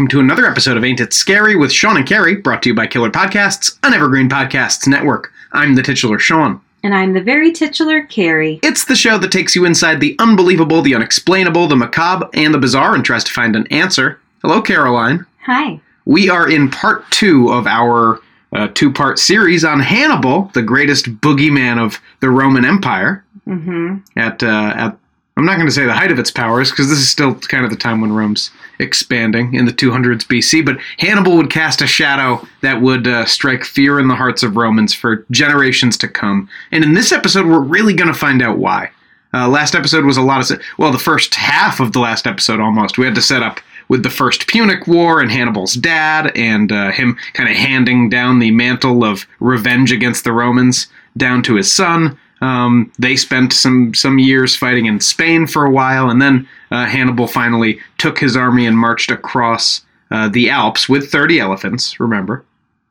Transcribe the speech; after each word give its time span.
welcome 0.00 0.08
to 0.08 0.20
another 0.20 0.46
episode 0.46 0.78
of 0.78 0.82
Ain't 0.82 0.98
It 0.98 1.12
Scary 1.12 1.56
with 1.56 1.70
Sean 1.70 1.98
and 1.98 2.08
Carrie, 2.08 2.36
brought 2.36 2.62
to 2.62 2.70
you 2.70 2.74
by 2.74 2.86
Killer 2.86 3.10
Podcasts, 3.10 3.78
an 3.82 3.92
Evergreen 3.92 4.30
Podcasts 4.30 4.88
network. 4.88 5.30
I'm 5.52 5.74
the 5.74 5.82
titular 5.82 6.18
Sean. 6.18 6.58
And 6.82 6.94
I'm 6.94 7.12
the 7.12 7.20
very 7.20 7.52
titular 7.52 8.04
Carrie. 8.04 8.60
It's 8.62 8.86
the 8.86 8.96
show 8.96 9.18
that 9.18 9.30
takes 9.30 9.54
you 9.54 9.66
inside 9.66 10.00
the 10.00 10.16
unbelievable, 10.18 10.80
the 10.80 10.94
unexplainable, 10.94 11.66
the 11.66 11.76
macabre, 11.76 12.30
and 12.32 12.54
the 12.54 12.58
bizarre 12.58 12.94
and 12.94 13.04
tries 13.04 13.24
to 13.24 13.32
find 13.32 13.54
an 13.54 13.66
answer. 13.66 14.18
Hello, 14.40 14.62
Caroline. 14.62 15.26
Hi. 15.44 15.78
We 16.06 16.30
are 16.30 16.48
in 16.50 16.70
part 16.70 17.04
two 17.10 17.50
of 17.52 17.66
our 17.66 18.20
uh, 18.54 18.68
two 18.72 18.90
part 18.90 19.18
series 19.18 19.66
on 19.66 19.80
Hannibal, 19.80 20.50
the 20.54 20.62
greatest 20.62 21.14
boogeyman 21.20 21.78
of 21.78 22.00
the 22.20 22.30
Roman 22.30 22.64
Empire. 22.64 23.22
Mm-hmm. 23.46 23.96
At, 24.18 24.42
uh, 24.42 24.72
at 24.76 24.98
I'm 25.40 25.46
not 25.46 25.56
going 25.56 25.68
to 25.68 25.72
say 25.72 25.86
the 25.86 25.94
height 25.94 26.12
of 26.12 26.18
its 26.18 26.30
powers 26.30 26.70
because 26.70 26.90
this 26.90 26.98
is 26.98 27.08
still 27.08 27.34
kind 27.34 27.64
of 27.64 27.70
the 27.70 27.76
time 27.76 28.02
when 28.02 28.12
Rome's 28.12 28.50
expanding 28.78 29.54
in 29.54 29.64
the 29.64 29.72
200s 29.72 30.26
BC. 30.26 30.62
But 30.62 30.76
Hannibal 30.98 31.34
would 31.38 31.48
cast 31.48 31.80
a 31.80 31.86
shadow 31.86 32.46
that 32.60 32.82
would 32.82 33.08
uh, 33.08 33.24
strike 33.24 33.64
fear 33.64 33.98
in 33.98 34.08
the 34.08 34.14
hearts 34.14 34.42
of 34.42 34.58
Romans 34.58 34.92
for 34.92 35.24
generations 35.30 35.96
to 35.96 36.08
come. 36.08 36.46
And 36.72 36.84
in 36.84 36.92
this 36.92 37.10
episode, 37.10 37.46
we're 37.46 37.60
really 37.60 37.94
going 37.94 38.12
to 38.12 38.18
find 38.18 38.42
out 38.42 38.58
why. 38.58 38.90
Uh, 39.32 39.48
last 39.48 39.74
episode 39.74 40.04
was 40.04 40.18
a 40.18 40.22
lot 40.22 40.40
of 40.40 40.46
se- 40.46 40.58
well, 40.76 40.92
the 40.92 40.98
first 40.98 41.34
half 41.36 41.80
of 41.80 41.92
the 41.92 42.00
last 42.00 42.26
episode 42.26 42.60
almost. 42.60 42.98
We 42.98 43.06
had 43.06 43.14
to 43.14 43.22
set 43.22 43.42
up 43.42 43.60
with 43.88 44.02
the 44.02 44.10
first 44.10 44.46
Punic 44.46 44.86
War 44.86 45.22
and 45.22 45.30
Hannibal's 45.30 45.72
dad 45.72 46.36
and 46.36 46.70
uh, 46.70 46.90
him 46.90 47.16
kind 47.32 47.48
of 47.48 47.56
handing 47.56 48.10
down 48.10 48.40
the 48.40 48.50
mantle 48.50 49.04
of 49.04 49.26
revenge 49.40 49.90
against 49.90 50.24
the 50.24 50.32
Romans 50.32 50.86
down 51.16 51.42
to 51.44 51.54
his 51.54 51.72
son. 51.72 52.18
Um, 52.40 52.90
they 52.98 53.16
spent 53.16 53.52
some 53.52 53.92
some 53.94 54.18
years 54.18 54.56
fighting 54.56 54.86
in 54.86 55.00
Spain 55.00 55.46
for 55.46 55.66
a 55.66 55.70
while, 55.70 56.08
and 56.10 56.20
then 56.22 56.48
uh, 56.70 56.86
Hannibal 56.86 57.26
finally 57.26 57.78
took 57.98 58.18
his 58.18 58.36
army 58.36 58.66
and 58.66 58.78
marched 58.78 59.10
across 59.10 59.84
uh, 60.10 60.28
the 60.28 60.48
Alps 60.50 60.88
with 60.88 61.10
30 61.12 61.38
elephants. 61.38 62.00
Remember, 62.00 62.44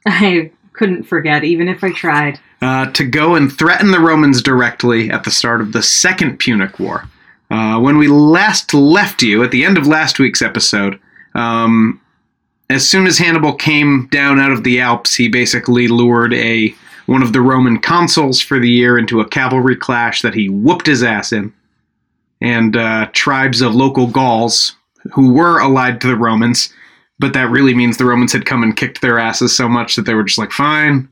I 0.06 0.52
couldn't 0.74 1.04
forget, 1.04 1.44
even 1.44 1.68
if 1.68 1.84
I 1.84 1.92
tried. 1.92 2.40
uh, 2.62 2.92
to 2.92 3.04
go 3.04 3.36
and 3.36 3.52
threaten 3.52 3.92
the 3.92 4.00
Romans 4.00 4.42
directly 4.42 5.10
at 5.10 5.24
the 5.24 5.32
start 5.32 5.62
of 5.62 5.72
the 5.74 5.82
Second 5.84 6.38
Punic 6.40 6.80
War. 6.80 7.06
Uh, 7.50 7.80
when 7.80 7.98
we 7.98 8.08
last 8.08 8.74
left 8.74 9.24
you 9.24 9.44
at 9.44 9.50
the 9.52 9.66
end 9.66 9.78
of 9.78 9.88
last 9.88 10.20
week's 10.20 10.42
episode, 10.42 11.00
um, 11.34 12.00
as 12.70 12.88
soon 12.88 13.08
as 13.08 13.18
Hannibal 13.18 13.54
came 13.56 14.08
down 14.12 14.40
out 14.40 14.52
of 14.52 14.64
the 14.64 14.80
Alps, 14.80 15.16
he 15.16 15.28
basically 15.28 15.88
lured 15.88 16.34
a 16.36 16.76
one 17.10 17.24
of 17.24 17.34
the 17.34 17.42
Roman 17.42 17.80
consuls 17.80 18.40
for 18.40 18.60
the 18.60 18.70
year 18.70 18.98
into 18.98 19.20
a 19.20 19.28
cavalry 19.28 19.76
clash 19.76 20.22
that 20.22 20.36
he 20.36 20.48
whooped 20.48 20.86
his 20.86 21.02
ass 21.02 21.34
in. 21.34 21.52
And 22.40 22.78
uh, 22.78 23.10
tribes 23.14 23.62
of 23.62 23.76
local 23.76 24.08
Gauls 24.08 24.76
who 25.14 25.34
were 25.34 25.60
allied 25.60 26.00
to 26.02 26.08
the 26.08 26.16
Romans, 26.16 26.72
but 27.18 27.34
that 27.34 27.50
really 27.50 27.74
means 27.74 27.98
the 27.98 28.06
Romans 28.06 28.32
had 28.32 28.46
come 28.46 28.64
and 28.64 28.78
kicked 28.78 29.02
their 29.02 29.18
asses 29.18 29.56
so 29.56 29.68
much 29.68 29.96
that 29.96 30.04
they 30.04 30.14
were 30.14 30.24
just 30.24 30.38
like, 30.38 30.52
fine. 30.52 31.10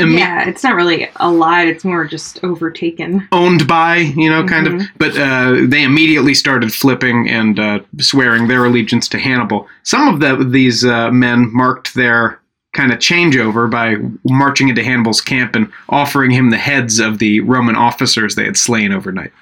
Imme- 0.00 0.18
yeah, 0.18 0.48
it's 0.48 0.62
not 0.62 0.74
really 0.74 1.08
allied, 1.16 1.68
it's 1.68 1.84
more 1.84 2.04
just 2.04 2.42
overtaken. 2.44 3.26
owned 3.32 3.66
by, 3.66 3.96
you 3.96 4.28
know, 4.28 4.44
kind 4.44 4.66
of. 4.66 4.74
Mhm. 4.74 4.88
But 4.98 5.16
uh, 5.16 5.66
they 5.66 5.82
immediately 5.82 6.34
started 6.34 6.72
flipping 6.72 7.28
and 7.28 7.58
uh, 7.58 7.80
swearing 7.98 8.48
their 8.48 8.64
allegiance 8.64 9.08
to 9.08 9.18
Hannibal. 9.18 9.68
Some 9.82 10.08
of 10.08 10.20
the, 10.20 10.44
these 10.44 10.84
uh, 10.84 11.10
men 11.10 11.52
marked 11.54 11.94
their 11.94 12.40
kind 12.78 12.92
of 12.92 13.00
changeover 13.00 13.68
by 13.68 13.96
marching 14.22 14.68
into 14.68 14.84
Hannibal's 14.84 15.20
camp 15.20 15.56
and 15.56 15.68
offering 15.88 16.30
him 16.30 16.50
the 16.50 16.56
heads 16.56 17.00
of 17.00 17.18
the 17.18 17.40
Roman 17.40 17.74
officers 17.74 18.36
they 18.36 18.44
had 18.44 18.56
slain 18.56 18.92
overnight. 18.92 19.32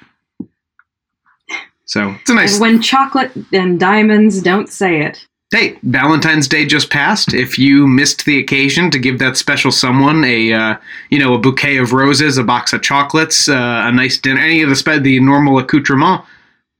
So 1.84 2.16
it's 2.18 2.30
a 2.30 2.34
nice. 2.34 2.58
When 2.58 2.80
chocolate 2.80 3.32
and 3.52 3.78
diamonds 3.78 4.40
don't 4.40 4.70
say 4.70 5.02
it. 5.02 5.26
Hey, 5.52 5.78
Valentine's 5.82 6.48
Day 6.48 6.64
just 6.64 6.90
passed. 6.90 7.34
If 7.34 7.58
you 7.58 7.86
missed 7.86 8.24
the 8.24 8.40
occasion 8.40 8.90
to 8.90 8.98
give 8.98 9.18
that 9.18 9.36
special 9.36 9.70
someone 9.70 10.24
a, 10.24 10.52
uh, 10.52 10.76
you 11.10 11.18
know, 11.18 11.34
a 11.34 11.38
bouquet 11.38 11.76
of 11.76 11.92
roses, 11.92 12.38
a 12.38 12.42
box 12.42 12.72
of 12.72 12.82
chocolates, 12.82 13.50
uh, 13.50 13.82
a 13.84 13.92
nice 13.92 14.16
dinner, 14.16 14.40
any 14.40 14.62
of 14.62 14.70
the 14.70 14.76
spe- 14.76 15.02
the 15.02 15.20
normal 15.20 15.58
accoutrement, 15.58 16.22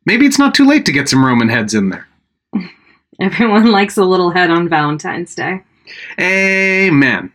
maybe 0.07 0.25
it's 0.25 0.39
not 0.39 0.55
too 0.55 0.67
late 0.67 0.87
to 0.87 0.93
get 0.93 1.09
some 1.09 1.25
Roman 1.25 1.51
heads 1.51 1.75
in 1.75 1.91
there. 1.91 2.09
Everyone 3.21 3.71
likes 3.71 3.99
a 3.99 4.05
little 4.05 4.31
head 4.31 4.51
on 4.51 4.71
Valentine's 4.71 5.35
Day. 5.35 5.63
Amen. 6.21 7.33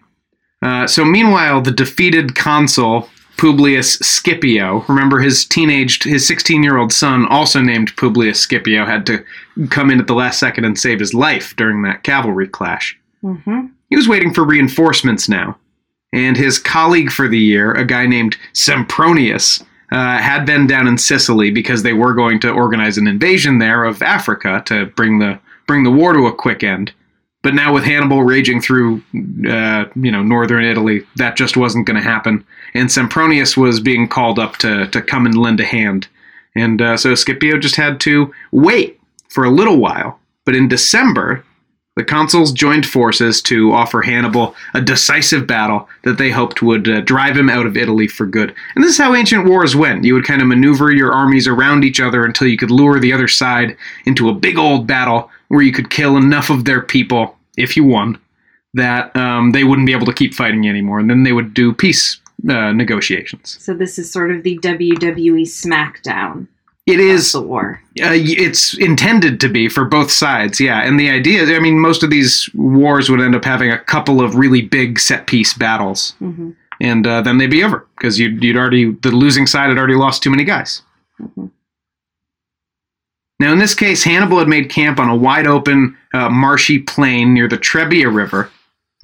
Uh, 0.62 0.88
so 0.88 1.03
meanwhile, 1.03 1.62
the 1.62 1.72
defeated 1.72 2.35
consul 2.35 3.09
Publius 3.41 3.97
Scipio, 4.01 4.85
remember 4.88 5.19
his 5.19 5.45
teenaged, 5.45 6.03
his 6.03 6.28
16 6.28 6.61
year 6.61 6.78
old 6.78 6.94
son, 6.94 7.25
also 7.25 7.59
named 7.59 7.95
Publius 7.97 8.44
Scipio, 8.44 8.85
had 8.85 9.03
to 9.07 9.25
come 9.72 9.90
in 9.90 10.00
at 10.00 10.06
the 10.06 10.13
last 10.13 10.40
second 10.40 10.66
and 10.66 10.78
save 10.78 11.00
his 11.00 11.16
life 11.16 11.56
during 11.56 11.81
that 11.81 12.03
cavalry 12.03 12.47
clash. 12.47 13.00
Mm-hmm. 13.23 13.66
He 13.90 13.95
was 13.95 14.07
waiting 14.07 14.31
for 14.31 14.44
reinforcements 14.44 15.28
now, 15.28 15.57
and 16.13 16.38
his 16.38 16.59
colleague 16.59 17.11
for 17.11 17.28
the 17.28 17.40
year, 17.40 17.72
a 17.72 17.84
guy 17.84 18.06
named 18.06 18.38
Sempronius, 18.53 19.63
uh, 19.91 20.19
had 20.19 20.45
been 20.45 20.67
down 20.67 20.88
in 20.88 21.00
Sicily 21.00 21.50
because 21.50 21.81
they 21.81 21.94
were 21.94 22.13
going 22.13 22.40
to 22.41 22.51
organize 22.51 22.97
an 23.00 23.07
invasion 23.07 23.57
there 23.57 23.84
of 23.84 24.03
Africa 24.03 24.61
to 24.67 24.85
bring 24.85 25.17
the 25.17 25.40
bring 25.66 25.84
the 25.84 25.91
war 25.91 26.13
to 26.13 26.28
a 26.28 26.35
quick 26.35 26.63
end. 26.63 26.94
But 27.44 27.56
now 27.56 27.74
with 27.74 27.84
Hannibal 27.84 28.24
raging 28.24 28.62
through, 28.62 29.02
uh, 29.50 29.85
you 29.96 30.12
know, 30.12 30.22
northern 30.22 30.63
Italy, 30.63 31.06
that 31.16 31.35
just 31.35 31.57
wasn't 31.57 31.88
going 31.88 31.97
to 31.97 32.03
happen. 32.03 32.46
And 32.75 32.88
Sempronius 32.88 33.57
was 33.57 33.79
being 33.79 34.07
called 34.07 34.38
up 34.38 34.57
to 34.57 34.88
to 34.88 35.02
come 35.02 35.25
and 35.25 35.35
lend 35.35 35.59
a 35.59 35.66
hand, 35.66 36.07
and 36.56 36.81
uh, 36.81 36.97
so 36.97 37.16
Scipio 37.16 37.57
just 37.57 37.75
had 37.75 38.00
to 38.02 38.34
wait 38.52 39.00
for 39.29 39.44
a 39.44 39.50
little 39.50 39.78
while. 39.78 40.19
But 40.46 40.56
in 40.56 40.68
December, 40.68 41.44
the 41.96 42.03
consuls 42.06 42.53
joined 42.53 42.85
forces 42.85 43.41
to 43.41 43.74
offer 43.74 44.02
Hannibal 44.02 44.56
a 44.74 44.79
decisive 44.81 45.46
battle 45.46 45.90
that 46.03 46.18
they 46.18 46.31
hoped 46.31 46.62
would 46.62 46.88
uh, 46.88 47.02
drive 47.02 47.35
him 47.35 47.50
out 47.50 47.66
of 47.66 47.75
Italy 47.75 48.07
for 48.07 48.25
good. 48.25 48.56
And 48.75 48.84
this 48.84 48.91
is 48.91 48.97
how 48.97 49.13
ancient 49.13 49.46
wars 49.46 49.75
went. 49.75 50.06
You 50.06 50.13
would 50.13 50.25
kind 50.25 50.41
of 50.41 50.47
maneuver 50.47 50.91
your 50.91 51.12
armies 51.12 51.47
around 51.47 51.84
each 51.84 52.00
other 52.00 52.24
until 52.25 52.47
you 52.47 52.57
could 52.57 52.72
lure 52.72 53.00
the 53.00 53.12
other 53.12 53.28
side 53.28 53.75
into 54.06 54.29
a 54.29 54.34
big 54.34 54.57
old 54.57 54.88
battle 54.88 55.29
where 55.50 55.62
you 55.62 55.74
could 55.74 55.90
kill 55.90 56.16
enough 56.16 56.50
of 56.50 56.63
their 56.63 56.81
people, 56.81 57.38
if 57.57 57.75
you 57.75 57.84
won, 57.84 58.18
that 58.73 59.13
um, 59.18 59.52
they 59.52 59.66
wouldn't 59.66 59.85
be 59.85 59.94
able 59.94 60.06
to 60.06 60.13
keep 60.13 60.34
fighting 60.34 60.69
anymore. 60.69 61.00
And 61.00 61.09
then 61.09 61.23
they 61.23 61.34
would 61.34 61.53
do 61.53 61.73
peace 61.73 62.22
uh, 62.50 62.72
negotiations. 62.72 63.58
So 63.59 63.73
this 63.73 64.00
is 64.00 64.09
sort 64.09 64.31
of 64.31 64.44
the 64.44 64.58
WWE 64.59 65.41
SmackDown 65.41 66.47
It 67.00 67.35
of 67.35 67.41
the 67.41 67.47
war. 67.47 67.81
Uh, 68.02 68.12
it's 68.13 68.78
intended 68.78 69.40
to 69.41 69.50
be 69.50 69.69
for 69.69 69.85
both 69.85 70.12
sides, 70.12 70.59
yeah. 70.59 70.81
And 70.81 71.00
the 71.00 71.09
idea, 71.09 71.56
I 71.56 71.59
mean, 71.59 71.79
most 71.79 72.03
of 72.03 72.09
these 72.09 72.50
wars 72.53 73.09
would 73.09 73.22
end 73.22 73.35
up 73.35 73.46
having 73.46 73.72
a 73.72 73.79
couple 73.79 74.22
of 74.22 74.35
really 74.35 74.62
big 74.62 75.00
set 75.00 75.28
piece 75.28 75.53
battles, 75.53 76.13
hmm 76.19 76.52
and 76.84 77.06
uh, 77.06 77.22
then 77.22 77.38
they'd 77.38 77.52
be 77.52 77.63
over 77.63 77.85
because 77.96 78.19
you'd, 78.19 78.44
you'd 78.44 78.57
already 78.57 78.91
the 78.91 79.12
losing 79.12 79.46
side 79.46 79.69
had 79.69 79.78
already 79.78 79.94
lost 79.94 80.24
too 80.24 80.31
many 80.31 80.44
guys. 80.44 80.81
Mhm. 81.22 81.52
Now, 83.40 83.52
in 83.52 83.59
this 83.59 83.75
case, 83.75 84.03
Hannibal 84.03 84.40
had 84.40 84.47
made 84.47 84.69
camp 84.69 85.00
on 85.00 85.09
a 85.09 85.16
wide 85.16 85.47
open, 85.47 85.97
uh, 86.13 86.29
marshy 86.29 86.79
plain 86.79 87.34
near 87.34 87.47
the 87.47 87.58
Trebia 87.58 88.13
River, 88.13 88.52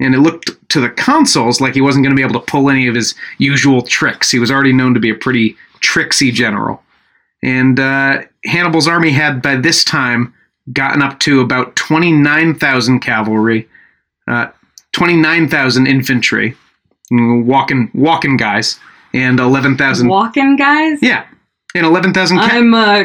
and 0.00 0.14
it 0.14 0.18
looked 0.18 0.50
to 0.70 0.80
the 0.80 0.90
consuls 0.90 1.60
like 1.60 1.74
he 1.74 1.80
wasn't 1.80 2.04
going 2.04 2.14
to 2.14 2.20
be 2.20 2.22
able 2.28 2.40
to 2.40 2.46
pull 2.50 2.70
any 2.70 2.86
of 2.86 2.94
his 2.94 3.14
usual 3.38 3.82
tricks. 3.82 4.30
He 4.30 4.38
was 4.38 4.50
already 4.50 4.72
known 4.72 4.94
to 4.94 5.00
be 5.00 5.10
a 5.10 5.14
pretty 5.14 5.56
tricksy 5.80 6.30
general. 6.30 6.82
And 7.42 7.78
uh, 7.78 8.22
Hannibal's 8.44 8.88
army 8.88 9.10
had, 9.10 9.42
by 9.42 9.56
this 9.56 9.84
time, 9.84 10.34
gotten 10.72 11.02
up 11.02 11.20
to 11.20 11.40
about 11.40 11.76
29,000 11.76 13.00
cavalry, 13.00 13.68
uh, 14.26 14.48
29,000 14.92 15.86
infantry, 15.86 16.56
walking, 17.10 17.90
walking 17.94 18.36
guys, 18.36 18.78
and 19.14 19.40
11,000. 19.40 20.08
Walking 20.08 20.56
guys? 20.56 20.98
Yeah, 21.00 21.26
and 21.74 21.86
11,000 21.86 22.38
ca- 22.38 22.44
I'm 22.50 22.74
uh, 22.74 23.04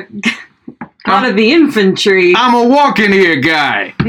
out 1.05 1.29
of 1.29 1.35
the 1.35 1.51
infantry. 1.51 2.33
I'm 2.35 2.55
a 2.55 2.67
walking 2.67 3.11
here 3.11 3.39
guy. 3.39 3.93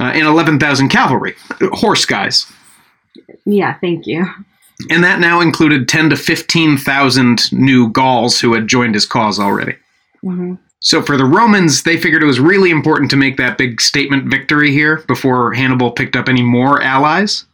uh, 0.00 0.04
and 0.04 0.26
11,000 0.26 0.88
cavalry, 0.88 1.34
horse 1.72 2.04
guys. 2.04 2.50
yeah, 3.44 3.74
thank 3.80 4.06
you. 4.06 4.26
And 4.90 5.02
that 5.02 5.20
now 5.20 5.40
included 5.40 5.88
10 5.88 6.10
to 6.10 6.16
15,000 6.16 7.52
new 7.52 7.90
Gauls 7.90 8.40
who 8.40 8.54
had 8.54 8.68
joined 8.68 8.94
his 8.94 9.06
cause 9.06 9.38
already. 9.38 9.74
hmm 10.22 10.54
So 10.80 11.02
for 11.02 11.16
the 11.16 11.24
Romans, 11.24 11.82
they 11.82 11.96
figured 11.96 12.22
it 12.22 12.26
was 12.26 12.40
really 12.40 12.70
important 12.70 13.10
to 13.10 13.16
make 13.16 13.36
that 13.36 13.58
big 13.58 13.80
statement 13.80 14.30
victory 14.30 14.70
here 14.70 15.02
before 15.08 15.52
Hannibal 15.52 15.90
picked 15.90 16.14
up 16.14 16.28
any 16.28 16.42
more 16.42 16.80
allies. 16.80 17.44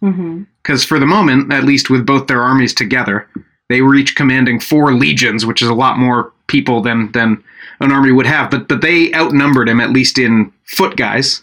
Because 0.62 0.84
for 0.84 0.98
the 0.98 1.06
moment, 1.06 1.52
at 1.52 1.64
least 1.64 1.88
with 1.90 2.06
both 2.06 2.26
their 2.26 2.42
armies 2.42 2.74
together, 2.74 3.28
they 3.68 3.80
were 3.80 3.94
each 3.94 4.14
commanding 4.14 4.60
four 4.60 4.92
legions, 4.92 5.46
which 5.46 5.62
is 5.62 5.68
a 5.68 5.74
lot 5.74 5.98
more 5.98 6.32
people 6.46 6.82
than 6.82 7.10
than 7.12 7.42
an 7.80 7.90
army 7.90 8.12
would 8.12 8.26
have. 8.26 8.50
But 8.50 8.68
but 8.68 8.82
they 8.82 9.12
outnumbered 9.14 9.68
him 9.68 9.80
at 9.80 9.90
least 9.90 10.18
in 10.18 10.52
foot 10.64 10.96
guys. 10.96 11.42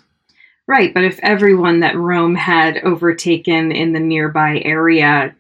Right, 0.68 0.94
but 0.94 1.04
if 1.04 1.20
everyone 1.22 1.80
that 1.82 1.98
Rome 1.98 2.36
had 2.36 2.78
overtaken 2.84 3.72
in 3.72 3.94
the 3.94 4.00
nearby 4.00 4.62
area 4.64 5.36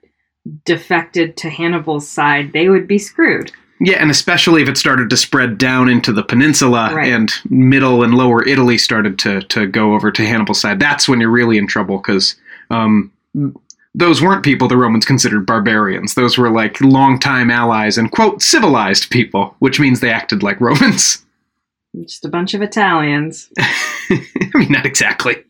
defected 0.66 1.38
to 1.38 1.50
Hannibal's 1.50 2.10
side, 2.10 2.54
they 2.54 2.70
would 2.70 2.88
be 2.88 2.98
screwed. 2.98 3.52
Yeah, 3.84 3.98
and 4.00 4.12
especially 4.12 4.62
if 4.62 4.70
it 4.70 4.78
started 4.78 5.10
to 5.10 5.18
spread 5.18 5.58
down 5.58 5.90
into 5.90 6.14
the 6.14 6.24
peninsula 6.24 6.92
Right. 6.94 7.12
and 7.12 7.32
middle 7.50 8.04
and 8.04 8.14
lower 8.14 8.48
Italy 8.48 8.78
started 8.78 9.18
to, 9.20 9.42
to 9.42 9.66
go 9.66 9.94
over 9.96 10.12
to 10.12 10.26
Hannibal's 10.26 10.62
side, 10.62 10.80
that's 10.80 11.10
when 11.10 11.20
you're 11.20 11.32
really 11.32 11.58
in 11.58 11.66
trouble 11.66 11.98
because 11.98 12.36
um, 12.70 13.12
those 13.96 14.22
weren't 14.22 14.44
people 14.44 14.68
the 14.68 14.78
Romans 14.78 15.04
considered 15.06 15.48
barbarians. 15.48 16.14
Those 16.14 16.38
were 16.38 16.52
like 16.52 16.80
longtime 16.80 17.50
allies 17.50 17.98
and, 17.98 18.12
quote, 18.12 18.44
civilized 18.44 19.10
people, 19.10 19.56
which 19.60 19.80
means 19.80 20.00
they 20.00 20.12
acted 20.12 20.44
like 20.44 20.62
Romans. 20.62 21.26
Just 22.04 22.24
a 22.24 22.30
bunch 22.30 22.54
of 22.54 22.62
Italians. 22.62 23.50
I 23.60 24.22
mean, 24.54 24.72
not 24.72 24.86
exactly. 24.86 25.44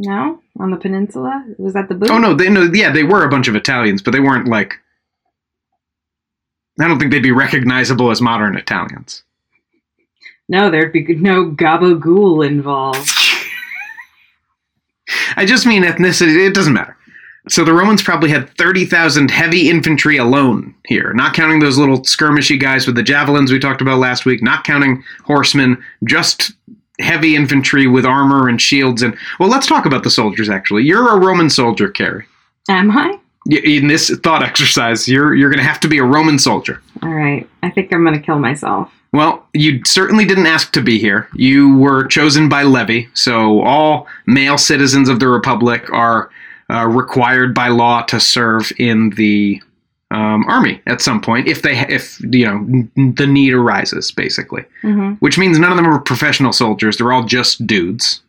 No, 0.00 0.40
on 0.60 0.70
the 0.70 0.76
peninsula. 0.76 1.44
Was 1.58 1.74
that 1.74 1.88
the 1.88 1.96
boot? 1.96 2.08
Oh, 2.08 2.18
no, 2.18 2.32
they, 2.32 2.48
no, 2.48 2.70
yeah, 2.72 2.92
they 2.92 3.02
were 3.02 3.24
a 3.24 3.28
bunch 3.28 3.48
of 3.48 3.56
Italians, 3.56 4.00
but 4.00 4.12
they 4.12 4.20
weren't 4.20 4.46
like. 4.46 4.74
I 6.80 6.86
don't 6.86 7.00
think 7.00 7.10
they'd 7.10 7.20
be 7.20 7.32
recognizable 7.32 8.12
as 8.12 8.20
modern 8.20 8.56
Italians. 8.56 9.24
No, 10.48 10.70
there'd 10.70 10.92
be 10.92 11.16
no 11.16 11.50
gabagool 11.50 12.46
involved. 12.46 13.10
I 15.36 15.44
just 15.44 15.66
mean 15.66 15.82
ethnicity. 15.82 16.46
It 16.46 16.54
doesn't 16.54 16.74
matter. 16.74 16.96
So 17.48 17.64
the 17.64 17.72
Romans 17.72 18.00
probably 18.00 18.30
had 18.30 18.56
30,000 18.56 19.32
heavy 19.32 19.68
infantry 19.68 20.16
alone 20.16 20.76
here, 20.86 21.12
not 21.12 21.34
counting 21.34 21.58
those 21.58 21.76
little 21.76 22.02
skirmishy 22.02 22.60
guys 22.60 22.86
with 22.86 22.94
the 22.94 23.02
javelins 23.02 23.50
we 23.50 23.58
talked 23.58 23.80
about 23.80 23.98
last 23.98 24.24
week, 24.24 24.44
not 24.44 24.62
counting 24.62 25.02
horsemen, 25.24 25.82
just 26.04 26.52
heavy 27.00 27.36
infantry 27.36 27.86
with 27.86 28.04
armor 28.04 28.48
and 28.48 28.60
shields. 28.60 29.02
And 29.02 29.16
well, 29.38 29.48
let's 29.48 29.66
talk 29.66 29.86
about 29.86 30.02
the 30.02 30.10
soldiers. 30.10 30.48
Actually, 30.48 30.84
you're 30.84 31.14
a 31.14 31.18
Roman 31.18 31.50
soldier, 31.50 31.88
Carrie. 31.88 32.26
Am 32.68 32.90
I? 32.90 33.18
In 33.46 33.86
this 33.86 34.10
thought 34.22 34.42
exercise, 34.42 35.08
you're 35.08 35.34
you're 35.34 35.50
going 35.50 35.58
to 35.60 35.68
have 35.68 35.80
to 35.80 35.88
be 35.88 35.98
a 35.98 36.04
Roman 36.04 36.38
soldier. 36.38 36.82
All 37.02 37.08
right. 37.10 37.48
I 37.62 37.70
think 37.70 37.92
I'm 37.92 38.04
going 38.04 38.18
to 38.18 38.24
kill 38.24 38.38
myself. 38.38 38.92
Well, 39.12 39.46
you 39.54 39.82
certainly 39.86 40.26
didn't 40.26 40.46
ask 40.46 40.72
to 40.72 40.82
be 40.82 40.98
here. 40.98 41.28
You 41.34 41.76
were 41.76 42.06
chosen 42.06 42.50
by 42.50 42.64
levy, 42.64 43.08
so 43.14 43.62
all 43.62 44.06
male 44.26 44.58
citizens 44.58 45.08
of 45.08 45.18
the 45.18 45.28
Republic 45.28 45.90
are 45.90 46.30
uh, 46.70 46.86
required 46.86 47.54
by 47.54 47.68
law 47.68 48.02
to 48.02 48.20
serve 48.20 48.70
in 48.78 49.10
the 49.10 49.62
um, 50.10 50.44
army 50.48 50.80
at 50.86 51.02
some 51.02 51.20
point, 51.20 51.48
if 51.48 51.62
they, 51.62 51.78
if 51.88 52.18
you 52.20 52.46
know, 52.46 53.12
the 53.14 53.26
need 53.26 53.52
arises, 53.52 54.10
basically. 54.10 54.64
hmm 54.82 55.12
Which 55.14 55.38
means 55.38 55.58
none 55.58 55.70
of 55.70 55.76
them 55.76 55.86
are 55.86 56.00
professional 56.00 56.52
soldiers; 56.52 56.96
they're 56.96 57.12
all 57.12 57.24
just 57.24 57.66
dudes. 57.66 58.22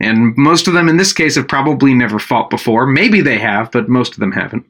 And 0.00 0.36
most 0.36 0.68
of 0.68 0.74
them, 0.74 0.88
in 0.88 0.96
this 0.96 1.12
case, 1.12 1.34
have 1.34 1.48
probably 1.48 1.92
never 1.92 2.18
fought 2.18 2.50
before. 2.50 2.86
Maybe 2.86 3.20
they 3.20 3.38
have, 3.38 3.72
but 3.72 3.88
most 3.88 4.12
of 4.12 4.20
them 4.20 4.30
haven't. 4.30 4.64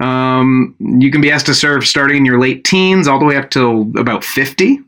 Um, 0.00 0.74
you 0.78 1.10
can 1.10 1.20
be 1.20 1.30
asked 1.30 1.46
to 1.46 1.54
serve 1.54 1.86
starting 1.86 2.18
in 2.18 2.24
your 2.24 2.40
late 2.40 2.64
teens, 2.64 3.06
all 3.08 3.18
the 3.18 3.24
way 3.24 3.36
up 3.36 3.50
till 3.50 3.82
about 3.96 4.24
fifty. 4.24 4.80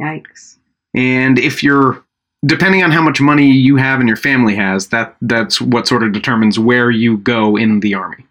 Yikes. 0.00 0.56
And 0.94 1.38
if 1.38 1.62
you're 1.62 2.02
depending 2.46 2.82
on 2.82 2.90
how 2.90 3.02
much 3.02 3.20
money 3.20 3.50
you 3.50 3.76
have 3.76 4.00
and 4.00 4.08
your 4.08 4.16
family 4.16 4.54
has, 4.54 4.88
that 4.88 5.16
that's 5.20 5.60
what 5.60 5.86
sort 5.86 6.02
of 6.02 6.12
determines 6.12 6.58
where 6.58 6.90
you 6.90 7.18
go 7.18 7.56
in 7.56 7.80
the 7.80 7.94
army. 7.94 8.24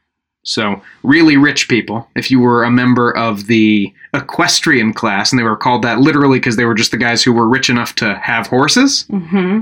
So, 0.47 0.81
really 1.03 1.35
rich 1.35 1.67
people, 1.67 2.09
if 2.15 2.31
you 2.31 2.39
were 2.39 2.63
a 2.63 2.71
member 2.71 3.15
of 3.17 3.47
the 3.47 3.93
equestrian 4.13 4.93
class, 4.93 5.29
and 5.29 5.37
they 5.37 5.43
were 5.43 5.57
called 5.57 5.81
that 5.81 5.99
literally 5.99 6.39
because 6.39 6.55
they 6.55 6.63
were 6.63 6.73
just 6.73 6.91
the 6.91 6.97
guys 6.97 7.21
who 7.21 7.33
were 7.33 7.49
rich 7.49 7.69
enough 7.69 7.95
to 7.95 8.15
have 8.15 8.47
horses, 8.47 9.05
hmm 9.09 9.59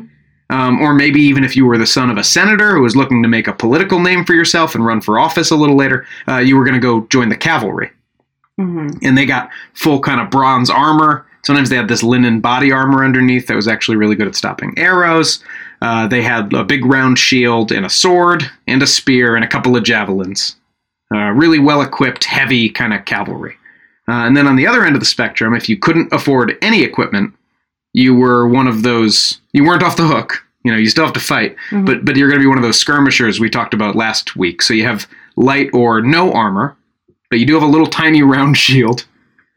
um, 0.51 0.79
or 0.79 0.93
maybe 0.93 1.19
even 1.21 1.43
if 1.43 1.55
you 1.55 1.65
were 1.65 1.79
the 1.79 1.87
son 1.87 2.11
of 2.11 2.17
a 2.17 2.23
senator 2.23 2.75
who 2.75 2.83
was 2.83 2.95
looking 2.95 3.23
to 3.23 3.27
make 3.27 3.47
a 3.47 3.53
political 3.53 3.99
name 3.99 4.23
for 4.23 4.35
yourself 4.35 4.75
and 4.75 4.85
run 4.85 5.01
for 5.01 5.17
office 5.17 5.49
a 5.49 5.55
little 5.55 5.75
later, 5.75 6.05
uh, 6.27 6.37
you 6.37 6.55
were 6.55 6.63
going 6.63 6.79
to 6.79 6.79
go 6.79 7.07
join 7.07 7.29
the 7.29 7.35
cavalry 7.35 7.89
hmm 8.57 8.89
and 9.01 9.17
they 9.17 9.25
got 9.25 9.49
full 9.73 9.99
kind 9.99 10.21
of 10.21 10.29
bronze 10.29 10.69
armor. 10.69 11.25
Sometimes 11.43 11.69
they 11.69 11.75
had 11.75 11.87
this 11.87 12.03
linen 12.03 12.41
body 12.41 12.71
armor 12.71 13.03
underneath 13.03 13.47
that 13.47 13.55
was 13.55 13.67
actually 13.67 13.97
really 13.97 14.15
good 14.15 14.27
at 14.27 14.35
stopping 14.35 14.73
arrows. 14.77 15.43
Uh, 15.81 16.07
they 16.07 16.21
had 16.21 16.53
a 16.53 16.63
big 16.63 16.85
round 16.85 17.17
shield 17.17 17.71
and 17.71 17.85
a 17.85 17.89
sword 17.89 18.43
and 18.67 18.83
a 18.83 18.87
spear 18.87 19.35
and 19.35 19.43
a 19.43 19.47
couple 19.47 19.75
of 19.75 19.83
javelins. 19.83 20.55
Uh, 21.13 21.29
really 21.31 21.59
well 21.59 21.81
equipped, 21.81 22.23
heavy 22.23 22.67
kind 22.69 22.93
of 22.93 23.05
cavalry. 23.05 23.55
Uh, 24.07 24.25
and 24.25 24.35
then 24.35 24.47
on 24.47 24.55
the 24.55 24.65
other 24.67 24.83
end 24.83 24.95
of 24.95 24.99
the 25.01 25.05
spectrum, 25.05 25.53
if 25.53 25.69
you 25.69 25.77
couldn't 25.77 26.11
afford 26.11 26.57
any 26.61 26.81
equipment, 26.83 27.33
you 27.93 28.13
were 28.15 28.47
one 28.47 28.67
of 28.67 28.81
those. 28.83 29.39
You 29.53 29.63
weren't 29.63 29.83
off 29.83 29.97
the 29.97 30.07
hook. 30.07 30.43
You 30.63 30.71
know, 30.71 30.77
you 30.77 30.87
still 30.89 31.05
have 31.05 31.13
to 31.13 31.19
fight, 31.19 31.55
Mhm. 31.69 31.85
but 31.85 32.03
but 32.05 32.15
you're 32.15 32.27
going 32.27 32.39
to 32.39 32.43
be 32.43 32.47
one 32.47 32.57
of 32.57 32.63
those 32.63 32.79
skirmishers 32.79 33.39
we 33.39 33.49
talked 33.51 33.73
about 33.75 33.95
last 33.95 34.35
week. 34.35 34.61
So 34.63 34.73
you 34.73 34.83
have 34.85 35.07
light 35.35 35.69
or 35.73 36.01
no 36.01 36.33
armor, 36.33 36.75
but 37.29 37.39
you 37.39 37.45
do 37.45 37.53
have 37.53 37.61
a 37.63 37.67
little 37.67 37.87
tiny 37.87 38.23
round 38.23 38.57
shield. 38.65 39.05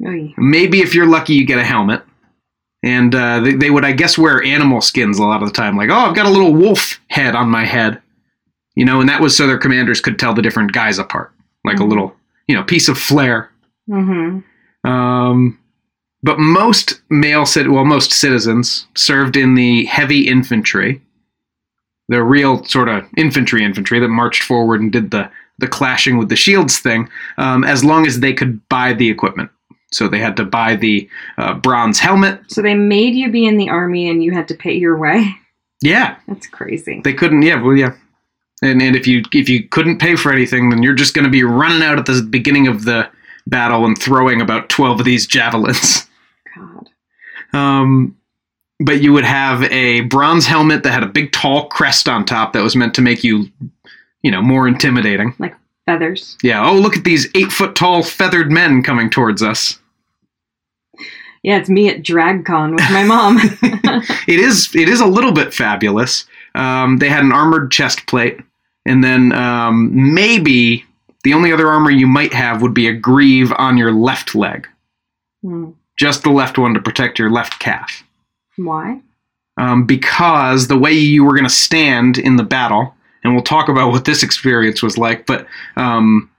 Oy. 0.06 0.34
Maybe 0.36 0.80
if 0.80 0.94
you're 0.94 1.06
lucky, 1.06 1.34
you 1.34 1.44
get 1.46 1.58
a 1.58 1.64
helmet. 1.64 2.02
And 2.84 3.12
uh, 3.14 3.40
they, 3.40 3.54
they 3.54 3.70
would, 3.70 3.84
I 3.84 3.92
guess, 3.92 4.16
wear 4.16 4.40
animal 4.44 4.80
skins 4.80 5.18
a 5.18 5.24
lot 5.24 5.42
of 5.42 5.48
the 5.48 5.54
time. 5.54 5.76
Like, 5.76 5.90
oh, 5.90 5.94
I've 5.94 6.14
got 6.14 6.26
a 6.26 6.30
little 6.30 6.52
wolf 6.54 7.00
head 7.08 7.34
on 7.34 7.50
my 7.50 7.64
head. 7.64 8.00
You 8.76 8.84
know, 8.84 9.00
and 9.00 9.08
that 9.08 9.20
was 9.20 9.36
so 9.36 9.46
their 9.48 9.58
commanders 9.58 10.00
could 10.00 10.18
tell 10.18 10.32
the 10.34 10.42
different 10.42 10.72
guys 10.72 10.98
apart. 10.98 11.32
Like 11.69 11.81
a 11.81 11.82
Mhm. 11.85 11.88
little, 11.91 12.17
you 12.49 12.55
know, 12.56 12.62
piece 12.65 12.88
of 12.88 12.99
flair. 12.99 13.50
hmm 13.88 14.38
Um, 14.85 15.59
but 16.23 16.38
most 16.38 17.00
male, 17.11 17.47
cit- 17.47 17.70
well, 17.70 17.85
most 17.85 18.11
citizens 18.12 18.87
served 18.97 19.37
in 19.37 19.55
the 19.55 19.85
heavy 19.85 20.26
infantry. 20.26 21.00
The 22.09 22.23
real 22.23 22.65
sort 22.65 22.88
of 22.88 23.05
infantry 23.17 23.62
infantry 23.62 24.00
that 24.00 24.09
marched 24.09 24.43
forward 24.43 24.81
and 24.81 24.91
did 24.91 25.11
the, 25.11 25.31
the 25.59 25.69
clashing 25.69 26.17
with 26.19 26.29
the 26.31 26.37
shields 26.37 26.79
thing, 26.79 27.09
um, 27.37 27.65
as 27.65 27.85
long 27.85 28.06
as 28.06 28.20
they 28.20 28.32
could 28.32 28.67
buy 28.69 28.94
the 28.94 29.09
equipment. 29.11 29.50
So 29.93 30.09
they 30.09 30.19
had 30.19 30.37
to 30.37 30.44
buy 30.44 30.76
the 30.76 31.09
uh, 31.38 31.55
bronze 31.55 31.99
helmet. 31.99 32.41
So 32.49 32.62
they 32.62 32.75
made 32.75 33.15
you 33.15 33.31
be 33.31 33.47
in 33.47 33.56
the 33.59 33.69
army 33.70 34.09
and 34.09 34.23
you 34.25 34.32
had 34.32 34.49
to 34.49 34.55
pay 34.55 34.75
your 34.75 34.97
way? 34.99 35.35
Yeah, 35.82 36.17
That's 36.26 36.47
crazy. 36.49 37.00
they 37.05 37.12
couldn't. 37.15 37.43
Yeah, 37.43 37.62
well, 37.62 37.76
yeah. 37.76 37.93
And 38.62 38.82
and 38.82 38.96
if 38.96 39.06
you 39.06 39.22
if 39.32 39.49
you 39.49 39.69
couldn't 39.69 39.99
pay 39.99 40.16
for 40.16 40.32
anything, 40.32 40.70
then 40.70 40.82
you're 40.82 40.94
just 40.94 41.14
going 41.14 41.25
to 41.25 41.31
be 41.31 41.44
running 41.44 41.82
out 41.82 41.99
at 41.99 42.06
the 42.06 42.22
beginning 42.22 42.66
of 42.66 42.84
the 42.84 43.08
battle 43.46 43.84
and 43.84 43.96
throwing 43.96 44.40
about 44.40 44.69
twelve 44.69 44.99
of 45.00 45.06
these 45.06 45.26
javelins. 45.26 46.06
God. 46.56 46.88
Um, 47.52 48.16
but 48.81 49.02
you 49.02 49.12
would 49.12 49.24
have 49.24 49.62
a 49.65 50.03
bronze 50.03 50.46
helmet 50.46 50.82
that 50.82 50.93
had 50.93 51.03
a 51.03 51.08
big 51.08 51.32
tall 51.32 51.69
crest 51.69 52.08
on 52.08 52.24
top 52.24 52.53
that 52.53 52.62
was 52.62 52.77
meant 52.77 52.94
to 52.94 53.03
make 53.03 53.24
you, 53.24 53.46
you 54.22 54.31
know, 54.31 54.43
more 54.43 54.69
intimidating. 54.69 55.34
Like 55.38 55.55
feathers. 55.86 56.36
Yeah. 56.43 56.69
Oh, 56.69 56.74
look 56.74 56.96
at 56.96 57.05
these 57.05 57.29
eight 57.34 57.50
foot 57.50 57.74
tall 57.74 58.03
feathered 58.03 58.53
men 58.53 58.82
coming 58.82 59.10
towards 59.10 59.43
us. 59.43 59.79
Yeah, 61.43 61.58
it's 61.58 61.69
me 61.69 61.88
at 61.88 62.03
DragCon 62.03 62.72
with 62.72 62.91
my 62.91 63.05
mom. 63.05 63.38
It 64.29 64.41
is. 64.41 64.74
It 64.74 64.88
is 64.88 65.00
a 65.00 65.06
little 65.06 65.32
bit 65.32 65.55
fabulous. 65.55 66.27
Um, 66.55 66.98
they 66.98 67.08
had 67.08 67.24
an 67.24 67.32
armored 67.32 67.70
chest 67.70 68.06
plate, 68.06 68.38
and 68.86 69.02
then 69.05 69.32
um, 69.32 69.90
maybe 70.14 70.84
the 71.24 71.34
only 71.34 71.52
other 71.52 71.69
armor 71.69 71.90
you 71.90 72.06
might 72.06 72.32
have 72.32 72.62
would 72.62 72.74
be 72.74 72.88
a 72.88 72.93
greave 72.94 73.52
on 73.58 73.76
your 73.76 73.93
left 73.93 74.34
leg, 74.34 74.67
Hmm. 75.43 75.70
just 75.96 76.22
the 76.22 76.31
left 76.31 76.58
one 76.58 76.74
to 76.74 76.81
protect 76.81 77.19
your 77.19 77.31
left 77.31 77.58
calf. 77.58 78.02
Why? 78.56 79.00
um, 79.60 79.86
because 79.86 80.69
the 80.69 80.78
way 80.78 80.93
you 80.93 81.24
were 81.24 81.32
going 81.34 81.43
to 81.43 81.50
stand 81.50 82.17
in 82.17 82.36
the 82.36 82.44
battle, 82.44 82.94
and 83.24 83.34
we'll 83.34 83.43
talk 83.43 83.69
about 83.69 83.90
what 83.90 84.05
this 84.05 84.22
experience 84.22 84.82
was 84.84 84.96
like, 84.96 85.26
but 85.26 85.46
um, 85.76 86.31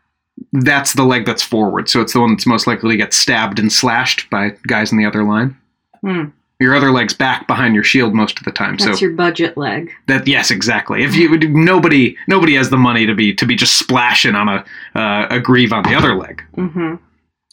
that's 0.54 0.94
the 0.94 1.04
leg 1.04 1.26
that's 1.26 1.44
forward, 1.44 1.90
so 1.90 2.00
it's 2.00 2.14
the 2.14 2.20
one 2.22 2.32
that's 2.32 2.48
most 2.48 2.66
likely 2.66 2.92
to 2.92 2.98
get 2.98 3.14
stabbed 3.14 3.60
and 3.60 3.72
slashed 3.74 4.30
by 4.30 4.54
guys 4.68 4.94
in 4.94 4.98
the 4.98 5.06
other 5.06 5.24
line. 5.26 5.58
Hmm. 6.02 6.26
Your 6.60 6.76
other 6.76 6.92
leg's 6.92 7.14
back 7.14 7.48
behind 7.48 7.74
your 7.74 7.86
shield 7.86 8.14
most 8.14 8.38
of 8.38 8.44
the 8.44 8.52
time, 8.52 8.76
That's 8.78 9.00
so 9.00 9.06
your 9.06 9.16
budget 9.16 9.56
leg. 9.58 9.92
that 10.08 10.28
yes, 10.28 10.52
exactly. 10.52 11.04
If 11.04 11.16
you 11.16 11.38
nobody 11.50 12.18
nobody 12.28 12.56
has 12.56 12.70
the 12.70 12.78
money 12.78 13.06
to 13.06 13.16
be 13.16 13.34
to 13.36 13.46
be 13.46 13.56
just 13.56 13.78
splashing 13.80 14.36
on 14.36 14.50
a 14.50 14.66
uh, 14.94 15.28
a 15.30 15.40
greave 15.40 15.72
on 15.72 15.84
the 15.84 15.96
other 15.96 16.16
leg. 16.16 16.44
hmm 16.56 16.96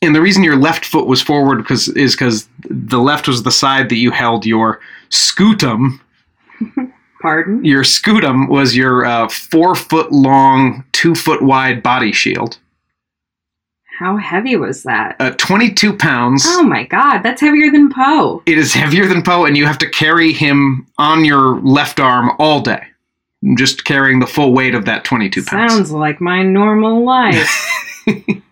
And 0.03 0.15
the 0.15 0.21
reason 0.21 0.43
your 0.43 0.57
left 0.57 0.85
foot 0.85 1.07
was 1.07 1.23
forward 1.23 1.59
because 1.59 1.89
is 1.91 2.15
because 2.17 2.49
the 2.69 2.99
left 2.99 3.29
was 3.29 3.45
the 3.45 3.53
side 3.53 3.89
that 3.91 3.97
you 3.97 4.11
held 4.11 4.45
your 4.45 4.81
scutum 5.11 6.01
Pardon? 7.23 7.65
your 7.65 7.83
scutum 7.85 8.49
was 8.49 8.77
your 8.77 9.05
uh, 9.05 9.29
four 9.29 9.75
foot 9.77 10.11
long, 10.13 10.85
two 10.93 11.15
foot 11.15 11.43
wide 11.43 11.83
body 11.83 12.13
shield. 12.13 12.59
How 13.99 14.17
heavy 14.17 14.57
was 14.57 14.83
that? 14.83 15.17
Uh, 15.19 15.31
22 15.31 15.97
pounds. 15.97 16.45
Oh 16.47 16.63
my 16.63 16.85
god, 16.85 17.21
that's 17.23 17.41
heavier 17.41 17.71
than 17.71 17.91
Poe. 17.91 18.43
It 18.47 18.59
is 18.59 18.75
heavier 18.75 19.07
than 19.07 19.23
Poe, 19.23 19.45
and 19.47 19.57
you 19.57 19.65
have 19.67 19.79
to 19.79 19.89
carry 19.89 20.33
him 20.33 20.87
on 20.99 21.25
your 21.25 21.61
left 21.61 21.99
arm 21.99 22.31
all 22.39 22.61
day. 22.61 22.85
Just 23.57 23.85
carrying 23.85 24.19
the 24.21 24.27
full 24.27 24.53
weight 24.53 24.75
of 24.75 24.85
that 24.87 25.05
22 25.05 25.45
pounds. 25.45 25.73
Sounds 25.73 25.93
like 25.93 26.21
my 26.21 26.43
normal 26.43 27.05
life. 27.05 27.49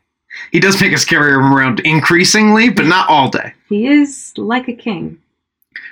He 0.55 0.61
does 0.61 0.81
make 0.81 0.93
us 0.95 1.05
carry 1.05 1.33
him 1.33 1.53
around 1.53 1.81
increasingly, 1.81 2.69
but 2.69 2.87
not 2.87 3.09
all 3.09 3.29
day. 3.29 3.53
he 3.69 3.89
is 3.89 4.33
like 4.37 4.69
a 4.69 4.73
king. 4.73 5.19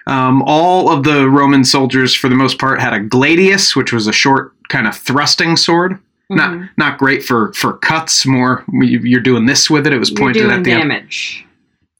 Um, 0.06 0.40
all 0.46 0.88
of 0.88 1.02
the 1.02 1.28
Roman 1.28 1.64
soldiers, 1.64 2.14
for 2.14 2.28
the 2.28 2.36
most 2.36 2.60
part, 2.60 2.80
had 2.80 2.92
a 2.92 3.00
gladius, 3.00 3.74
which 3.74 3.92
was 3.92 4.06
a 4.06 4.12
short, 4.12 4.52
kind 4.68 4.86
of 4.86 4.96
thrusting 4.96 5.56
sword. 5.56 5.98
Not 6.36 6.50
Mhm. 6.52 6.68
not 6.76 6.98
great 6.98 7.24
for 7.24 7.52
for 7.54 7.74
cuts. 7.74 8.26
More 8.26 8.64
you- 8.72 9.00
you're 9.02 9.20
doing 9.20 9.46
this 9.46 9.68
with 9.70 9.86
it. 9.86 9.92
It 9.92 9.98
was 9.98 10.10
pointed 10.10 10.50
at 10.50 10.64
the 10.64 10.72
end. 10.72 10.82
damage. 10.82 11.44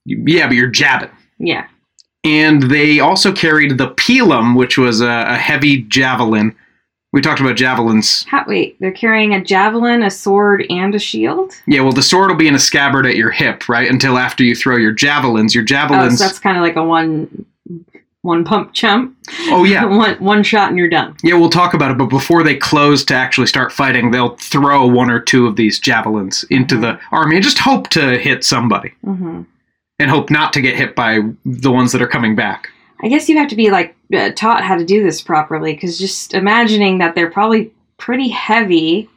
Yeah, 0.04 0.46
but 0.48 0.56
you're 0.56 0.68
jabbing. 0.68 1.10
Yeah. 1.38 1.64
And 2.24 2.64
they 2.64 3.00
also 3.00 3.32
carried 3.32 3.78
the 3.78 3.90
pilum, 3.90 4.56
which 4.56 4.78
was 4.78 5.00
a, 5.00 5.24
a 5.28 5.36
heavy 5.36 5.82
javelin. 5.82 6.54
We 7.12 7.20
talked 7.20 7.40
about 7.40 7.56
javelins. 7.56 8.24
How, 8.28 8.44
wait, 8.46 8.76
they're 8.80 8.90
carrying 8.90 9.34
a 9.34 9.44
javelin, 9.44 10.02
a 10.02 10.10
sword, 10.10 10.64
and 10.70 10.94
a 10.94 10.98
shield. 10.98 11.52
Yeah, 11.66 11.82
well, 11.82 11.92
the 11.92 12.02
sword 12.02 12.30
will 12.30 12.36
be 12.38 12.48
in 12.48 12.54
a 12.54 12.58
scabbard 12.60 13.04
at 13.06 13.16
your 13.16 13.30
hip, 13.30 13.68
right? 13.68 13.90
Until 13.90 14.16
after 14.18 14.44
you 14.44 14.54
throw 14.54 14.76
your 14.76 14.92
javelins. 14.92 15.54
Your 15.54 15.64
javelins. 15.64 16.14
Oh, 16.14 16.16
so 16.16 16.24
that's 16.24 16.38
kind 16.38 16.56
of 16.56 16.62
like 16.62 16.76
a 16.76 16.82
one, 16.84 17.44
one 18.22 18.44
pump 18.44 18.72
chump. 18.72 19.16
oh 19.48 19.64
yeah, 19.64 19.84
one 19.96 20.16
one 20.16 20.42
shot 20.42 20.70
and 20.70 20.78
you're 20.78 20.88
done. 20.88 21.16
Yeah, 21.22 21.34
we'll 21.34 21.50
talk 21.50 21.74
about 21.74 21.90
it, 21.90 21.98
but 21.98 22.06
before 22.06 22.42
they 22.42 22.56
close 22.56 23.04
to 23.06 23.14
actually 23.14 23.48
start 23.48 23.72
fighting, 23.72 24.10
they'll 24.10 24.36
throw 24.36 24.86
one 24.86 25.10
or 25.10 25.20
two 25.20 25.46
of 25.46 25.56
these 25.56 25.78
javelins 25.78 26.44
into 26.50 26.78
the 26.78 26.98
army 27.10 27.36
and 27.36 27.44
just 27.44 27.58
hope 27.58 27.88
to 27.90 28.18
hit 28.18 28.44
somebody 28.44 28.90
hmm 29.04 29.42
and 29.98 30.10
hope 30.10 30.30
not 30.30 30.52
to 30.52 30.60
get 30.60 30.74
hit 30.74 30.96
by 30.96 31.20
the 31.44 31.70
ones 31.70 31.92
that 31.92 32.02
are 32.02 32.08
coming 32.08 32.34
back. 32.34 32.68
I 33.02 33.08
guess 33.08 33.28
you 33.28 33.38
have 33.38 33.48
to 33.48 33.56
be 33.56 33.70
like 33.70 33.94
uh, 34.12 34.30
taught 34.34 34.64
how 34.64 34.76
to 34.76 34.84
do 34.84 35.02
this 35.02 35.22
properly 35.22 35.74
because 35.74 35.96
just 35.98 36.34
imagining 36.34 36.98
that 36.98 37.14
they're 37.14 37.30
probably 37.30 37.72
pretty 37.98 38.28
heavy. 38.28 39.08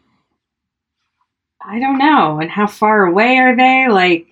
I 1.63 1.79
don't 1.79 1.97
know. 1.97 2.39
And 2.39 2.51
how 2.51 2.67
far 2.67 3.05
away 3.05 3.37
are 3.37 3.55
they? 3.55 3.87
Like, 3.89 4.27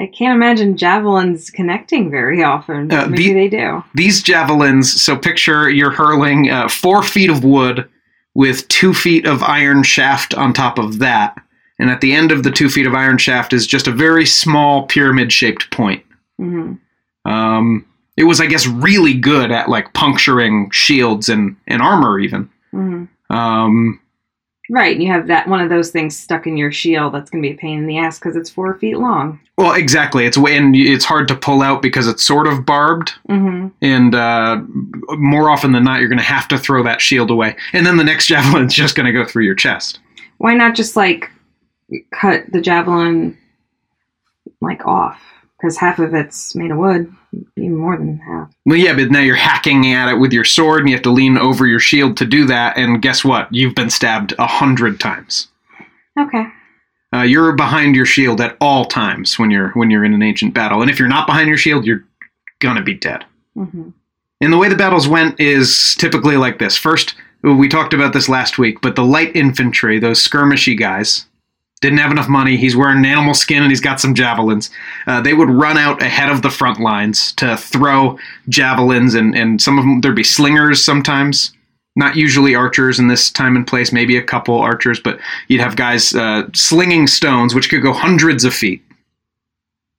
I 0.00 0.06
can't 0.06 0.34
imagine 0.36 0.76
javelins 0.76 1.50
connecting 1.50 2.10
very 2.10 2.42
often. 2.42 2.90
Uh, 2.92 3.06
Maybe 3.08 3.28
the- 3.28 3.34
they 3.34 3.48
do. 3.48 3.82
These 3.94 4.22
javelins, 4.22 5.00
so 5.02 5.16
picture 5.16 5.68
you're 5.68 5.90
hurling 5.90 6.50
uh, 6.50 6.68
four 6.68 7.02
feet 7.02 7.30
of 7.30 7.42
wood 7.44 7.88
with 8.34 8.68
two 8.68 8.94
feet 8.94 9.26
of 9.26 9.42
iron 9.42 9.82
shaft 9.82 10.34
on 10.34 10.52
top 10.52 10.78
of 10.78 10.98
that. 11.00 11.36
And 11.80 11.90
at 11.90 12.00
the 12.00 12.12
end 12.12 12.30
of 12.32 12.42
the 12.42 12.50
two 12.50 12.68
feet 12.68 12.86
of 12.86 12.94
iron 12.94 13.18
shaft 13.18 13.52
is 13.52 13.66
just 13.66 13.86
a 13.88 13.92
very 13.92 14.26
small 14.26 14.86
pyramid 14.86 15.32
shaped 15.32 15.70
point. 15.70 16.04
hmm 16.38 16.74
Um, 17.24 17.84
it 18.16 18.24
was, 18.24 18.40
I 18.40 18.46
guess, 18.46 18.66
really 18.66 19.14
good 19.14 19.50
at 19.52 19.68
like 19.68 19.92
puncturing 19.94 20.70
shields 20.70 21.28
and, 21.28 21.56
and 21.66 21.80
armor, 21.82 22.18
even. 22.18 22.48
hmm 22.72 23.04
Um, 23.30 24.00
Right. 24.70 24.92
And 24.94 25.02
you 25.02 25.10
have 25.10 25.28
that 25.28 25.48
one 25.48 25.60
of 25.60 25.70
those 25.70 25.90
things 25.90 26.18
stuck 26.18 26.46
in 26.46 26.56
your 26.56 26.70
shield. 26.70 27.14
That's 27.14 27.30
going 27.30 27.42
to 27.42 27.48
be 27.48 27.54
a 27.54 27.58
pain 27.58 27.78
in 27.78 27.86
the 27.86 27.98
ass 27.98 28.18
because 28.18 28.36
it's 28.36 28.50
four 28.50 28.74
feet 28.78 28.98
long. 28.98 29.40
Well, 29.56 29.72
exactly. 29.74 30.26
It's 30.26 30.36
and 30.36 30.76
it's 30.76 31.04
hard 31.04 31.26
to 31.28 31.34
pull 31.34 31.62
out 31.62 31.80
because 31.80 32.06
it's 32.06 32.22
sort 32.22 32.46
of 32.46 32.66
barbed, 32.66 33.12
hmm 33.26 33.68
and 33.80 34.14
uh, 34.14 34.60
more 35.16 35.50
often 35.50 35.72
than 35.72 35.84
not, 35.84 36.00
you're 36.00 36.08
going 36.08 36.18
to 36.18 36.24
have 36.24 36.48
to 36.48 36.58
throw 36.58 36.82
that 36.82 37.00
shield 37.00 37.30
away, 37.30 37.56
and 37.72 37.86
then 37.86 37.96
the 37.96 38.04
next 38.04 38.28
javelin's 38.30 38.74
just 38.74 38.94
going 38.94 39.06
to 39.06 39.12
go 39.12 39.24
through 39.24 39.44
your 39.44 39.54
chest. 39.54 40.00
Why 40.38 40.54
not 40.54 40.74
just 40.74 40.96
like 40.96 41.30
cut 42.12 42.44
the 42.52 42.60
javelin 42.60 43.36
like 44.60 44.86
off? 44.86 45.20
Because 45.58 45.76
half 45.76 45.98
of 45.98 46.14
it's 46.14 46.54
made 46.54 46.70
of 46.70 46.78
wood, 46.78 47.12
even 47.56 47.76
more 47.76 47.96
than 47.96 48.18
half. 48.18 48.52
Well, 48.64 48.76
yeah, 48.76 48.94
but 48.94 49.10
now 49.10 49.20
you're 49.20 49.34
hacking 49.34 49.92
at 49.92 50.08
it 50.08 50.14
with 50.18 50.32
your 50.32 50.44
sword, 50.44 50.80
and 50.80 50.88
you 50.88 50.94
have 50.94 51.02
to 51.02 51.10
lean 51.10 51.36
over 51.36 51.66
your 51.66 51.80
shield 51.80 52.16
to 52.18 52.24
do 52.24 52.46
that. 52.46 52.76
And 52.76 53.02
guess 53.02 53.24
what? 53.24 53.52
You've 53.52 53.74
been 53.74 53.90
stabbed 53.90 54.34
a 54.38 54.46
hundred 54.46 55.00
times. 55.00 55.48
Okay. 56.18 56.46
Uh, 57.12 57.22
you're 57.22 57.52
behind 57.52 57.96
your 57.96 58.06
shield 58.06 58.40
at 58.40 58.56
all 58.60 58.84
times 58.84 59.38
when 59.38 59.50
you're 59.50 59.70
when 59.70 59.90
you're 59.90 60.04
in 60.04 60.14
an 60.14 60.22
ancient 60.22 60.54
battle, 60.54 60.82
and 60.82 60.90
if 60.90 60.98
you're 60.98 61.08
not 61.08 61.26
behind 61.26 61.48
your 61.48 61.56
shield, 61.56 61.84
you're 61.86 62.04
gonna 62.60 62.82
be 62.82 62.94
dead. 62.94 63.24
hmm 63.54 63.90
And 64.40 64.52
the 64.52 64.58
way 64.58 64.68
the 64.68 64.76
battles 64.76 65.08
went 65.08 65.40
is 65.40 65.96
typically 65.98 66.36
like 66.36 66.58
this. 66.58 66.76
First, 66.76 67.14
we 67.42 67.68
talked 67.68 67.94
about 67.94 68.12
this 68.12 68.28
last 68.28 68.58
week, 68.58 68.80
but 68.80 68.94
the 68.94 69.04
light 69.04 69.34
infantry, 69.34 69.98
those 69.98 70.22
skirmishy 70.22 70.78
guys, 70.78 71.26
didn't 71.80 71.98
have 71.98 72.10
enough 72.10 72.28
money. 72.28 72.56
He's 72.56 72.74
wearing 72.76 73.04
animal 73.04 73.34
skin 73.34 73.62
and 73.62 73.70
he's 73.70 73.80
got 73.80 74.00
some 74.00 74.14
javelins. 74.14 74.70
Uh, 75.06 75.20
they 75.20 75.34
would 75.34 75.48
run 75.50 75.78
out 75.78 76.02
ahead 76.02 76.30
of 76.30 76.42
the 76.42 76.50
front 76.50 76.80
lines 76.80 77.32
to 77.34 77.56
throw 77.56 78.18
javelins, 78.48 79.14
and, 79.14 79.34
and 79.36 79.60
some 79.62 79.78
of 79.78 79.84
them, 79.84 80.00
there'd 80.00 80.16
be 80.16 80.24
slingers 80.24 80.82
sometimes. 80.84 81.52
Not 81.96 82.14
usually 82.16 82.54
archers 82.54 82.98
in 83.00 83.08
this 83.08 83.28
time 83.30 83.56
and 83.56 83.66
place, 83.66 83.90
maybe 83.92 84.16
a 84.16 84.22
couple 84.22 84.56
archers, 84.58 85.00
but 85.00 85.18
you'd 85.48 85.60
have 85.60 85.74
guys 85.74 86.14
uh, 86.14 86.48
slinging 86.54 87.06
stones, 87.08 87.54
which 87.54 87.68
could 87.70 87.82
go 87.82 87.92
hundreds 87.92 88.44
of 88.44 88.54
feet. 88.54 88.82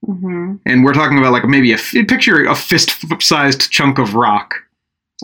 hmm 0.06 0.54
And 0.66 0.82
we're 0.84 0.94
talking 0.94 1.18
about 1.18 1.32
like 1.32 1.44
maybe 1.44 1.72
a 1.72 1.76
f- 1.76 1.94
picture 2.08 2.44
a 2.46 2.54
fist 2.54 2.96
sized 3.22 3.70
chunk 3.70 3.98
of 3.98 4.14
rock. 4.14 4.54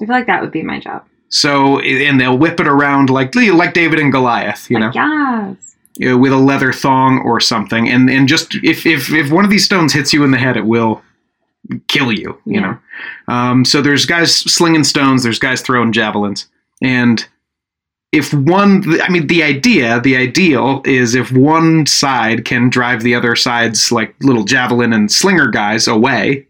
I 0.01 0.05
feel 0.05 0.15
like 0.15 0.27
that 0.27 0.43
would 0.43 0.53
be 0.53 0.63
my 0.63 0.79
job. 0.79 1.05
So, 1.31 1.81
and 1.81 2.21
they'll 2.21 2.37
whip 2.39 2.61
it 2.61 2.69
around 2.69 3.09
like 3.11 3.35
like 3.35 3.73
David 3.75 3.99
and 3.99 4.13
Goliath, 4.13 4.71
you 4.71 4.79
know, 4.79 4.87
Like, 4.87 4.95
yes. 4.97 5.66
You 5.97 6.09
know, 6.11 6.17
with 6.19 6.33
a 6.33 6.37
leather 6.37 6.73
thong 6.73 7.19
or 7.21 7.41
something. 7.41 7.89
And 7.89 8.09
and 8.11 8.29
just 8.29 8.55
if 8.57 8.87
if 8.87 9.13
if 9.13 9.31
one 9.31 9.45
of 9.45 9.51
these 9.51 9.65
stones 9.65 9.93
hits 9.93 10.13
you 10.13 10.25
in 10.25 10.31
the 10.31 10.39
head, 10.39 10.57
it 10.57 10.67
will 10.67 11.03
kill 11.89 12.13
you. 12.13 12.39
You 12.45 12.61
Yeah. 12.61 12.61
know. 12.61 12.79
Um, 13.35 13.65
so 13.65 13.83
there's 13.83 14.07
guys 14.07 14.35
slinging 14.35 14.85
stones. 14.85 15.23
There's 15.23 15.39
guys 15.39 15.61
throwing 15.63 15.93
javelins. 15.93 16.47
And 16.83 17.27
if 18.13 18.33
one, 18.33 18.85
I 19.03 19.09
mean, 19.11 19.27
the 19.27 19.43
idea, 19.43 20.01
the 20.01 20.17
ideal 20.17 20.81
is 20.85 21.15
if 21.15 21.33
one 21.33 21.87
side 21.87 22.45
can 22.45 22.71
drive 22.71 23.03
the 23.03 23.15
other 23.15 23.35
side's 23.37 23.91
like 23.91 24.15
little 24.23 24.45
javelin 24.45 24.93
and 24.93 25.11
slinger 25.11 25.49
guys 25.49 25.89
away, 25.89 26.47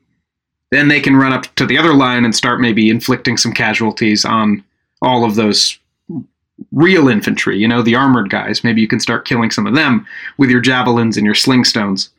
then 0.70 0.88
they 0.88 1.00
can 1.00 1.16
run 1.16 1.32
up 1.32 1.52
to 1.56 1.64
the 1.66 1.78
other 1.78 1.94
line 1.94 2.24
and 2.24 2.34
start 2.34 2.60
maybe 2.60 2.90
inflicting 2.90 3.36
some 3.36 3.52
casualties 3.52 4.24
on 4.24 4.62
all 5.02 5.24
of 5.24 5.34
those 5.34 5.78
real 6.72 7.08
infantry, 7.08 7.58
you 7.58 7.68
know, 7.68 7.82
the 7.82 7.94
armored 7.94 8.30
guys. 8.30 8.64
Maybe 8.64 8.80
you 8.80 8.88
can 8.88 9.00
start 9.00 9.26
killing 9.26 9.50
some 9.50 9.66
of 9.66 9.74
them 9.74 10.06
with 10.38 10.50
your 10.50 10.60
javelins 10.60 11.16
and 11.16 11.24
your 11.24 11.34
sling 11.34 11.64
stones. 11.64 12.10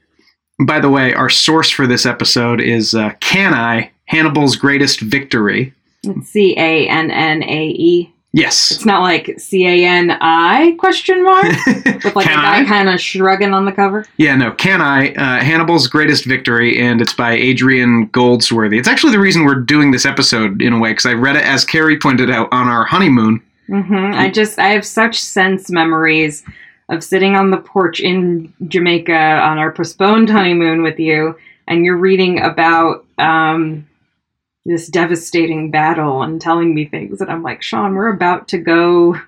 By 0.66 0.80
the 0.80 0.90
way, 0.90 1.14
our 1.14 1.30
source 1.30 1.70
for 1.70 1.86
this 1.86 2.06
episode 2.06 2.60
is 2.62 2.96
uh, 2.96 3.12
Cannae, 3.20 3.92
Hannibal's 4.06 4.56
Greatest 4.56 5.02
Victory. 5.02 5.74
It's 6.04 6.30
C 6.30 6.56
A 6.58 6.88
N 6.88 7.12
N 7.12 7.44
A 7.44 7.68
E. 7.68 8.14
Yes. 8.34 8.72
It's 8.72 8.86
not 8.86 9.02
like 9.02 9.40
C 9.40 9.66
A 9.68 9.86
N 9.86 10.12
I 10.12 10.76
question 10.80 11.24
mark 11.24 11.46
with 11.68 12.16
like 12.16 12.26
a 12.26 12.30
guy 12.30 12.62
I? 12.62 12.66
kind 12.66 12.90
of 12.90 13.00
shrugging 13.00 13.54
on 13.54 13.66
the 13.66 13.72
cover. 13.72 14.06
Yeah, 14.18 14.36
no, 14.36 14.52
Can 14.52 14.82
I? 14.82 15.14
Uh, 15.14 15.44
Hannibal's 15.44 15.88
Greatest 15.88 16.26
Victory, 16.26 16.80
and 16.80 17.02
it's 17.02 17.14
by 17.14 17.34
Adrian 17.34 18.08
Goldsworthy. 18.08 18.78
It's 18.78 18.88
actually 18.88 19.14
the 19.14 19.20
reason 19.20 19.44
we're 19.46 19.56
doing 19.56 19.92
this 19.92 20.06
episode 20.06 20.62
in 20.62 20.74
a 20.74 20.80
way, 20.80 20.92
because 20.92 21.06
I 21.06 21.14
read 21.14 21.36
it, 21.36 21.44
as 21.46 21.66
Carrie 21.66 22.00
pointed 22.00 22.30
out, 22.30 22.50
on 22.52 22.68
our 22.68 22.86
honeymoon. 22.86 23.42
Hmm 23.68 24.12
I 24.14 24.30
just 24.30 24.60
I 24.60 24.70
have 24.70 24.86
such 24.86 25.20
sense 25.20 25.70
memories 25.70 26.44
of 26.90 27.04
sitting 27.04 27.36
on 27.36 27.52
the 27.52 27.58
porch 27.58 28.00
in 28.00 28.54
Jamaica 28.68 29.14
on 29.14 29.58
our 29.58 29.72
postponed 29.72 30.30
honeymoon 30.38 30.84
with 30.84 31.00
you, 31.00 31.38
and 31.68 31.86
you're 31.86 31.98
reading 31.98 32.40
about 32.40 33.06
um, 33.18 33.88
this 34.66 34.88
devastating 34.88 35.72
battle 35.72 36.22
and 36.24 36.42
telling 36.42 36.74
me 36.74 36.86
things, 36.86 37.22
and 37.22 37.30
I'm 37.30 37.44
like, 37.44 37.62
Sean, 37.62 37.96
we're 37.96 38.14
about 38.14 38.48
to 38.50 38.58
go 38.58 39.20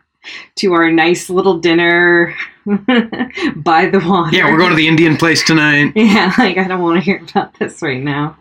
to 0.56 0.74
our 0.74 0.92
nice 0.92 1.30
little 1.30 1.60
dinner 1.60 2.36
by 2.66 3.86
the 3.88 4.04
water. 4.06 4.36
Yeah, 4.36 4.52
we're 4.52 4.58
going 4.58 4.72
to 4.72 4.76
the 4.76 4.88
Indian 4.88 5.18
place 5.18 5.44
tonight. 5.44 5.94
Yeah, 5.96 6.34
like 6.38 6.58
I 6.58 6.68
don't 6.68 6.82
want 6.82 6.98
to 6.98 7.04
hear 7.04 7.24
about 7.24 7.58
this 7.60 7.82
right 7.82 8.02
now. 8.02 8.38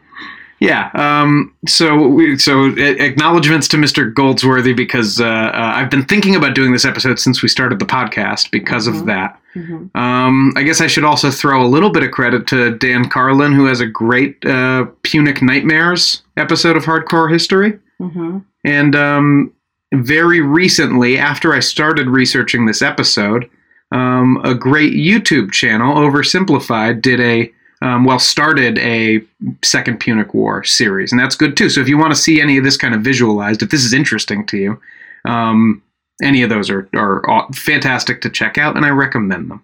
Yeah. 0.61 0.91
Um, 0.95 1.55
so, 1.67 1.97
we, 2.09 2.37
so 2.39 2.67
acknowledgments 2.77 3.69
to 3.69 3.77
Mr. 3.77 4.13
Goldsworthy 4.13 4.73
because 4.73 5.21
uh, 5.21 5.25
uh, 5.25 5.73
I've 5.77 5.91
been 5.91 6.05
thinking 6.05 6.35
about 6.35 6.55
doing 6.55 6.73
this 6.73 6.85
episode 6.85 7.19
since 7.21 7.43
we 7.43 7.49
started 7.49 7.79
the 7.79 7.87
podcast 7.87 8.51
because 8.51 8.89
Mhm. 8.89 9.01
of 9.01 9.07
that. 9.07 9.39
hmm 9.55 9.87
Um, 9.95 10.53
I 10.57 10.63
guess 10.65 10.81
I 10.81 10.87
should 10.89 11.05
also 11.05 11.31
throw 11.31 11.65
a 11.65 11.69
little 11.69 11.91
bit 11.91 12.03
of 12.03 12.11
credit 12.11 12.47
to 12.49 12.77
Dan 12.77 13.09
Carlin, 13.09 13.53
who 13.53 13.67
has 13.67 13.81
a 13.81 13.87
great 13.87 14.45
uh, 14.45 14.87
Punic 15.05 15.43
Nightmares 15.43 16.23
episode 16.37 16.77
of 16.77 16.85
Hardcore 16.85 17.31
History. 17.31 17.79
hmm 18.01 18.39
And 18.65 18.97
um, 18.97 19.53
very 19.95 20.41
recently, 20.41 21.19
after 21.19 21.55
I 21.55 21.61
started 21.61 22.09
researching 22.09 22.67
this 22.67 22.83
episode, 22.83 23.49
um, 23.93 24.39
a 24.45 24.55
great 24.55 24.93
YouTube 24.93 25.51
channel, 25.53 25.95
Oversimplified, 25.97 27.01
did 27.01 27.21
a 27.21 27.51
um, 27.83 28.05
well 28.05 28.19
started 28.19 28.79
a 28.79 29.21
Second 29.63 30.01
Punic 30.01 30.35
War 30.35 30.65
series, 30.65 31.13
and 31.13 31.21
that's 31.21 31.37
good 31.37 31.57
too. 31.57 31.71
So 31.71 31.81
if 31.81 31.89
you 31.89 31.99
want 31.99 32.11
to 32.11 32.21
see 32.21 32.41
any 32.41 32.59
of 32.59 32.65
this 32.65 32.77
kind 32.77 32.95
of 32.95 33.03
visualized, 33.03 33.63
if 33.63 33.71
this 33.71 33.85
is 33.85 33.93
interesting 33.93 34.47
to 34.47 34.57
you, 34.57 34.81
um, 35.25 35.83
any 36.23 36.43
of 36.43 36.51
those 36.51 36.71
are 36.71 36.89
are 36.95 37.49
fantastic 37.53 38.21
to 38.23 38.31
check 38.31 38.59
out, 38.59 38.77
and 38.77 38.85
I 38.85 38.91
recommend 38.91 39.51
them. 39.51 39.63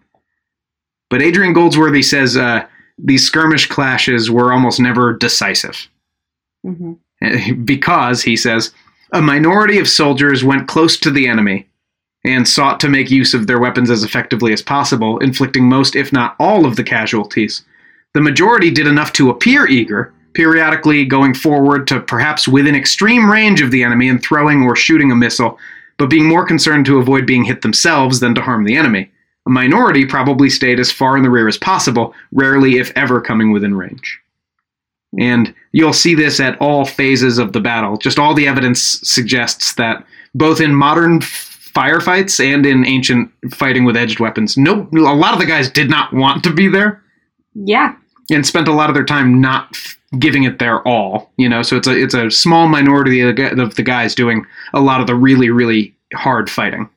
But 1.11 1.23
Adrian 1.23 1.53
Goldsworthy 1.53 2.03
says 2.03 2.37
uh, 2.37 2.67
these 2.99 3.25
skirmish 3.25 3.67
clashes 3.67 4.31
were 4.31 4.53
almost 4.53 4.81
never 4.81 5.13
decisive 5.13 5.89
hmm 6.65 6.95
because, 7.65 8.23
he 8.23 8.37
says, 8.37 8.73
a 9.13 9.23
minority 9.23 9.79
of 9.79 9.89
soldiers 9.89 10.45
went 10.45 10.69
close 10.69 10.99
to 10.99 11.11
the 11.11 11.29
enemy 11.29 11.67
and 12.25 12.49
sought 12.49 12.81
to 12.81 12.89
make 12.89 13.11
use 13.11 13.35
of 13.35 13.47
their 13.47 13.61
weapons 13.61 13.91
as 13.91 14.03
effectively 14.03 14.53
as 14.53 14.63
possible, 14.63 15.19
inflicting 15.19 15.69
most, 15.69 15.95
if 15.95 16.13
not 16.13 16.35
all, 16.39 16.67
of 16.67 16.77
the 16.77 16.85
casualties. 16.85 17.65
The 18.15 18.21
majority 18.21 18.71
did 18.71 18.87
enough 18.87 19.13
to 19.15 19.31
appear 19.31 19.67
eager, 19.67 20.13
periodically 20.35 21.05
going 21.05 21.35
forward 21.35 21.87
to 21.89 22.01
perhaps 22.01 22.49
within 22.49 22.75
extreme 22.75 23.31
range 23.31 23.61
of 23.61 23.71
the 23.71 23.83
enemy 23.83 24.09
and 24.09 24.23
throwing 24.23 24.63
or 24.63 24.77
shooting 24.77 25.11
a 25.11 25.17
missile, 25.17 25.59
but 25.99 26.11
being 26.11 26.27
more 26.27 26.47
concerned 26.47 26.87
to 26.87 26.99
avoid 26.99 27.27
being 27.27 27.45
hit 27.45 27.63
themselves 27.63 28.21
than 28.21 28.35
to 28.35 28.41
harm 28.41 28.65
the 28.65 28.77
enemy. 28.77 29.11
A 29.47 29.51
minority 29.51 30.07
probably 30.07 30.49
stayed 30.49 30.81
as 30.81 30.91
far 30.91 31.17
in 31.17 31.23
the 31.23 31.31
rear 31.31 31.49
as 31.49 31.59
possible, 31.59 32.15
rarely, 32.33 32.79
if 32.79 32.93
ever, 32.97 33.21
coming 33.21 33.53
within 33.53 33.75
range. 33.75 34.21
And 35.19 35.55
you'll 35.73 35.93
see 35.93 36.15
this 36.15 36.41
at 36.41 36.59
all 36.61 36.85
phases 36.85 37.39
of 37.39 37.53
the 37.53 37.61
battle. 37.61 37.97
Just 37.97 38.19
all 38.19 38.35
the 38.35 38.49
evidence 38.49 38.81
suggests 38.81 39.75
that 39.75 40.05
both 40.35 40.61
in 40.61 40.75
modern 40.75 41.21
firefights 41.21 42.43
and 42.45 42.65
in 42.65 42.87
ancient 42.87 43.31
fighting 43.51 43.85
with 43.85 43.97
edged 43.97 44.19
weapons, 44.19 44.57
no, 44.57 44.89
a 44.93 45.15
lot 45.15 45.35
of 45.35 45.41
the 45.41 45.47
guys 45.47 45.71
did 45.71 45.91
not 45.91 46.13
want 46.13 46.43
to 46.45 46.53
be 46.53 46.69
there 46.69 47.05
Yeah. 47.55 47.95
And 48.31 48.47
spent 48.47 48.69
a 48.69 48.73
lot 48.73 48.89
of 48.91 48.95
their 48.95 49.05
time 49.05 49.41
not 49.41 49.69
f- 49.73 49.99
giving 50.19 50.45
it 50.45 50.59
their 50.59 50.81
all. 50.87 51.31
You 51.37 51.49
know, 51.49 51.63
so 51.63 51.77
it's 51.77 51.87
a 51.89 51.97
it's 52.01 52.15
a 52.15 52.31
small 52.31 52.69
minority 52.69 53.21
of 53.21 53.29
the, 53.35 53.43
gu- 53.43 53.63
of 53.63 53.75
the 53.75 53.83
guys 53.83 54.15
doing 54.15 54.45
a 54.73 54.81
lot 54.81 55.01
of 55.01 55.07
the 55.07 55.15
really 55.15 55.51
really 55.51 55.95
hard 56.15 56.49
fighting, 56.51 56.89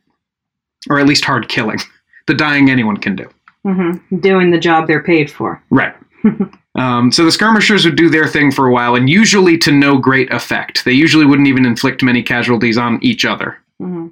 or 0.89 1.00
at 1.00 1.07
least 1.07 1.25
hard 1.25 1.50
killing. 1.50 1.79
The 2.27 2.34
dying 2.34 2.69
anyone 2.69 2.98
can 2.98 3.15
do. 3.15 3.29
hmm 3.63 3.91
Doing 4.19 4.51
the 4.51 4.60
job 4.60 4.86
they're 4.86 5.01
paid 5.01 5.31
for. 5.31 5.63
Right. 5.69 5.96
um, 6.75 7.10
so 7.10 7.24
the 7.24 7.31
skirmishers 7.31 7.86
would 7.86 7.96
do 7.96 8.10
their 8.10 8.27
thing 8.27 8.51
for 8.51 8.67
a 8.67 8.72
while, 8.74 8.96
and 8.96 9.10
usually 9.10 9.57
to 9.60 9.72
no 9.72 9.98
great 9.98 10.29
effect. 10.34 10.84
They 10.84 10.91
usually 10.91 11.25
wouldn't 11.25 11.48
even 11.48 11.65
inflict 11.65 12.03
many 12.03 12.22
casualties 12.22 12.77
on 12.77 13.00
each 13.01 13.24
other. 13.24 13.57
hmm 13.79 14.07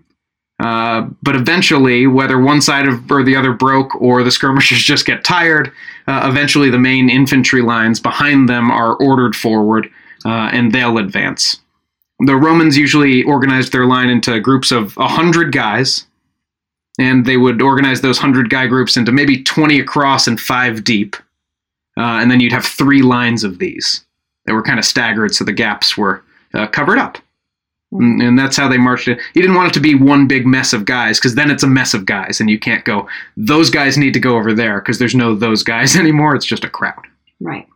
Uh, 0.59 1.09
but 1.21 1.35
eventually, 1.35 2.07
whether 2.07 2.39
one 2.39 2.61
side 2.61 2.87
of, 2.87 3.11
or 3.11 3.23
the 3.23 3.35
other 3.35 3.51
broke 3.51 3.93
or 4.01 4.23
the 4.23 4.31
skirmishers 4.31 4.83
just 4.83 5.05
get 5.05 5.23
tired, 5.23 5.71
uh, 6.07 6.27
eventually 6.31 6.69
the 6.69 6.79
main 6.79 7.09
infantry 7.09 7.61
lines 7.61 7.99
behind 7.99 8.47
them 8.47 8.71
are 8.71 8.95
ordered 8.95 9.35
forward 9.35 9.89
uh, 10.25 10.49
and 10.53 10.71
they'll 10.71 10.97
advance. 10.97 11.59
The 12.19 12.35
Romans 12.35 12.77
usually 12.77 13.23
organized 13.23 13.73
their 13.73 13.85
line 13.85 14.09
into 14.09 14.39
groups 14.39 14.71
of 14.71 14.95
100 14.95 15.51
guys, 15.51 16.05
and 16.97 17.25
they 17.25 17.35
would 17.35 17.61
organize 17.61 17.99
those 17.99 18.19
100 18.19 18.49
guy 18.49 18.67
groups 18.67 18.95
into 18.95 19.11
maybe 19.11 19.43
20 19.43 19.79
across 19.81 20.27
and 20.27 20.39
5 20.39 20.83
deep. 20.85 21.17
Uh, 21.97 22.19
and 22.19 22.31
then 22.31 22.39
you'd 22.39 22.53
have 22.53 22.65
three 22.65 23.01
lines 23.01 23.43
of 23.43 23.59
these 23.59 24.05
that 24.45 24.53
were 24.53 24.63
kind 24.63 24.79
of 24.79 24.85
staggered 24.85 25.33
so 25.33 25.43
the 25.43 25.53
gaps 25.53 25.97
were 25.97 26.23
uh, 26.53 26.67
covered 26.67 26.97
up. 26.97 27.17
And, 27.91 28.21
and 28.21 28.39
that's 28.39 28.57
how 28.57 28.67
they 28.67 28.77
marched 28.77 29.07
it. 29.07 29.19
You 29.33 29.41
didn't 29.41 29.55
want 29.55 29.69
it 29.69 29.73
to 29.75 29.79
be 29.79 29.95
one 29.95 30.27
big 30.27 30.45
mess 30.45 30.73
of 30.73 30.85
guys 30.85 31.17
because 31.17 31.35
then 31.35 31.51
it's 31.51 31.63
a 31.63 31.67
mess 31.67 31.93
of 31.93 32.05
guys, 32.05 32.39
and 32.39 32.49
you 32.49 32.59
can't 32.59 32.83
go, 32.85 33.07
those 33.37 33.69
guys 33.69 33.97
need 33.97 34.13
to 34.13 34.19
go 34.19 34.37
over 34.37 34.53
there 34.53 34.81
because 34.81 34.99
there's 34.99 35.15
no 35.15 35.35
those 35.35 35.63
guys 35.63 35.95
anymore. 35.97 36.35
It's 36.35 36.45
just 36.45 36.65
a 36.65 36.69
crowd. 36.69 37.05
Right. 37.39 37.67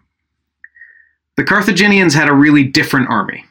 The 1.38 1.44
Carthaginians 1.46 2.14
had 2.14 2.28
a 2.28 2.34
really 2.34 2.66
different 2.66 3.10
army. 3.10 3.46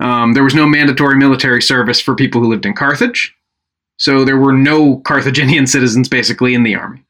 Um, 0.00 0.34
there 0.34 0.44
was 0.44 0.54
no 0.54 0.66
mandatory 0.66 1.16
military 1.16 1.62
service 1.62 2.00
for 2.00 2.14
people 2.14 2.40
who 2.40 2.48
lived 2.48 2.66
in 2.66 2.74
Carthage, 2.74 3.34
so 3.96 4.24
there 4.24 4.36
were 4.36 4.52
no 4.52 4.98
Carthaginian 4.98 5.66
citizens 5.68 6.08
basically 6.08 6.52
in 6.54 6.64
the 6.64 6.74
army. 6.74 7.05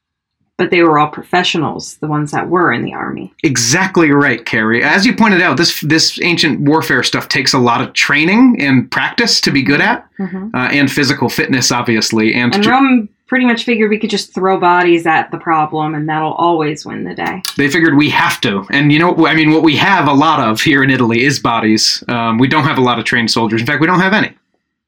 But 0.57 0.71
they 0.71 0.81
were 0.81 0.97
all 0.97 1.09
professionals, 1.09 1.97
the 1.97 2.07
ones 2.07 2.31
that 2.31 2.49
were 2.49 2.73
in 2.73 2.83
the 2.83 2.93
army. 2.93 3.31
Exactly 3.43 4.09
right, 4.09 4.43
Carrie. 4.43 4.83
As 4.83 5.05
you 5.05 5.15
pointed 5.15 5.39
out, 5.41 5.55
this 5.57 5.81
this 5.81 6.19
ancient 6.23 6.61
warfare 6.61 7.03
stuff 7.03 7.29
takes 7.29 7.53
a 7.53 7.59
lot 7.59 7.79
of 7.79 7.93
training 7.93 8.57
and 8.59 8.89
practice 8.89 9.39
to 9.41 9.51
be 9.51 9.61
good 9.61 9.81
at, 9.81 10.07
hmm 10.17 10.49
uh, 10.55 10.69
and 10.71 10.91
physical 10.91 11.29
fitness, 11.29 11.71
obviously, 11.71 12.33
and, 12.33 12.55
And 12.55 12.65
Rome 12.65 13.09
pretty 13.27 13.45
much 13.45 13.65
figured 13.65 13.89
we 13.89 13.99
could 13.99 14.09
just 14.09 14.33
throw 14.33 14.57
bodies 14.59 15.05
at 15.05 15.29
the 15.31 15.37
problem 15.37 15.93
and 15.93 16.07
that'll 16.07 16.33
always 16.33 16.85
win 16.85 17.03
the 17.03 17.13
day. 17.13 17.41
they 17.57 17.69
figured 17.69 17.95
we 17.97 18.09
have 18.09 18.39
to. 18.41 18.65
And 18.71 18.91
you 18.91 18.97
know, 18.99 19.27
I 19.27 19.35
mean, 19.35 19.51
what 19.51 19.63
we 19.63 19.75
have 19.75 20.07
a 20.07 20.13
lot 20.13 20.39
of 20.39 20.61
here 20.61 20.81
in 20.81 20.89
Italy 20.89 21.23
is 21.23 21.39
bodies. 21.39 22.03
Um, 22.07 22.39
we 22.39 22.47
don't 22.47 22.63
have 22.63 22.77
a 22.79 22.81
lot 22.81 22.97
of 22.97 23.05
trained 23.05 23.29
soldiers. 23.29 23.61
In 23.61 23.67
fact, 23.67 23.81
we 23.81 23.87
don't 23.87 23.99
have 23.99 24.13
any. 24.13 24.33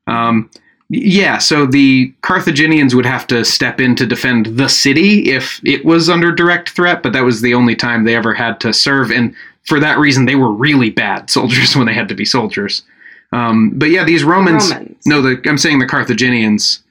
Um, 0.08 0.50
yeah, 0.89 1.38
so 1.38 1.65
the 1.65 2.12
Carthaginians 2.21 2.95
would 2.95 3.06
have 3.06 3.28
to 3.28 3.45
step 3.45 3.80
in 3.80 3.95
to 3.95 4.06
defend 4.08 4.47
the 4.47 4.67
city 4.67 5.30
if 5.32 5.62
it 5.63 5.86
was 5.86 6.10
under 6.10 6.32
direct 6.32 6.69
threat, 6.69 7.04
but 7.04 7.13
that 7.13 7.23
was 7.23 7.41
the 7.41 7.54
only 7.54 7.75
time 7.75 8.04
they 8.04 8.15
ever 8.15 8.34
had 8.34 8.60
to 8.62 8.73
serve. 8.73 9.12
And 9.12 9.36
for 9.65 9.80
that 9.80 9.99
reason, 9.99 10.25
they 10.25 10.36
were 10.36 10.52
really 10.52 10.89
bad 10.89 11.30
soldiers 11.38 11.75
when 11.75 11.86
they 11.86 11.93
had 11.93 12.10
to 12.10 12.15
be 12.15 12.25
soldiers. 12.25 12.82
Um, 13.32 13.71
but 13.75 13.91
yeah, 13.91 14.04
these 14.04 14.23
Romans. 14.23 14.71
Romans. 14.71 14.97
No, 15.06 15.21
the, 15.21 15.39
I'm 15.47 15.60
saying 15.60 15.78
the 15.80 15.86
Carthaginians. 15.86 16.82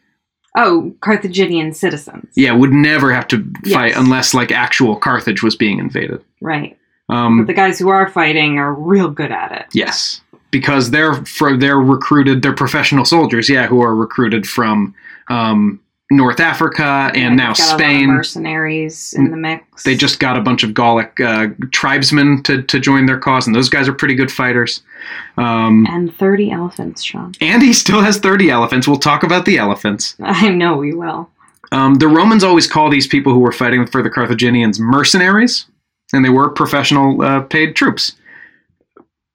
Oh, 0.56 0.94
Carthaginian 1.00 1.72
citizens. 1.74 2.26
Yeah, 2.36 2.52
would 2.52 2.72
never 2.72 3.12
have 3.12 3.26
to 3.28 3.44
fight 3.70 3.88
Yes. 3.90 3.98
unless 3.98 4.34
like 4.34 4.50
actual 4.52 4.96
Carthage 4.96 5.42
was 5.42 5.56
being 5.56 5.78
invaded. 5.78 6.24
Right. 6.40 6.76
Um, 7.08 7.38
But 7.38 7.46
the 7.48 7.54
guys 7.54 7.78
who 7.78 7.88
are 7.88 8.08
fighting 8.08 8.58
are 8.58 8.72
real 8.72 9.08
good 9.10 9.32
at 9.32 9.50
it. 9.52 9.66
Yes, 9.72 10.20
because 10.50 10.90
they're 10.90 11.14
for 11.24 11.56
they're 11.56 11.78
recruited. 11.80 12.42
They're 12.42 12.54
professional 12.54 13.04
soldiers. 13.04 13.48
Yeah, 13.48 13.66
who 13.66 13.82
are 13.82 13.94
recruited 13.94 14.46
from 14.46 14.94
um, 15.28 15.80
North 16.10 16.40
Africa 16.40 17.10
and 17.14 17.36
now 17.36 17.50
you've 17.50 17.58
a 17.58 17.62
lot 17.62 17.74
of 17.74 17.80
Spain. 17.80 18.06
mercenaries 18.08 19.12
in 19.12 19.30
the 19.30 19.36
mix. 19.36 19.82
They 19.82 19.94
just 19.94 20.20
got 20.20 20.38
a 20.38 20.40
bunch 20.40 20.62
of 20.62 20.72
Gallic 20.72 21.20
uh, 21.20 21.48
tribesmen 21.70 22.42
to, 22.44 22.62
to 22.62 22.80
join 22.80 23.04
their 23.04 23.18
cause, 23.18 23.46
and 23.46 23.54
those 23.54 23.68
guys 23.68 23.88
are 23.88 23.92
pretty 23.92 24.14
good 24.14 24.32
fighters. 24.32 24.82
Um, 25.36 25.86
and 25.88 26.14
30 26.16 26.50
elephants, 26.50 27.02
Sean. 27.02 27.34
and 27.42 27.62
he 27.62 27.74
still 27.74 28.00
has 28.00 28.18
30 28.18 28.48
elephants. 28.50 28.88
We'll 28.88 28.98
talk 28.98 29.22
about 29.22 29.44
the 29.44 29.58
elephants. 29.58 30.16
I 30.22 30.48
know 30.48 30.76
we 30.78 30.94
will. 30.94 31.28
Um, 31.72 31.96
the 31.96 32.08
Romans 32.08 32.42
always 32.42 32.66
call 32.66 32.88
these 32.88 33.06
people 33.06 33.34
who 33.34 33.40
were 33.40 33.52
fighting 33.52 33.86
for 33.86 34.02
the 34.02 34.08
Carthaginians 34.08 34.80
mercenaries, 34.80 35.66
and 36.14 36.24
they 36.24 36.30
were 36.30 36.48
professional 36.48 37.20
uh, 37.20 37.42
paid 37.42 37.76
troops. 37.76 38.12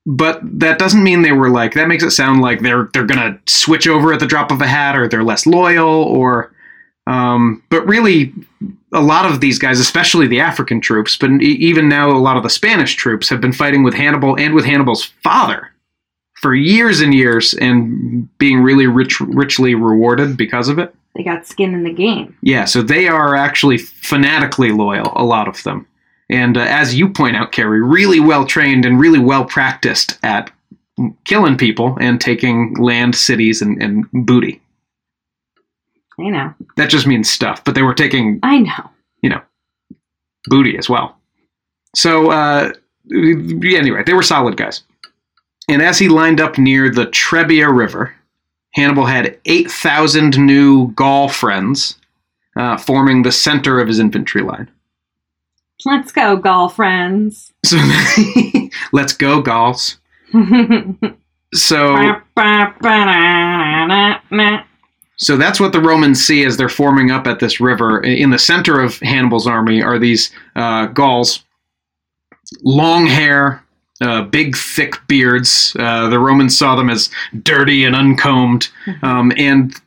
But 0.05 0.41
that 0.59 0.79
doesn't 0.79 1.03
mean 1.03 1.21
they 1.21 1.31
were 1.31 1.49
like 1.49 1.73
that. 1.73 1.87
Makes 1.87 2.03
it 2.03 2.11
sound 2.11 2.41
like 2.41 2.61
they're 2.61 2.89
they're 2.93 3.05
gonna 3.05 3.39
switch 3.45 3.87
over 3.87 4.13
at 4.13 4.19
the 4.19 4.27
drop 4.27 4.51
of 4.51 4.61
a 4.61 4.67
hat, 4.67 4.95
or 4.97 5.07
they're 5.07 5.23
less 5.23 5.45
loyal, 5.45 5.87
or. 5.87 6.53
Um, 7.05 7.61
but 7.69 7.85
really, 7.85 8.33
a 8.93 9.01
lot 9.01 9.29
of 9.29 9.41
these 9.41 9.59
guys, 9.59 9.81
especially 9.81 10.25
the 10.25 10.39
African 10.39 10.79
troops, 10.79 11.17
but 11.17 11.29
even 11.41 11.89
now 11.89 12.09
a 12.09 12.17
lot 12.17 12.37
of 12.37 12.43
the 12.43 12.49
Spanish 12.49 12.95
troops, 12.95 13.27
have 13.27 13.41
been 13.41 13.51
fighting 13.51 13.83
with 13.83 13.93
Hannibal 13.93 14.39
and 14.39 14.53
with 14.53 14.63
Hannibal's 14.63 15.11
father 15.21 15.69
for 16.35 16.55
years 16.55 17.01
and 17.01 17.13
years, 17.13 17.53
and 17.55 18.27
being 18.37 18.61
really 18.61 18.87
rich, 18.87 19.19
richly 19.21 19.75
rewarded 19.75 20.37
because 20.37 20.67
of 20.69 20.79
it. 20.79 20.93
They 21.15 21.23
got 21.23 21.45
skin 21.45 21.73
in 21.73 21.83
the 21.83 21.93
game. 21.93 22.35
Yeah, 22.41 22.65
so 22.65 22.81
they 22.81 23.07
are 23.07 23.35
actually 23.35 23.77
fanatically 23.77 24.71
loyal, 24.71 25.13
a 25.15 25.23
lot 25.23 25.47
of 25.47 25.61
them. 25.63 25.87
And 26.29 26.57
uh, 26.57 26.61
as 26.61 26.95
you 26.95 27.09
point 27.09 27.35
out, 27.35 27.51
Carrie, 27.51 27.81
really 27.81 28.19
well 28.19 28.45
trained 28.45 28.85
and 28.85 28.99
really 28.99 29.19
well 29.19 29.45
practiced 29.45 30.17
at 30.23 30.51
killing 31.25 31.57
people 31.57 31.97
and 31.99 32.19
taking 32.19 32.75
land, 32.75 33.15
cities, 33.15 33.61
and, 33.61 33.81
and 33.81 34.05
booty. 34.11 34.61
I 36.19 36.29
know. 36.29 36.53
That 36.77 36.89
just 36.89 37.07
means 37.07 37.29
stuff, 37.29 37.63
but 37.63 37.75
they 37.75 37.81
were 37.81 37.93
taking 37.93 38.39
I 38.43 38.59
know. 38.59 38.89
You 39.21 39.29
know, 39.29 39.41
booty 40.45 40.77
as 40.77 40.89
well. 40.89 41.17
So, 41.95 42.31
uh, 42.31 42.73
anyway, 43.11 44.03
they 44.03 44.13
were 44.13 44.23
solid 44.23 44.57
guys. 44.57 44.83
And 45.69 45.81
as 45.81 45.97
he 45.97 46.09
lined 46.09 46.41
up 46.41 46.57
near 46.57 46.89
the 46.89 47.05
Trebia 47.07 47.75
River, 47.75 48.13
Hannibal 48.73 49.05
had 49.05 49.39
8,000 49.45 50.37
new 50.37 50.91
Gaul 50.91 51.29
friends 51.29 51.97
uh, 52.57 52.77
forming 52.77 53.21
the 53.21 53.31
center 53.31 53.79
of 53.79 53.87
his 53.87 53.99
infantry 53.99 54.41
line. 54.41 54.69
Let's 55.85 56.11
go, 56.11 56.35
Gaul 56.37 56.69
friends. 56.69 57.51
So 57.65 57.77
let's 58.91 59.13
go, 59.13 59.41
Gauls. 59.41 59.97
So 61.53 61.95
so 65.17 65.37
that's 65.37 65.59
what 65.59 65.71
the 65.71 65.79
Romans 65.79 66.23
see 66.23 66.43
as 66.45 66.57
they're 66.57 66.69
forming 66.69 67.11
up 67.11 67.27
at 67.27 67.39
this 67.39 67.59
river. 67.59 68.01
In 68.01 68.31
the 68.31 68.39
center 68.39 68.81
of 68.81 68.99
Hannibal's 68.99 69.47
army 69.47 69.81
are 69.81 69.99
these 69.99 70.31
uh, 70.55 70.87
Gauls, 70.87 71.43
long 72.63 73.05
hair, 73.05 73.63
uh, 74.01 74.23
big 74.23 74.57
thick 74.57 74.95
beards. 75.07 75.75
Uh, 75.79 76.09
the 76.09 76.19
Romans 76.19 76.57
saw 76.57 76.75
them 76.75 76.89
as 76.89 77.09
dirty 77.43 77.85
and 77.85 77.95
uncombed, 77.95 78.69
um, 79.03 79.31
and 79.37 79.79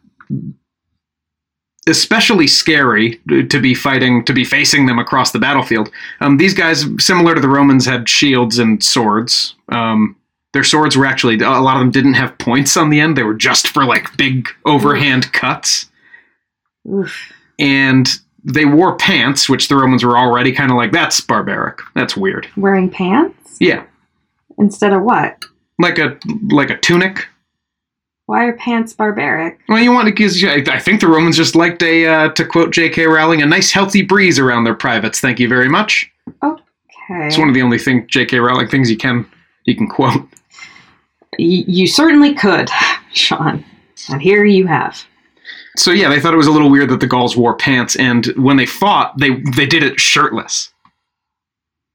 especially 1.88 2.46
scary 2.46 3.20
to 3.48 3.60
be 3.60 3.74
fighting 3.74 4.24
to 4.24 4.32
be 4.32 4.44
facing 4.44 4.86
them 4.86 4.98
across 4.98 5.30
the 5.32 5.38
battlefield. 5.38 5.90
Um, 6.20 6.36
these 6.36 6.54
guys, 6.54 6.84
similar 6.98 7.34
to 7.34 7.40
the 7.40 7.48
Romans, 7.48 7.86
had 7.86 8.08
shields 8.08 8.58
and 8.58 8.82
swords. 8.82 9.54
Um, 9.68 10.16
their 10.52 10.64
swords 10.64 10.96
were 10.96 11.06
actually 11.06 11.36
a 11.40 11.60
lot 11.60 11.76
of 11.76 11.80
them 11.80 11.90
didn't 11.90 12.14
have 12.14 12.36
points 12.38 12.76
on 12.76 12.90
the 12.90 13.00
end; 13.00 13.16
they 13.16 13.22
were 13.22 13.34
just 13.34 13.68
for 13.68 13.84
like 13.84 14.16
big 14.16 14.48
overhand 14.64 15.32
cuts. 15.32 15.90
Oof. 16.90 17.32
And 17.58 18.08
they 18.44 18.64
wore 18.64 18.96
pants, 18.96 19.48
which 19.48 19.68
the 19.68 19.76
Romans 19.76 20.04
were 20.04 20.16
already 20.16 20.52
kind 20.52 20.70
of 20.70 20.76
like, 20.76 20.92
"That's 20.92 21.20
barbaric. 21.20 21.80
That's 21.94 22.16
weird." 22.16 22.48
Wearing 22.56 22.90
pants 22.90 23.56
Yeah, 23.60 23.84
instead 24.58 24.92
of 24.92 25.02
what? 25.02 25.44
like 25.78 25.98
a 25.98 26.18
like 26.50 26.70
a 26.70 26.78
tunic. 26.78 27.26
Why 28.26 28.46
are 28.46 28.54
pants 28.54 28.92
barbaric? 28.92 29.60
Well, 29.68 29.80
you 29.80 29.92
want 29.92 30.08
to 30.08 30.12
because 30.12 30.42
I 30.44 30.64
I 30.68 30.78
think 30.80 31.00
the 31.00 31.06
Romans 31.06 31.36
just 31.36 31.54
liked 31.54 31.82
a, 31.82 32.06
uh, 32.06 32.28
to 32.30 32.44
quote 32.44 32.72
J.K. 32.72 33.06
Rowling, 33.06 33.40
a 33.40 33.46
nice 33.46 33.70
healthy 33.70 34.02
breeze 34.02 34.38
around 34.38 34.64
their 34.64 34.74
privates. 34.74 35.20
Thank 35.20 35.38
you 35.38 35.48
very 35.48 35.68
much. 35.68 36.10
Okay. 36.42 36.62
It's 37.08 37.38
one 37.38 37.48
of 37.48 37.54
the 37.54 37.62
only 37.62 37.78
thing 37.78 38.06
J.K. 38.08 38.40
Rowling 38.40 38.68
things 38.68 38.90
you 38.90 38.96
can 38.96 39.26
you 39.64 39.76
can 39.76 39.86
quote. 39.88 40.22
Y- 41.38 41.64
you 41.66 41.86
certainly 41.86 42.34
could, 42.34 42.68
Sean. 43.12 43.64
And 44.10 44.20
here 44.20 44.44
you 44.44 44.66
have. 44.66 45.04
So 45.76 45.92
yeah, 45.92 46.08
they 46.08 46.18
thought 46.20 46.34
it 46.34 46.38
was 46.38 46.46
a 46.46 46.52
little 46.52 46.70
weird 46.70 46.88
that 46.90 47.00
the 47.00 47.06
Gauls 47.06 47.36
wore 47.36 47.54
pants, 47.54 47.94
and 47.96 48.26
when 48.36 48.56
they 48.56 48.66
fought, 48.66 49.16
they 49.18 49.36
they 49.54 49.66
did 49.66 49.82
it 49.84 50.00
shirtless. 50.00 50.72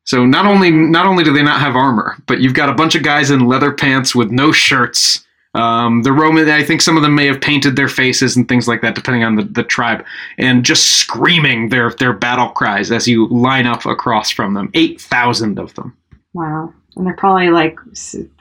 So 0.06 0.26
not 0.26 0.46
only 0.46 0.72
not 0.72 1.06
only 1.06 1.24
do 1.26 1.34
they 1.34 1.44
not 1.44 1.60
have 1.60 1.76
armor, 1.76 2.15
but 2.26 2.39
you've 2.39 2.54
got 2.54 2.70
a 2.70 2.74
bunch 2.74 2.96
of 2.96 3.04
guys 3.04 3.32
in 3.32 3.48
leather 3.48 3.74
pants 3.74 4.15
with 4.15 4.32
no 4.32 4.52
shirts. 4.52 5.26
Um, 5.54 6.04
the 6.04 6.14
Roman, 6.14 6.50
I 6.50 6.64
think 6.64 6.82
some 6.82 6.96
of 6.96 7.04
them 7.04 7.14
may 7.14 7.26
have 7.28 7.42
painted 7.42 7.76
their 7.76 7.90
faces 7.90 8.38
and 8.38 8.48
things 8.48 8.68
like 8.70 8.82
that, 8.82 8.96
depending 8.96 9.24
on 9.26 9.36
the, 9.36 9.44
the 9.44 9.64
tribe, 9.64 10.06
and 10.38 10.64
just 10.64 10.96
screaming 10.96 11.70
their 11.70 11.92
their 11.92 12.14
battle 12.14 12.50
cries 12.50 12.92
as 12.92 13.08
you 13.08 13.28
line 13.28 13.66
up 13.68 13.86
across 13.86 14.30
from 14.32 14.54
them. 14.54 14.70
Eight 14.74 15.02
thousand 15.02 15.60
of 15.60 15.74
them. 15.76 15.96
Wow. 16.34 16.74
And 16.96 17.06
they're 17.06 17.16
probably 17.16 17.50
like 17.50 17.78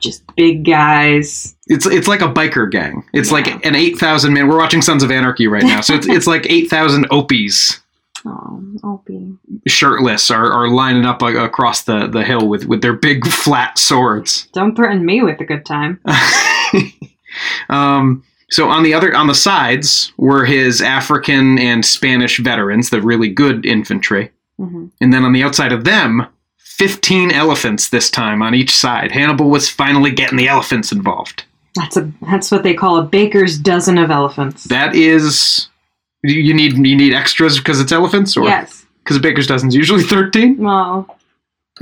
just 0.01 0.23
big 0.37 0.65
guys. 0.65 1.57
It's 1.67 1.87
it's 1.87 2.07
like 2.09 2.21
a 2.21 2.33
biker 2.33 2.71
gang. 2.71 3.05
It's 3.13 3.29
Yeah. 3.31 3.35
like 3.35 3.65
an 3.67 3.75
eight 3.75 3.99
thousand 3.99 4.33
man. 4.35 4.47
We're 4.49 4.59
watching 4.59 4.83
Sons 4.83 5.03
of 5.03 5.11
Anarchy 5.11 5.47
right 5.49 5.63
now, 5.65 5.81
so 5.81 5.95
it's 5.95 6.07
it's 6.09 6.27
like 6.29 6.47
eight 6.49 6.69
thousand 6.71 7.09
opies 7.11 7.81
Oh, 8.27 8.63
Opie. 8.85 9.33
shirtless 9.67 10.31
are, 10.31 10.53
are 10.53 10.69
lining 10.69 11.07
up 11.07 11.23
across 11.23 11.83
the, 11.85 12.07
the 12.07 12.23
hill 12.23 12.47
with, 12.49 12.67
with 12.67 12.83
their 12.83 12.93
big 12.93 13.27
flat 13.27 13.79
swords. 13.79 14.47
Don't 14.53 14.77
threaten 14.77 15.05
me 15.07 15.23
with 15.23 15.41
a 15.41 15.45
good 15.45 15.65
time. 15.65 16.01
um, 17.69 18.23
so 18.51 18.69
on 18.69 18.83
the 18.83 18.95
other 18.95 19.15
on 19.17 19.27
the 19.27 19.35
sides 19.35 20.13
were 20.17 20.45
his 20.45 20.83
African 20.83 21.59
and 21.59 21.85
Spanish 21.85 22.39
veterans, 22.39 22.91
the 22.91 23.01
really 23.01 23.29
good 23.29 23.65
infantry, 23.65 24.31
hmm 24.59 24.87
and 25.01 25.13
then 25.13 25.25
on 25.25 25.33
the 25.33 25.43
outside 25.43 25.73
of 25.73 25.85
them, 25.85 26.27
fifteen 26.59 27.31
elephants 27.31 27.89
this 27.89 28.11
time 28.11 28.43
on 28.43 28.55
each 28.55 28.75
side. 28.75 29.13
Hannibal 29.13 29.51
was 29.51 29.69
finally 29.69 30.11
getting 30.11 30.37
the 30.37 30.49
elephants 30.49 30.93
involved. 30.93 31.45
That's 31.77 31.97
a 31.97 32.11
that's 32.23 32.51
what 32.51 32.63
they 32.63 32.75
call 32.75 32.99
a 32.99 33.03
baker's 33.03 33.59
dozen 33.59 33.99
of 33.99 34.11
elephants. 34.11 34.65
That 34.65 34.95
is, 34.95 35.69
you 36.25 36.53
need 36.53 36.73
you 36.75 36.97
need 36.97 37.15
extras 37.15 37.59
because 37.59 37.81
it's 37.81 37.93
elephants, 37.93 38.37
or 38.37 38.45
yes. 38.45 38.85
because 39.05 39.17
a 39.17 39.21
baker's 39.21 39.47
dozen's 39.47 39.77
usually 39.77 40.03
thirteen. 40.03 40.59
Well, 40.59 41.17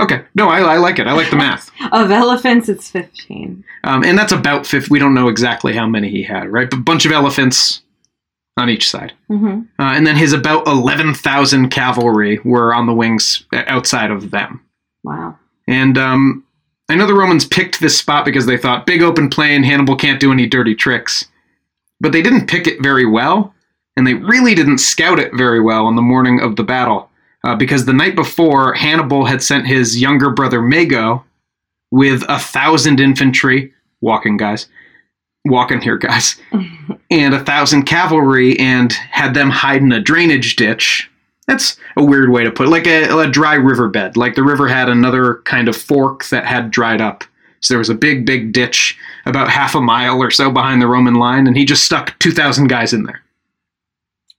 Okay, 0.01 0.23
no, 0.33 0.47
I, 0.47 0.59
I 0.59 0.77
like 0.77 0.97
it. 0.99 1.07
I 1.07 1.13
like 1.13 1.29
the 1.29 1.35
math. 1.35 1.69
of 1.91 2.09
elephants, 2.09 2.69
it's 2.69 2.89
fifteen. 2.89 3.63
Um, 3.83 4.03
and 4.03 4.17
that's 4.17 4.31
about 4.31 4.65
50. 4.67 4.89
We 4.89 4.99
don't 4.99 5.13
know 5.13 5.27
exactly 5.29 5.73
how 5.73 5.87
many 5.87 6.09
he 6.09 6.23
had, 6.23 6.49
right? 6.49 6.69
But 6.69 6.79
a 6.79 6.83
bunch 6.83 7.05
of 7.05 7.11
elephants 7.11 7.81
on 8.57 8.69
each 8.69 8.89
side. 8.89 9.13
Mm-hmm. 9.29 9.61
Uh, 9.81 9.93
and 9.93 10.05
then 10.05 10.15
his 10.15 10.33
about 10.33 10.67
11,000 10.67 11.69
cavalry 11.69 12.39
were 12.43 12.73
on 12.73 12.85
the 12.85 12.93
wings 12.93 13.45
uh, 13.53 13.63
outside 13.67 14.11
of 14.11 14.31
them. 14.31 14.61
Wow. 15.03 15.37
And 15.67 15.97
um, 15.97 16.45
I 16.89 16.95
know 16.95 17.07
the 17.07 17.13
Romans 17.13 17.45
picked 17.45 17.79
this 17.79 17.97
spot 17.97 18.25
because 18.25 18.45
they 18.45 18.57
thought 18.57 18.85
big 18.85 19.01
open 19.01 19.29
plain, 19.29 19.63
Hannibal 19.63 19.95
can't 19.95 20.19
do 20.19 20.31
any 20.31 20.45
dirty 20.45 20.75
tricks. 20.75 21.25
But 22.01 22.11
they 22.11 22.21
didn't 22.21 22.47
pick 22.47 22.67
it 22.67 22.81
very 22.81 23.05
well, 23.05 23.53
and 23.97 24.07
they 24.07 24.13
really 24.13 24.55
didn't 24.55 24.77
scout 24.77 25.19
it 25.19 25.33
very 25.33 25.59
well 25.59 25.85
on 25.85 25.95
the 25.95 26.01
morning 26.01 26.39
of 26.39 26.55
the 26.55 26.63
battle. 26.63 27.08
Uh, 27.43 27.55
because 27.55 27.85
the 27.85 27.93
night 27.93 28.15
before, 28.15 28.73
Hannibal 28.73 29.25
had 29.25 29.41
sent 29.41 29.65
his 29.65 29.99
younger 29.99 30.29
brother 30.29 30.61
Mago 30.61 31.23
with 31.91 32.23
a 32.27 32.37
thousand 32.39 32.99
infantry, 32.99 33.73
walking 34.01 34.37
guys, 34.37 34.67
walking 35.45 35.81
here 35.81 35.97
guys, 35.97 36.39
and 37.11 37.33
a 37.33 37.43
thousand 37.43 37.83
cavalry, 37.83 38.59
and 38.59 38.91
had 38.93 39.33
them 39.33 39.49
hide 39.49 39.81
in 39.81 39.91
a 39.91 40.01
drainage 40.01 40.55
ditch. 40.55 41.09
That's 41.47 41.77
a 41.97 42.03
weird 42.03 42.29
way 42.29 42.43
to 42.43 42.51
put 42.51 42.67
it, 42.67 42.71
like 42.71 42.85
a, 42.85 43.17
a 43.17 43.29
dry 43.29 43.55
riverbed. 43.55 44.17
Like 44.17 44.35
the 44.35 44.43
river 44.43 44.67
had 44.67 44.89
another 44.89 45.35
kind 45.45 45.67
of 45.67 45.75
fork 45.75 46.25
that 46.25 46.45
had 46.45 46.71
dried 46.71 47.01
up. 47.01 47.23
So 47.61 47.73
there 47.73 47.79
was 47.79 47.89
a 47.89 47.95
big, 47.95 48.25
big 48.25 48.53
ditch 48.53 48.97
about 49.25 49.49
half 49.49 49.75
a 49.75 49.81
mile 49.81 50.21
or 50.21 50.31
so 50.31 50.51
behind 50.51 50.81
the 50.81 50.87
Roman 50.87 51.15
line, 51.15 51.47
and 51.47 51.57
he 51.57 51.65
just 51.65 51.85
stuck 51.85 52.17
2,000 52.19 52.67
guys 52.67 52.93
in 52.93 53.03
there. 53.03 53.21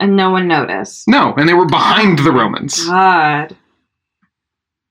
And 0.00 0.16
no 0.16 0.30
one 0.30 0.48
noticed. 0.48 1.06
No, 1.06 1.34
and 1.36 1.48
they 1.48 1.54
were 1.54 1.66
behind 1.66 2.18
the 2.18 2.32
Romans. 2.32 2.86
God. 2.86 3.56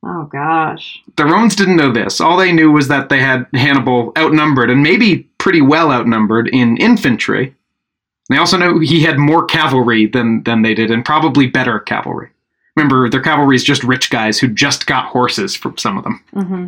Oh 0.05 0.23
gosh. 0.31 1.01
The 1.17 1.25
Romans 1.25 1.55
didn't 1.55 1.75
know 1.75 1.91
this. 1.91 2.21
All 2.21 2.37
they 2.37 2.53
knew 2.53 2.71
was 2.71 2.87
that 2.87 3.09
they 3.09 3.19
had 3.19 3.47
Hannibal 3.53 4.13
outnumbered, 4.17 4.69
and 4.69 4.81
maybe 4.81 5.23
pretty 5.39 5.61
well 5.61 5.91
outnumbered 5.91 6.47
in 6.47 6.77
infantry. 6.77 7.53
They 8.29 8.37
also 8.37 8.57
know 8.57 8.79
he 8.79 9.01
had 9.01 9.17
more 9.17 9.43
cavalry 9.45 10.05
than, 10.05 10.43
than 10.43 10.61
they 10.61 10.73
did, 10.73 10.91
and 10.91 11.03
probably 11.03 11.47
better 11.47 11.79
cavalry. 11.79 12.29
Remember, 12.75 13.09
their 13.09 13.21
cavalry 13.21 13.55
is 13.55 13.63
just 13.63 13.83
rich 13.83 14.09
guys 14.09 14.39
who 14.39 14.47
just 14.47 14.85
got 14.85 15.07
horses 15.07 15.55
from 15.55 15.77
some 15.77 15.97
of 15.97 16.03
them. 16.03 16.23
Mm-hmm. 16.33 16.67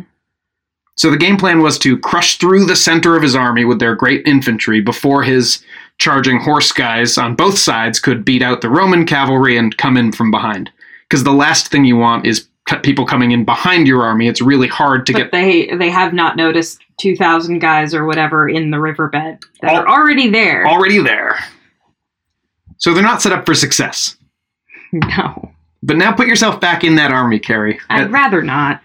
So 0.96 1.10
the 1.10 1.16
game 1.16 1.38
plan 1.38 1.62
was 1.62 1.78
to 1.78 1.98
crush 1.98 2.36
through 2.36 2.66
the 2.66 2.76
center 2.76 3.16
of 3.16 3.22
his 3.22 3.34
army 3.34 3.64
with 3.64 3.78
their 3.78 3.94
great 3.94 4.26
infantry 4.26 4.80
before 4.82 5.22
his 5.22 5.64
charging 6.02 6.40
horse 6.40 6.72
guys 6.72 7.16
on 7.16 7.34
both 7.36 7.56
sides 7.58 8.00
could 8.00 8.24
beat 8.24 8.42
out 8.42 8.60
the 8.60 8.68
Roman 8.68 9.06
cavalry 9.06 9.56
and 9.56 9.76
come 9.78 9.96
in 9.96 10.12
from 10.12 10.30
behind. 10.30 10.70
Because 11.08 11.24
the 11.24 11.32
last 11.32 11.68
thing 11.70 11.84
you 11.84 11.96
want 11.96 12.26
is 12.26 12.48
people 12.82 13.06
coming 13.06 13.30
in 13.32 13.44
behind 13.44 13.86
your 13.86 14.02
army. 14.02 14.28
It's 14.28 14.40
really 14.42 14.68
hard 14.68 15.06
to 15.06 15.12
get. 15.12 15.30
But 15.30 15.38
get. 15.38 15.70
they 15.70 15.76
they 15.76 15.90
have 15.90 16.12
not 16.12 16.36
noticed 16.36 16.80
two 16.98 17.14
thousand 17.16 17.60
guys 17.60 17.94
or 17.94 18.04
whatever 18.04 18.48
in 18.48 18.70
the 18.70 18.80
riverbed 18.80 19.38
that 19.60 19.72
Al- 19.72 19.82
are 19.82 19.88
already 19.88 20.28
there. 20.28 20.66
already 20.66 20.98
there. 21.02 21.38
So 22.78 22.92
they're 22.92 23.02
not 23.02 23.22
set 23.22 23.32
up 23.32 23.46
for 23.46 23.54
success. 23.54 24.16
no, 24.92 25.52
But 25.82 25.96
now 25.96 26.12
put 26.12 26.26
yourself 26.26 26.60
back 26.60 26.82
in 26.84 26.96
that 26.96 27.12
army, 27.12 27.38
Carrie. 27.38 27.78
I'd 27.88 28.10
rather 28.10 28.42
not. 28.42 28.82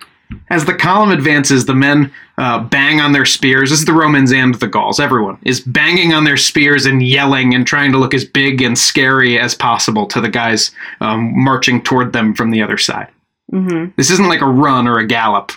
As 0.49 0.65
the 0.65 0.73
column 0.73 1.11
advances, 1.11 1.65
the 1.65 1.75
men 1.75 2.11
uh, 2.37 2.59
bang 2.59 2.99
on 2.99 3.13
their 3.13 3.25
spears. 3.25 3.69
This 3.69 3.79
is 3.79 3.85
the 3.85 3.93
Romans 3.93 4.31
and 4.31 4.55
the 4.55 4.67
Gauls. 4.67 4.99
Everyone 4.99 5.37
is 5.43 5.61
banging 5.61 6.13
on 6.13 6.25
their 6.25 6.37
spears 6.37 6.85
and 6.85 7.01
yelling 7.01 7.55
and 7.55 7.65
trying 7.65 7.91
to 7.93 7.97
look 7.97 8.13
as 8.13 8.25
big 8.25 8.61
and 8.61 8.77
scary 8.77 9.39
as 9.39 9.55
possible 9.55 10.05
to 10.07 10.19
the 10.19 10.29
guys 10.29 10.71
um, 10.99 11.31
marching 11.35 11.81
toward 11.81 12.13
them 12.13 12.33
from 12.33 12.51
the 12.51 12.61
other 12.61 12.77
side. 12.77 13.07
Mm-hmm. 13.51 13.91
This 13.95 14.11
isn't 14.11 14.27
like 14.27 14.41
a 14.41 14.47
run 14.47 14.87
or 14.87 14.99
a 14.99 15.07
gallop. 15.07 15.51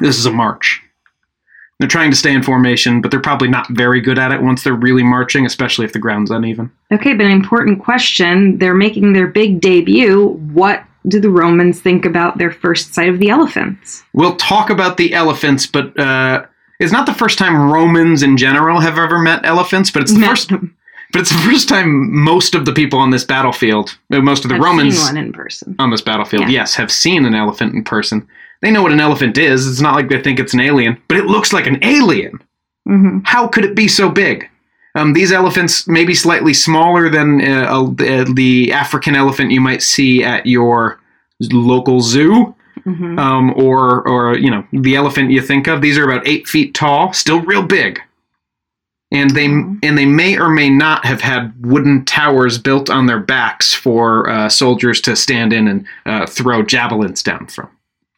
This 0.00 0.18
is 0.18 0.26
a 0.26 0.32
march. 0.32 0.82
They're 1.78 1.88
trying 1.88 2.10
to 2.10 2.16
stay 2.16 2.32
in 2.32 2.42
formation, 2.42 3.02
but 3.02 3.10
they're 3.10 3.20
probably 3.20 3.48
not 3.48 3.68
very 3.68 4.00
good 4.00 4.18
at 4.18 4.32
it 4.32 4.40
once 4.40 4.64
they're 4.64 4.74
really 4.74 5.02
marching, 5.02 5.44
especially 5.44 5.84
if 5.84 5.92
the 5.92 5.98
ground's 5.98 6.30
uneven. 6.30 6.72
Okay, 6.90 7.12
but 7.12 7.26
an 7.26 7.32
important 7.32 7.82
question. 7.82 8.56
They're 8.58 8.74
making 8.74 9.12
their 9.12 9.26
big 9.26 9.60
debut. 9.60 10.28
What 10.52 10.84
do 11.08 11.20
the 11.20 11.30
Romans 11.30 11.80
think 11.80 12.04
about 12.04 12.38
their 12.38 12.50
first 12.50 12.94
sight 12.94 13.08
of 13.08 13.18
the 13.18 13.30
elephants? 13.30 14.02
We'll 14.12 14.36
talk 14.36 14.70
about 14.70 14.96
the 14.96 15.14
elephants, 15.14 15.66
but 15.66 15.98
uh, 15.98 16.46
it's 16.80 16.92
not 16.92 17.06
the 17.06 17.14
first 17.14 17.38
time 17.38 17.70
Romans 17.70 18.22
in 18.22 18.36
general 18.36 18.80
have 18.80 18.98
ever 18.98 19.18
met 19.18 19.44
elephants, 19.44 19.90
but 19.90 20.02
it's 20.02 20.12
the 20.12 20.18
Met 20.20 20.30
first. 20.30 20.48
them. 20.48 20.76
But 21.12 21.20
it's 21.22 21.30
the 21.30 21.38
first 21.38 21.68
time 21.68 22.12
most 22.12 22.54
of 22.56 22.64
the 22.64 22.72
people 22.72 22.98
on 22.98 23.10
this 23.10 23.22
battlefield, 23.24 23.96
uh, 24.12 24.20
most 24.20 24.44
of 24.44 24.48
the 24.48 24.56
I've 24.56 24.62
Romans 24.62 24.96
seen 24.98 25.14
one 25.14 25.24
in 25.26 25.32
person. 25.32 25.76
on 25.78 25.90
this 25.90 26.00
battlefield, 26.02 26.42
Yeah. 26.42 26.48
yes, 26.48 26.74
have 26.74 26.90
seen 26.90 27.24
an 27.24 27.34
elephant 27.34 27.74
in 27.74 27.84
person. 27.84 28.26
They 28.60 28.70
know 28.72 28.82
what 28.82 28.90
an 28.92 29.00
elephant 29.00 29.38
is. 29.38 29.68
It's 29.68 29.80
not 29.80 29.94
like 29.94 30.08
they 30.08 30.20
think 30.20 30.40
it's 30.40 30.54
an 30.54 30.60
alien, 30.60 31.00
but 31.08 31.16
it 31.18 31.26
looks 31.26 31.52
like 31.52 31.66
an 31.68 31.78
alien. 31.82 32.42
Mm-hmm. 32.88 33.18
How 33.24 33.46
could 33.46 33.64
it 33.64 33.76
be 33.76 33.86
so 33.86 34.08
big? 34.10 34.48
Um, 34.96 35.12
these 35.12 35.30
elephants 35.30 35.86
may 35.86 36.04
be 36.04 36.14
slightly 36.14 36.54
smaller 36.54 37.08
than 37.10 37.40
uh, 37.46 37.70
uh, 37.70 38.24
the 38.34 38.72
African 38.72 39.14
elephant 39.14 39.50
you 39.52 39.60
might 39.60 39.82
see 39.82 40.24
at 40.24 40.46
your 40.46 40.98
local 41.52 42.00
zoo, 42.00 42.54
Mm-hmm. 42.86 43.18
um, 43.18 43.52
or 43.56 44.06
or 44.08 44.36
you 44.38 44.48
know 44.50 44.64
the 44.72 44.94
elephant 44.94 45.30
you 45.32 45.42
think 45.42 45.66
of. 45.66 45.80
These 45.82 45.98
are 45.98 46.04
about 46.08 46.26
eight 46.26 46.46
feet 46.46 46.72
tall, 46.72 47.12
still 47.12 47.40
real 47.40 47.62
big, 47.64 48.00
and 49.10 49.30
they 49.30 49.48
Mhm. 49.48 49.80
and 49.82 49.98
they 49.98 50.06
may 50.06 50.38
or 50.38 50.48
may 50.50 50.70
not 50.70 51.04
have 51.04 51.20
had 51.20 51.52
wooden 51.66 52.04
towers 52.04 52.58
built 52.58 52.88
on 52.88 53.06
their 53.06 53.18
backs 53.18 53.74
for 53.74 54.28
uh, 54.30 54.48
soldiers 54.48 55.00
to 55.00 55.16
stand 55.16 55.52
in 55.52 55.66
and 55.66 55.84
uh, 56.06 56.26
throw 56.26 56.62
javelins 56.62 57.24
down 57.24 57.46
from. 57.48 57.68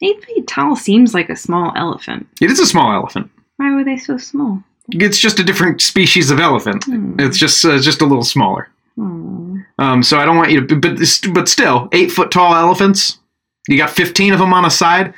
Eight 0.03 0.23
feet 0.25 0.47
tall 0.47 0.77
seems 0.77 1.15
like 1.15 1.31
a 1.31 1.37
small 1.37 1.73
elephant. 1.75 2.27
It 2.41 2.51
is 2.51 2.61
a 2.61 2.67
small 2.67 2.93
elephant. 2.93 3.31
Why 3.57 3.75
were 3.75 3.85
they 3.85 3.97
so 3.97 4.19
small? 4.19 4.63
It's 4.91 5.19
just 5.19 5.39
a 5.39 5.45
different 5.45 5.81
species 5.83 6.31
of 6.31 6.41
elephant. 6.41 6.85
Hmm. 6.85 7.15
It's 7.19 7.39
just 7.39 7.65
uh, 7.65 7.79
just 7.79 8.01
a 8.01 8.07
little 8.07 8.25
smaller. 8.25 8.69
Hmm. 8.97 9.61
Um, 9.79 10.03
so 10.03 10.19
I 10.19 10.25
don't 10.25 10.37
want 10.37 10.51
you 10.51 10.67
to, 10.67 10.77
but 10.77 10.99
but 11.33 11.49
still, 11.49 11.89
eight 11.93 12.11
foot 12.11 12.31
tall 12.31 12.55
elephants. 12.55 13.19
You 13.69 13.77
got 13.77 13.91
fifteen 13.91 14.33
of 14.33 14.39
them 14.39 14.53
on 14.55 14.65
a 14.65 14.71
side. 14.71 15.15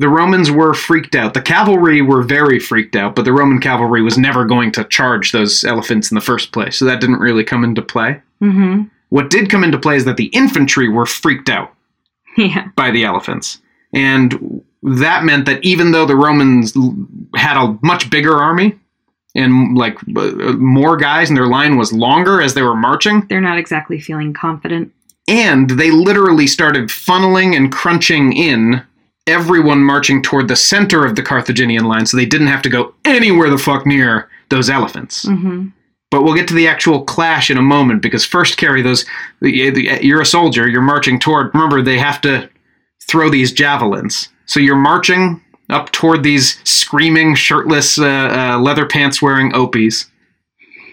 The 0.00 0.08
Romans 0.08 0.50
were 0.50 0.74
freaked 0.74 1.14
out. 1.14 1.34
The 1.34 1.40
cavalry 1.42 2.02
were 2.02 2.22
very 2.22 2.58
freaked 2.58 2.96
out, 2.96 3.14
but 3.14 3.24
the 3.24 3.32
Roman 3.32 3.60
cavalry 3.60 4.02
was 4.02 4.18
never 4.18 4.44
going 4.44 4.72
to 4.72 4.84
charge 4.84 5.30
those 5.32 5.62
elephants 5.64 6.10
in 6.10 6.16
the 6.16 6.20
first 6.20 6.52
place, 6.52 6.76
so 6.76 6.84
that 6.84 7.00
didn't 7.00 7.20
really 7.20 7.44
come 7.44 7.62
into 7.64 7.80
play. 7.80 8.20
Mm-hmm. 8.42 8.82
What 9.10 9.30
did 9.30 9.48
come 9.50 9.62
into 9.62 9.78
play 9.78 9.96
is 9.96 10.04
that 10.04 10.16
the 10.16 10.26
infantry 10.26 10.88
were 10.88 11.06
freaked 11.06 11.48
out 11.48 11.72
Yeah. 12.36 12.68
by 12.76 12.90
the 12.90 13.04
elephants, 13.04 13.62
and 13.92 14.62
that 14.82 15.24
meant 15.24 15.46
that 15.46 15.64
even 15.64 15.92
though 15.92 16.06
the 16.06 16.16
Romans 16.16 16.74
had 17.36 17.56
a 17.56 17.78
much 17.82 18.10
bigger 18.10 18.34
army 18.36 18.78
and 19.34 19.76
like 19.76 19.98
uh, 20.16 20.52
more 20.58 20.96
guys, 20.96 21.28
and 21.28 21.36
their 21.36 21.46
line 21.48 21.76
was 21.76 21.92
longer 21.92 22.40
as 22.40 22.54
they 22.54 22.62
were 22.62 22.76
marching, 22.76 23.26
They're 23.28 23.40
not 23.40 23.58
exactly 23.58 24.00
feeling 24.00 24.32
confident. 24.32 24.92
and 25.28 25.70
they 25.70 25.90
literally 25.90 26.46
started 26.46 26.88
funneling 26.88 27.56
and 27.56 27.72
crunching 27.72 28.32
in 28.32 28.82
everyone 29.26 29.82
marching 29.82 30.22
toward 30.22 30.48
the 30.48 30.56
center 30.56 31.06
of 31.06 31.16
the 31.16 31.22
Carthaginian 31.22 31.84
line 31.86 32.04
so 32.06 32.16
they 32.16 32.26
didn't 32.26 32.48
have 32.48 32.60
to 32.62 32.68
go 32.68 32.94
anywhere 33.06 33.48
the 33.48 33.56
fuck 33.58 33.86
near 33.86 34.28
those 34.50 34.68
elephants. 34.68 35.24
Mm-hmm. 35.24 35.68
But 36.10 36.22
we'll 36.22 36.34
get 36.34 36.46
to 36.48 36.54
the 36.54 36.68
actual 36.68 37.02
clash 37.04 37.50
in 37.50 37.56
a 37.56 37.62
moment 37.62 38.02
because 38.02 38.24
first, 38.24 38.56
Carrie 38.58 38.82
those 38.82 39.04
you're 39.40 40.20
a 40.20 40.26
soldier. 40.26 40.68
You're 40.68 40.82
marching 40.82 41.18
toward. 41.18 41.52
Remember, 41.54 41.82
they 41.82 41.98
have 41.98 42.20
to 42.20 42.48
throw 43.08 43.30
these 43.30 43.50
javelins. 43.52 44.28
So 44.46 44.60
you're 44.60 44.76
marching 44.76 45.42
up 45.74 45.92
toward 45.92 46.22
these 46.22 46.58
screaming, 46.64 47.34
shirtless, 47.34 47.98
uh, 47.98 48.04
uh, 48.54 48.58
leather 48.60 48.86
pants 48.86 49.20
wearing 49.20 49.52
opies. 49.52 50.06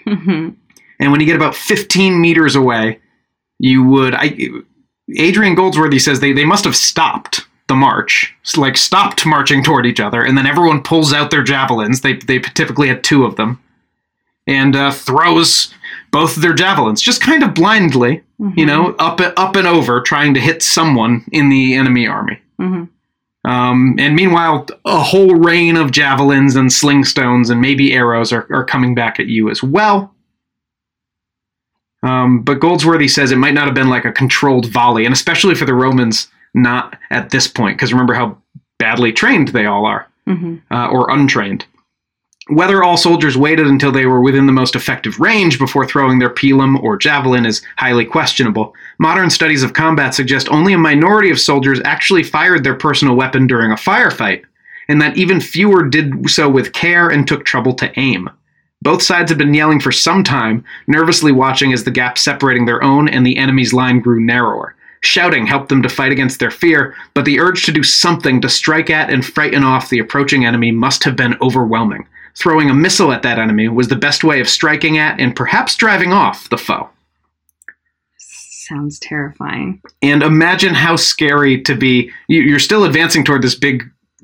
Mhm. 0.08 0.56
And 1.00 1.12
when 1.12 1.20
you 1.22 1.26
get 1.28 1.36
about 1.36 1.56
15 1.56 2.20
meters 2.20 2.56
away, 2.56 3.00
you 3.60 3.84
would. 3.84 4.14
I, 4.16 4.36
Adrian 5.18 5.56
Goldsworthy 5.56 6.00
says 6.00 6.20
they, 6.20 6.34
they 6.34 6.46
must 6.46 6.64
have 6.64 6.76
stopped 6.76 7.46
the 7.68 7.76
march, 7.76 8.34
like 8.58 8.76
stopped 8.78 9.26
marching 9.26 9.64
toward 9.64 9.86
each 9.86 10.00
other, 10.00 10.22
and 10.24 10.38
then 10.38 10.46
everyone 10.48 10.82
pulls 10.84 11.14
out 11.14 11.32
their 11.32 11.44
javelins. 11.44 12.02
They, 12.02 12.14
they 12.14 12.40
typically 12.40 12.88
had 12.88 13.04
two 13.04 13.24
of 13.24 13.36
them, 13.36 13.60
and 14.48 14.76
uh, 14.76 14.92
throws 14.92 15.74
both 16.12 16.36
of 16.36 16.42
their 16.42 16.54
javelins, 16.54 17.02
just 17.02 17.22
kind 17.22 17.44
of 17.44 17.54
blindly, 17.54 18.22
you 18.58 18.66
know, 18.66 18.96
up 19.00 19.22
up 19.38 19.56
and 19.56 19.68
over, 19.68 20.02
trying 20.02 20.34
to 20.34 20.40
hit 20.40 20.62
someone 20.64 21.24
in 21.32 21.50
the 21.50 21.76
enemy 21.76 22.08
army. 22.08 22.40
Mhm. 22.60 22.90
Um, 23.44 23.96
and 23.98 24.16
meanwhile, 24.16 24.68
a 24.86 25.00
whole 25.00 25.34
rain 25.36 25.76
of 25.76 25.92
javelins 25.92 26.56
and 26.56 26.72
sling 26.72 27.04
stones 27.04 27.50
and 27.50 27.60
maybe 27.60 27.94
arrows 27.94 28.32
are, 28.32 28.46
are 28.54 28.64
coming 28.64 28.94
back 28.94 29.20
at 29.20 29.28
you 29.28 29.50
as 29.50 29.64
well. 29.64 30.14
Um, 32.04 32.42
but 32.44 32.60
Goldsworthy 32.60 33.08
says 33.08 33.32
it 33.32 33.38
might 33.38 33.54
not 33.54 33.66
have 33.66 33.76
been 33.76 33.90
like 33.90 34.06
a 34.06 34.12
controlled 34.12 34.68
volley, 34.68 35.06
and 35.06 35.14
especially 35.14 35.56
for 35.56 35.66
the 35.66 35.74
Romans, 35.74 36.28
not 36.54 36.98
at 37.12 37.30
this 37.30 37.48
point, 37.48 37.78
because 37.78 37.92
remember 37.94 38.14
how 38.14 38.38
badly 38.80 39.12
trained 39.14 39.50
they 39.50 39.66
all 39.68 39.86
are, 39.86 40.08
Mhm. 40.28 40.62
uh, 40.72 40.88
or 40.88 41.12
untrained. 41.12 41.66
Whether 42.48 42.84
all 42.84 42.98
soldiers 42.98 43.38
waited 43.38 43.68
until 43.68 43.92
they 43.92 44.08
were 44.08 44.22
within 44.22 44.48
the 44.48 44.52
most 44.52 44.76
effective 44.76 45.20
range 45.20 45.60
before 45.60 45.86
throwing 45.86 46.18
their 46.18 46.34
pilum 46.34 46.82
or 46.82 46.98
javelin 46.98 47.46
is 47.46 47.62
highly 47.78 48.04
questionable. 48.04 48.74
Modern 48.98 49.30
studies 49.30 49.62
of 49.62 49.74
combat 49.74 50.16
suggest 50.16 50.50
only 50.50 50.74
a 50.74 50.78
minority 50.78 51.30
of 51.30 51.40
soldiers 51.40 51.80
actually 51.86 52.24
fired 52.24 52.64
their 52.64 52.74
personal 52.74 53.16
weapon 53.16 53.46
during 53.46 53.72
a 53.72 53.76
firefight, 53.76 54.44
and 54.88 55.00
that 55.00 55.18
even 55.18 55.40
fewer 55.40 55.88
did 55.88 56.30
so 56.30 56.50
with 56.50 56.74
care 56.74 57.10
and 57.10 57.28
took 57.28 57.46
trouble 57.46 57.74
to 57.76 58.00
aim. 58.00 58.28
Both 58.82 59.04
sides 59.04 59.30
had 59.30 59.38
been 59.38 59.54
yelling 59.54 59.80
for 59.80 59.92
some 59.92 60.24
time, 60.24 60.66
nervously 60.88 61.32
watching 61.32 61.72
as 61.72 61.84
the 61.84 61.92
gap 61.92 62.18
separating 62.18 62.66
their 62.66 62.84
own 62.84 63.08
and 63.08 63.24
the 63.24 63.38
enemy's 63.38 63.72
line 63.72 64.00
grew 64.00 64.20
narrower. 64.20 64.76
Shouting 65.02 65.46
helped 65.46 65.70
them 65.70 65.84
to 65.84 65.90
fight 65.90 66.12
against 66.12 66.40
their 66.40 66.52
fear, 66.52 66.96
but 67.14 67.26
the 67.26 67.40
urge 67.40 67.66
to 67.66 67.72
do 67.72 67.84
something 67.84 68.42
to 68.42 68.50
strike 68.50 68.90
at 68.90 69.12
and 69.12 69.24
frighten 69.24 69.64
off 69.64 69.90
the 69.90 70.00
approaching 70.00 70.46
enemy 70.46 70.72
must 70.72 71.04
have 71.04 71.16
been 71.16 71.38
overwhelming. 71.42 72.08
Throwing 72.38 72.70
a 72.70 72.74
missile 72.74 73.12
at 73.12 73.22
that 73.24 73.38
enemy 73.40 73.68
was 73.68 73.88
the 73.90 73.96
best 73.96 74.24
way 74.24 74.40
of 74.40 74.48
striking 74.50 74.98
at 74.98 75.20
and 75.20 75.36
perhaps 75.36 75.76
driving 75.76 76.14
off 76.14 76.50
the 76.50 76.58
foe. 76.58 76.90
Sounds 78.18 79.00
terrifying. 79.00 79.82
And 80.02 80.24
imagine 80.24 80.74
how 80.74 80.96
scary 80.96 81.62
to 81.64 81.76
be. 81.76 82.12
you- 82.28 82.42
You're 82.42 82.60
still 82.60 82.84
advancing 82.86 83.24
toward 83.24 83.42
this 83.42 83.56
big 83.56 83.84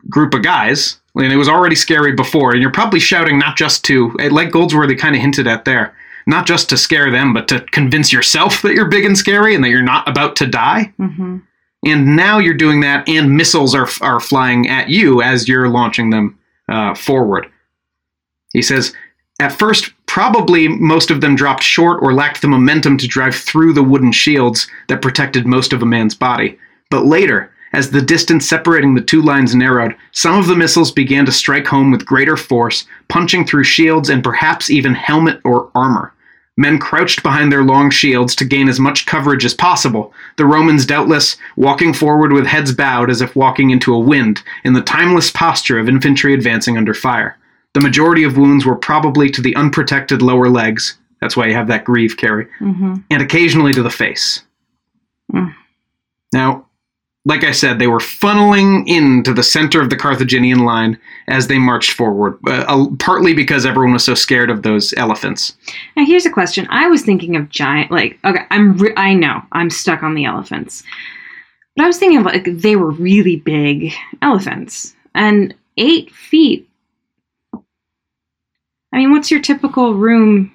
group 0.09 0.33
of 0.33 0.41
guys, 0.43 0.99
and 1.15 1.33
it 1.33 1.37
was 1.37 1.49
already 1.49 1.75
scary 1.75 2.13
before. 2.13 2.51
And 2.53 2.61
you're 2.61 2.71
probably 2.71 2.99
shouting 2.99 3.37
not 3.37 3.57
just 3.57 3.83
to, 3.85 4.11
like 4.31 4.51
Goldsworthy 4.51 4.95
kind 4.95 5.15
of 5.15 5.21
hinted 5.21 5.47
at 5.47 5.65
there, 5.65 5.93
not 6.27 6.45
just 6.45 6.69
to 6.69 6.77
scare 6.77 7.11
them, 7.11 7.33
but 7.33 7.47
to 7.49 7.61
convince 7.71 8.13
yourself 8.13 8.61
that 8.61 8.73
you're 8.73 8.87
big 8.87 9.03
and 9.05 9.17
scary 9.17 9.53
and 9.53 9.63
that 9.63 9.69
you're 9.69 9.81
not 9.81 10.07
about 10.07 10.35
to 10.37 10.47
die. 10.47 10.93
hmm 10.97 11.37
And 11.85 12.15
now 12.15 12.37
you're 12.37 12.53
doing 12.53 12.79
that, 12.81 13.07
and 13.09 13.35
missiles 13.35 13.75
are 13.75 13.89
are 14.01 14.19
flying 14.21 14.69
at 14.69 14.89
you 14.89 15.21
as 15.21 15.47
you're 15.49 15.67
launching 15.69 16.09
them 16.11 16.37
uh, 16.69 16.93
forward. 16.95 17.47
He 18.57 18.63
says, 18.63 18.91
at 19.39 19.51
first, 19.51 19.91
probably 20.07 20.67
most 20.67 21.11
of 21.11 21.21
them 21.21 21.35
dropped 21.35 21.61
short 21.61 22.01
or 22.01 22.11
lacked 22.11 22.41
the 22.41 22.47
momentum 22.47 22.97
to 22.97 23.07
drive 23.07 23.35
through 23.35 23.73
the 23.73 23.83
wooden 23.83 24.11
shields 24.11 24.67
that 24.87 25.03
protected 25.03 25.45
most 25.45 25.73
of 25.73 25.83
a 25.83 25.85
man's 25.85 26.15
body. 26.15 26.57
But 26.89 27.05
later, 27.05 27.51
as 27.71 27.91
the 27.91 28.01
distance 28.01 28.49
separating 28.49 28.95
the 28.95 29.01
two 29.01 29.21
lines 29.21 29.53
narrowed, 29.53 29.95
some 30.11 30.39
of 30.39 30.47
the 30.47 30.55
missiles 30.55 30.91
began 30.91 31.23
to 31.27 31.31
strike 31.31 31.67
home 31.67 31.91
with 31.91 32.07
greater 32.07 32.35
force, 32.35 32.87
punching 33.09 33.45
through 33.45 33.65
shields 33.65 34.09
and 34.09 34.23
perhaps 34.23 34.71
even 34.71 34.95
helmet 34.95 35.39
or 35.43 35.69
armor. 35.75 36.15
Men 36.57 36.79
crouched 36.79 37.21
behind 37.21 37.51
their 37.51 37.63
long 37.63 37.91
shields 37.91 38.33
to 38.37 38.43
gain 38.43 38.69
as 38.69 38.79
much 38.79 39.05
coverage 39.05 39.45
as 39.45 39.53
possible, 39.53 40.15
the 40.37 40.47
Romans 40.47 40.87
doubtless 40.87 41.37
walking 41.57 41.93
forward 41.93 42.33
with 42.33 42.47
heads 42.47 42.71
bowed 42.71 43.11
as 43.11 43.21
if 43.21 43.35
walking 43.35 43.69
into 43.69 43.93
a 43.93 43.99
wind, 43.99 44.41
in 44.63 44.73
the 44.73 44.81
timeless 44.81 45.29
posture 45.29 45.77
of 45.77 45.87
infantry 45.87 46.33
advancing 46.33 46.75
under 46.75 46.95
fire. 46.95 47.37
The 47.77 47.83
majority 47.83 48.23
of 48.23 48.37
wounds 48.37 48.65
were 48.65 48.75
probably 48.75 49.29
to 49.29 49.39
the 49.39 49.55
unprotected 49.55 50.23
lower 50.23 50.49
legs. 50.49 50.97
That's 51.21 51.37
why 51.37 51.45
you 51.45 51.53
have 51.53 51.67
that 51.67 51.85
greave 51.85 52.17
Carrie 52.17 52.47
hmm 52.57 52.95
and 53.11 53.21
occasionally 53.21 53.71
to 53.71 53.83
the 53.83 53.91
face. 53.91 54.41
Mm. 55.31 55.53
Now, 56.33 56.65
like 57.23 57.43
I 57.43 57.51
said, 57.51 57.77
they 57.77 57.85
were 57.85 57.99
funneling 57.99 58.87
into 58.87 59.31
the 59.31 59.43
center 59.43 59.79
of 59.79 59.91
the 59.91 59.95
Carthaginian 59.95 60.65
line 60.65 60.97
as 61.27 61.45
they 61.45 61.59
marched 61.59 61.91
forward, 61.91 62.39
uh, 62.47 62.65
uh, 62.67 62.87
partly 62.97 63.35
because 63.35 63.63
everyone 63.63 63.93
was 63.93 64.03
so 64.03 64.15
scared 64.15 64.49
of 64.49 64.63
those 64.63 64.91
elephants. 64.97 65.55
Now 65.95 66.03
here's 66.03 66.25
a 66.25 66.31
question. 66.31 66.65
I 66.71 66.87
was 66.87 67.03
thinking 67.03 67.35
of 67.35 67.49
giant, 67.49 67.91
like 67.91 68.17
okay, 68.25 68.45
I'm 68.49 68.75
re- 68.79 68.95
I 68.97 69.13
know 69.13 69.43
I'm 69.51 69.69
stuck 69.69 70.01
on 70.01 70.15
the 70.15 70.25
elephants, 70.25 70.81
but 71.75 71.83
I 71.83 71.87
was 71.87 71.99
thinking 71.99 72.17
of 72.17 72.25
like 72.25 72.45
they 72.45 72.75
were 72.75 72.89
really 72.89 73.35
big 73.35 73.93
elephants 74.23 74.95
and 75.13 75.53
eight 75.77 76.09
feet. 76.09 76.67
I 78.93 78.97
mean, 78.97 79.11
what's 79.11 79.29
your 79.31 79.41
typical 79.41 79.93
room 79.95 80.51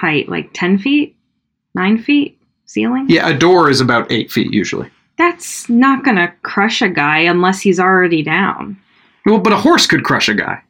height? 0.00 0.28
Like 0.28 0.50
ten 0.54 0.78
feet, 0.78 1.16
nine 1.74 1.98
feet 1.98 2.38
ceiling? 2.66 3.06
Yeah, 3.08 3.28
a 3.28 3.38
door 3.38 3.68
is 3.70 3.80
about 3.80 4.10
eight 4.10 4.30
feet 4.30 4.52
usually. 4.52 4.90
That's 5.18 5.68
not 5.68 6.04
gonna 6.04 6.32
crush 6.42 6.82
a 6.82 6.88
guy 6.88 7.20
unless 7.20 7.60
he's 7.60 7.78
already 7.80 8.22
down. 8.22 8.76
Well, 9.26 9.38
but 9.38 9.52
a 9.52 9.56
horse 9.56 9.86
could 9.86 10.04
crush 10.04 10.28
a 10.28 10.34
guy. 10.34 10.60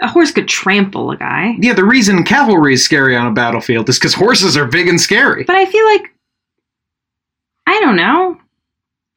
A 0.00 0.08
horse 0.08 0.32
could 0.32 0.48
trample 0.48 1.12
a 1.12 1.16
guy, 1.16 1.54
Yeah, 1.60 1.72
the 1.72 1.84
reason 1.84 2.24
cavalry 2.24 2.74
is 2.74 2.84
scary 2.84 3.16
on 3.16 3.26
a 3.28 3.32
battlefield 3.32 3.88
is 3.88 3.98
because 3.98 4.14
horses 4.14 4.56
are 4.56 4.66
big 4.66 4.88
and 4.88 5.00
scary. 5.00 5.44
but 5.44 5.56
I 5.56 5.66
feel 5.66 5.84
like 5.86 6.10
I 7.66 7.80
don't 7.80 7.96
know, 7.96 8.38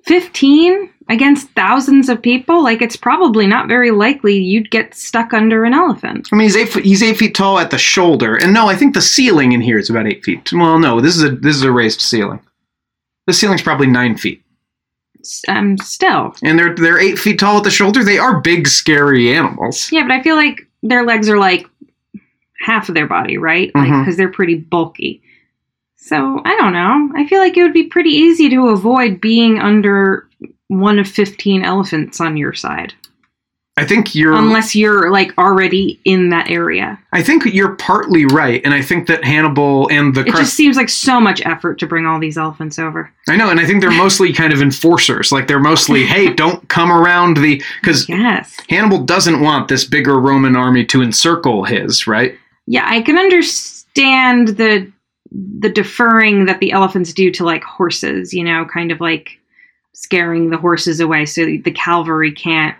fifteen 0.05 0.89
against 1.09 1.49
thousands 1.51 2.09
of 2.09 2.21
people. 2.21 2.63
Like 2.63 2.81
it's 2.81 2.95
probably 2.95 3.47
not 3.47 3.67
very 3.67 3.91
likely 3.91 4.37
you'd 4.37 4.71
get 4.71 4.93
stuck 4.95 5.33
under 5.33 5.63
an 5.63 5.73
elephant. 5.73 6.27
I 6.31 6.35
mean, 6.35 6.43
he's 6.45 6.55
eight 6.57 6.69
foot, 6.69 6.83
he's 6.85 7.01
eight 7.03 7.17
feet 7.17 7.35
tall 7.35 7.59
at 7.59 7.71
the 7.71 7.77
shoulder, 7.77 8.35
and 8.35 8.53
no, 8.53 8.67
I 8.67 8.75
think 8.75 8.93
the 8.93 9.01
ceiling 9.01 9.51
in 9.53 9.61
here 9.61 9.77
is 9.77 9.89
about 9.89 10.07
eight 10.07 10.23
feet. 10.23 10.51
Well, 10.53 10.79
no, 10.79 10.99
this 11.01 11.15
is 11.15 11.23
a 11.23 11.29
this 11.31 11.55
is 11.55 11.63
a 11.63 11.71
raised 11.71 12.01
ceiling. 12.01 12.39
The 13.25 13.33
ceiling's 13.33 13.61
probably 13.61 13.87
nine 13.87 14.15
feet, 14.17 14.41
Um, 15.49 15.77
still, 15.79 16.33
and 16.43 16.57
they're 16.57 16.75
they're 16.75 16.99
eight 16.99 17.19
feet 17.19 17.39
tall 17.39 17.57
at 17.57 17.63
the 17.63 17.71
shoulder. 17.71 18.03
They 18.03 18.17
are 18.17 18.39
big, 18.41 18.67
scary 18.67 19.33
animals. 19.35 19.91
yeah, 19.91 20.03
but 20.03 20.11
I 20.11 20.21
feel 20.23 20.35
like 20.35 20.67
their 20.83 21.05
legs 21.05 21.27
are 21.29 21.37
like 21.37 21.67
half 22.59 22.89
of 22.89 22.95
their 22.95 23.07
body, 23.07 23.37
right? 23.37 23.71
Like 23.75 23.89
because 24.01 24.17
they're 24.17 24.31
pretty 24.31 24.55
bulky. 24.55 25.21
So 25.95 26.41
I 26.45 26.55
don't 26.57 26.71
know. 26.73 27.11
I 27.15 27.27
feel 27.27 27.39
like 27.39 27.57
it 27.57 27.63
would 27.63 27.73
be 27.73 27.87
pretty 27.87 28.11
easy 28.11 28.49
to 28.49 28.67
avoid 28.69 29.19
being 29.19 29.59
under 29.59 30.26
one 30.67 30.99
of 30.99 31.07
fifteen 31.07 31.63
elephants 31.63 32.19
on 32.19 32.37
your 32.37 32.53
side, 32.53 32.93
I 33.77 33.85
think 33.85 34.15
you're 34.15 34.33
unless 34.33 34.75
you're 34.75 35.11
like 35.11 35.37
already 35.37 35.99
in 36.03 36.29
that 36.29 36.49
area. 36.49 36.99
I 37.13 37.21
think 37.21 37.45
you're 37.45 37.75
partly 37.75 38.25
right, 38.25 38.59
and 38.65 38.73
I 38.73 38.81
think 38.81 39.07
that 39.07 39.23
Hannibal 39.23 39.87
and 39.91 40.15
the 40.15 40.21
It 40.21 40.33
just 40.33 40.55
seems 40.55 40.75
like 40.75 40.89
so 40.89 41.19
much 41.19 41.45
effort 41.45 41.77
to 41.79 41.87
bring 41.87 42.07
all 42.07 42.19
these 42.19 42.39
elephants 42.39 42.79
over. 42.79 43.13
I 43.29 43.35
know, 43.35 43.51
and 43.51 43.59
I 43.59 43.67
think 43.67 43.81
they're 43.81 43.91
mostly 44.05 44.33
kind 44.33 44.51
of 44.51 44.63
enforcers. 44.63 45.31
Like 45.31 45.47
they're 45.47 45.59
mostly, 45.59 46.05
hey, 46.07 46.33
don't 46.33 46.67
come 46.69 46.91
around 46.91 47.37
the 47.37 47.61
because 47.79 48.09
Yes. 48.09 48.57
Hannibal 48.67 49.03
doesn't 49.03 49.41
want 49.41 49.67
this 49.67 49.85
bigger 49.85 50.19
Roman 50.19 50.55
army 50.55 50.83
to 50.87 51.03
encircle 51.03 51.63
his, 51.63 52.07
right? 52.07 52.35
Yeah, 52.65 52.85
I 52.89 53.01
can 53.03 53.19
understand 53.19 54.49
the 54.49 54.91
the 55.59 55.69
deferring 55.69 56.45
that 56.45 56.59
the 56.61 56.71
elephants 56.71 57.13
do 57.13 57.29
to 57.29 57.43
like 57.43 57.63
horses, 57.63 58.33
you 58.33 58.43
know, 58.43 58.65
kind 58.65 58.91
of 58.91 58.99
like 58.99 59.36
scaring 59.99 60.51
the 60.51 60.57
horses 60.57 60.99
away 60.99 61.25
so 61.25 61.43
the 61.45 61.71
cavalry 61.71 62.31
can't 62.31 62.75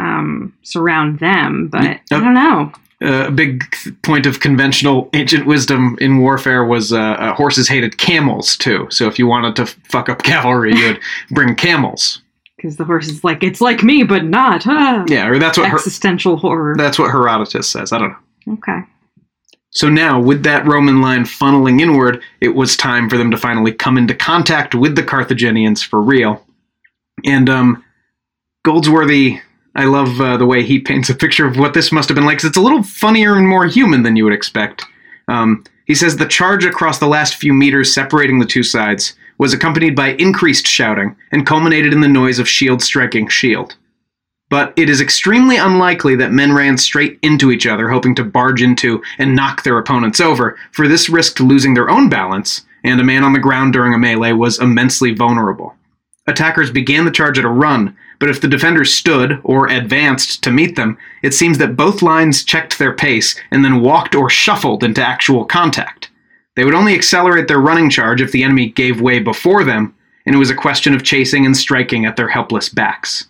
um, 0.00 0.54
surround 0.62 1.18
them. 1.20 1.68
But 1.68 1.82
Yep. 1.84 2.00
I 2.12 2.20
don't 2.20 2.34
know. 2.34 2.72
Uh, 3.00 3.26
a 3.28 3.30
big 3.30 3.62
point 4.02 4.26
of 4.26 4.40
conventional 4.40 5.08
ancient 5.12 5.46
wisdom 5.46 5.96
in 6.00 6.18
warfare 6.18 6.64
was 6.64 6.92
uh, 6.92 6.98
uh, 7.00 7.34
horses 7.34 7.68
hated 7.68 7.98
camels 7.98 8.56
too. 8.56 8.88
So 8.90 9.06
if 9.06 9.18
you 9.18 9.26
wanted 9.28 9.54
to 9.56 9.66
fuck 9.66 10.08
up 10.08 10.22
cavalry, 10.22 10.74
you'd 10.74 10.98
bring 11.30 11.54
camels. 11.54 12.22
Because 12.56 12.76
the 12.76 12.84
horse 12.84 13.06
is 13.08 13.22
like, 13.22 13.44
it's 13.44 13.60
like 13.60 13.84
me, 13.84 14.02
but 14.02 14.24
not. 14.24 14.64
Ah. 14.66 15.04
Yeah, 15.06 15.28
or 15.28 15.38
that's 15.38 15.58
what 15.58 15.68
Her- 15.68 15.76
Existential 15.76 16.36
horror. 16.38 16.74
that's 16.76 16.98
what 16.98 17.10
Herodotus 17.12 17.68
says. 17.68 17.92
I 17.92 17.98
don't 17.98 18.10
know. 18.48 18.54
okay. 18.54 18.80
So 19.78 19.88
now, 19.88 20.20
with 20.20 20.42
that 20.42 20.66
Roman 20.66 21.00
line 21.00 21.22
funneling 21.22 21.80
inward, 21.80 22.20
it 22.40 22.48
was 22.48 22.76
time 22.76 23.08
for 23.08 23.16
them 23.16 23.30
to 23.30 23.36
finally 23.36 23.70
come 23.72 23.96
into 23.96 24.12
contact 24.12 24.74
with 24.74 24.96
the 24.96 25.04
Carthaginians 25.04 25.84
for 25.84 26.02
real. 26.02 26.44
And 27.24 27.48
um, 27.48 27.84
Goldsworthy 28.64 29.38
I 29.76 29.84
love 29.84 30.20
uh, 30.20 30.36
the 30.36 30.46
way 30.46 30.64
he 30.64 30.80
paints 30.80 31.10
a 31.10 31.14
picture 31.14 31.46
of 31.46 31.56
what 31.56 31.74
this 31.74 31.92
must 31.92 32.08
have 32.08 32.16
been 32.16 32.24
like. 32.24 32.38
'cause 32.38 32.46
it's 32.46 32.56
a 32.56 32.60
little 32.60 32.82
funnier 32.82 33.36
and 33.36 33.46
more 33.46 33.66
human 33.66 34.02
than 34.02 34.16
you 34.16 34.24
would 34.24 34.32
expect. 34.32 34.84
Um, 35.28 35.62
he 35.84 35.94
says 35.94 36.16
the 36.16 36.26
charge 36.26 36.64
across 36.64 36.98
the 36.98 37.06
last 37.06 37.36
few 37.36 37.54
meters 37.54 37.94
separating 37.94 38.40
the 38.40 38.46
two 38.46 38.64
sides 38.64 39.14
was 39.38 39.52
accompanied 39.52 39.94
by 39.94 40.14
increased 40.14 40.66
shouting 40.66 41.14
and 41.30 41.46
culminated 41.46 41.92
in 41.92 42.00
the 42.00 42.08
noise 42.08 42.40
of 42.40 42.48
shield 42.48 42.82
striking 42.82 43.28
shield. 43.28 43.76
But 44.50 44.72
it 44.76 44.88
is 44.88 45.00
extremely 45.00 45.56
unlikely 45.56 46.16
that 46.16 46.32
men 46.32 46.54
ran 46.54 46.78
straight 46.78 47.18
into 47.22 47.50
each 47.50 47.66
other, 47.66 47.90
hoping 47.90 48.14
to 48.14 48.24
barge 48.24 48.62
into 48.62 49.02
and 49.18 49.36
knock 49.36 49.62
their 49.62 49.78
opponents 49.78 50.20
over, 50.20 50.56
for 50.72 50.88
this 50.88 51.10
risked 51.10 51.40
losing 51.40 51.74
their 51.74 51.90
own 51.90 52.08
balance, 52.08 52.64
and 52.82 53.00
a 53.00 53.04
man 53.04 53.24
on 53.24 53.34
the 53.34 53.38
ground 53.38 53.72
during 53.72 53.92
a 53.92 53.98
melee 53.98 54.32
was 54.32 54.58
immensely 54.58 55.12
vulnerable. 55.12 55.74
Attackers 56.26 56.70
began 56.70 57.04
the 57.04 57.10
charge 57.10 57.38
at 57.38 57.44
a 57.44 57.48
run, 57.48 57.96
but 58.18 58.28
if 58.28 58.40
the 58.40 58.48
defenders 58.48 58.92
stood 58.92 59.40
or 59.44 59.68
advanced 59.68 60.42
to 60.42 60.50
meet 60.50 60.76
them, 60.76 60.98
it 61.22 61.34
seems 61.34 61.58
that 61.58 61.76
both 61.76 62.02
lines 62.02 62.44
checked 62.44 62.78
their 62.78 62.94
pace 62.94 63.38
and 63.50 63.64
then 63.64 63.80
walked 63.80 64.14
or 64.14 64.28
shuffled 64.28 64.82
into 64.82 65.06
actual 65.06 65.44
contact. 65.44 66.10
They 66.56 66.64
would 66.64 66.74
only 66.74 66.94
accelerate 66.94 67.48
their 67.48 67.60
running 67.60 67.88
charge 67.88 68.20
if 68.20 68.32
the 68.32 68.42
enemy 68.42 68.70
gave 68.70 69.00
way 69.00 69.20
before 69.20 69.62
them, 69.62 69.94
and 70.26 70.34
it 70.34 70.38
was 70.38 70.50
a 70.50 70.54
question 70.54 70.94
of 70.94 71.04
chasing 71.04 71.46
and 71.46 71.56
striking 71.56 72.04
at 72.04 72.16
their 72.16 72.28
helpless 72.28 72.68
backs. 72.68 73.28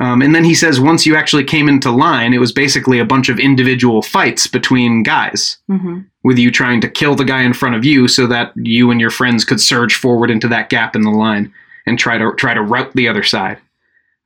Um, 0.00 0.22
and 0.22 0.34
then 0.34 0.44
he 0.44 0.54
says 0.54 0.80
once 0.80 1.04
you 1.04 1.14
actually 1.14 1.44
came 1.44 1.68
into 1.68 1.90
line, 1.90 2.32
it 2.32 2.38
was 2.38 2.52
basically 2.52 2.98
a 2.98 3.04
bunch 3.04 3.28
of 3.28 3.38
individual 3.38 4.00
fights 4.02 4.46
between 4.46 5.02
guys, 5.02 5.58
hmm 5.68 6.00
with 6.22 6.38
you 6.38 6.50
trying 6.50 6.82
to 6.82 6.88
kill 6.88 7.14
the 7.14 7.24
guy 7.24 7.42
in 7.42 7.54
front 7.54 7.74
of 7.74 7.82
you 7.84 8.06
so 8.06 8.26
that 8.26 8.52
you 8.54 8.90
and 8.90 9.00
your 9.00 9.10
friends 9.10 9.42
could 9.42 9.60
surge 9.60 9.94
forward 9.94 10.30
into 10.30 10.48
that 10.48 10.68
gap 10.68 10.94
in 10.94 11.00
the 11.00 11.10
line 11.10 11.50
and 11.86 11.98
try 11.98 12.18
to 12.18 12.32
try 12.36 12.52
to 12.52 12.60
rout 12.60 12.92
the 12.92 13.08
other 13.08 13.22
side. 13.22 13.58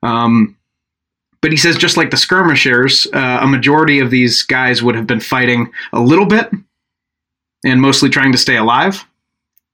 Um, 0.03 0.57
but 1.41 1.53
he 1.53 1.57
says 1.57 1.77
just 1.77 1.97
like 1.97 2.11
the 2.11 2.17
skirmishers, 2.17 3.07
uh, 3.13 3.39
a 3.43 3.47
majority 3.47 4.01
of 4.01 4.11
these 4.11 4.43
guys 4.43 4.83
would 4.83 4.95
have 4.95 5.07
been 5.07 5.21
fighting 5.21 5.71
a 5.93 6.01
little 6.01 6.27
bit 6.27 6.51
and 7.65 7.81
mostly 7.81 8.09
trying 8.09 8.33
to 8.33 8.39
stay 8.39 8.57
alive. 8.57 9.05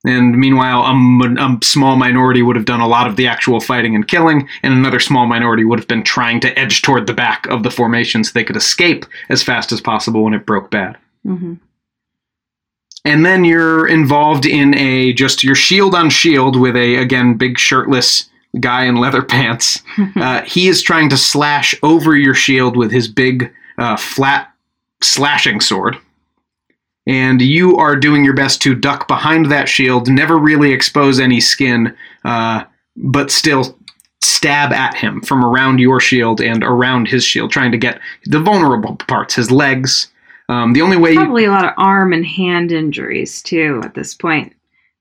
And 0.05 0.39
meanwhile, 0.39 0.83
a 0.83 1.59
small 1.63 1.97
minority 1.97 2.41
would 2.41 2.57
have 2.57 2.65
done 2.65 2.81
a 2.81 2.89
lot 2.89 3.07
of 3.07 3.17
the 3.17 3.27
actual 3.27 3.61
fighting 3.61 3.95
and 3.95 4.09
killing, 4.09 4.49
and 4.63 4.73
another 4.73 4.99
small 4.99 5.27
minority 5.27 5.65
would 5.65 5.79
have 5.79 5.89
been 5.89 6.03
trying 6.03 6.41
to 6.41 6.59
edge 6.59 6.81
toward 6.81 7.07
the 7.07 7.13
back 7.13 7.47
of 7.49 7.63
the 7.65 7.71
formation 7.71 8.25
so 8.25 8.31
they 8.33 8.45
could 8.45 8.57
escape 8.57 9.05
as 9.29 9.43
fast 9.43 9.73
as 9.73 9.81
possible 9.81 10.25
when 10.25 10.33
it 10.33 10.47
broke 10.47 10.71
bad. 10.71 10.97
hmm 11.25 11.55
And 13.05 13.27
then 13.27 13.45
you're 13.45 13.87
involved 13.87 14.47
in 14.47 14.75
a 14.75 15.13
just 15.13 15.45
your 15.45 15.55
shield 15.55 15.95
on 15.95 16.09
shield 16.09 16.57
with 16.57 16.77
a, 16.77 16.97
again, 16.97 17.35
big 17.35 17.59
shirtless 17.59 18.31
guy 18.59 18.85
in 18.85 18.97
leather 18.97 19.23
pants. 19.35 19.83
Uh, 20.17 20.43
he 20.43 20.69
is 20.69 20.83
trying 20.83 21.09
to 21.11 21.17
slash 21.17 21.75
over 21.83 22.17
your 22.17 22.35
shield 22.35 22.77
with 22.77 22.91
his 22.91 23.07
big, 23.07 23.53
uh, 23.79 23.97
flat 23.97 24.51
slashing 25.03 25.61
sword. 25.61 25.99
And 27.07 27.41
you 27.41 27.77
are 27.77 27.97
doing 27.97 28.25
your 28.25 28.35
best 28.35 28.63
to 28.63 28.75
duck 28.75 29.09
behind 29.09 29.51
that 29.51 29.69
shield, 29.69 30.09
never 30.09 30.37
really 30.37 30.73
expose 30.73 31.19
any 31.19 31.41
skin, 31.41 31.97
uh, 32.25 32.65
but 32.97 33.31
still 33.31 33.79
stab 34.21 34.73
at 34.73 34.95
him 34.95 35.21
from 35.23 35.45
around 35.45 35.79
your 35.79 36.01
shield 36.01 36.41
and 36.41 36.63
around 36.63 37.09
his 37.09 37.25
shield, 37.25 37.51
trying 37.51 37.73
to 37.73 37.79
get 37.79 38.01
the 38.27 38.41
vulnerable 38.41 38.97
parts, 38.97 39.35
his 39.35 39.51
legs. 39.51 40.09
Um, 40.49 40.73
the 40.73 40.83
only 40.83 40.97
way 40.97 41.13
you, 41.13 41.19
Probably 41.19 41.45
a 41.45 41.51
lot 41.51 41.65
of 41.65 41.73
arm 41.77 42.13
and 42.13 42.27
hand 42.27 42.73
injuries 42.73 43.43
too 43.43 43.81
at 43.85 43.95
this 43.95 44.15
point. 44.15 44.55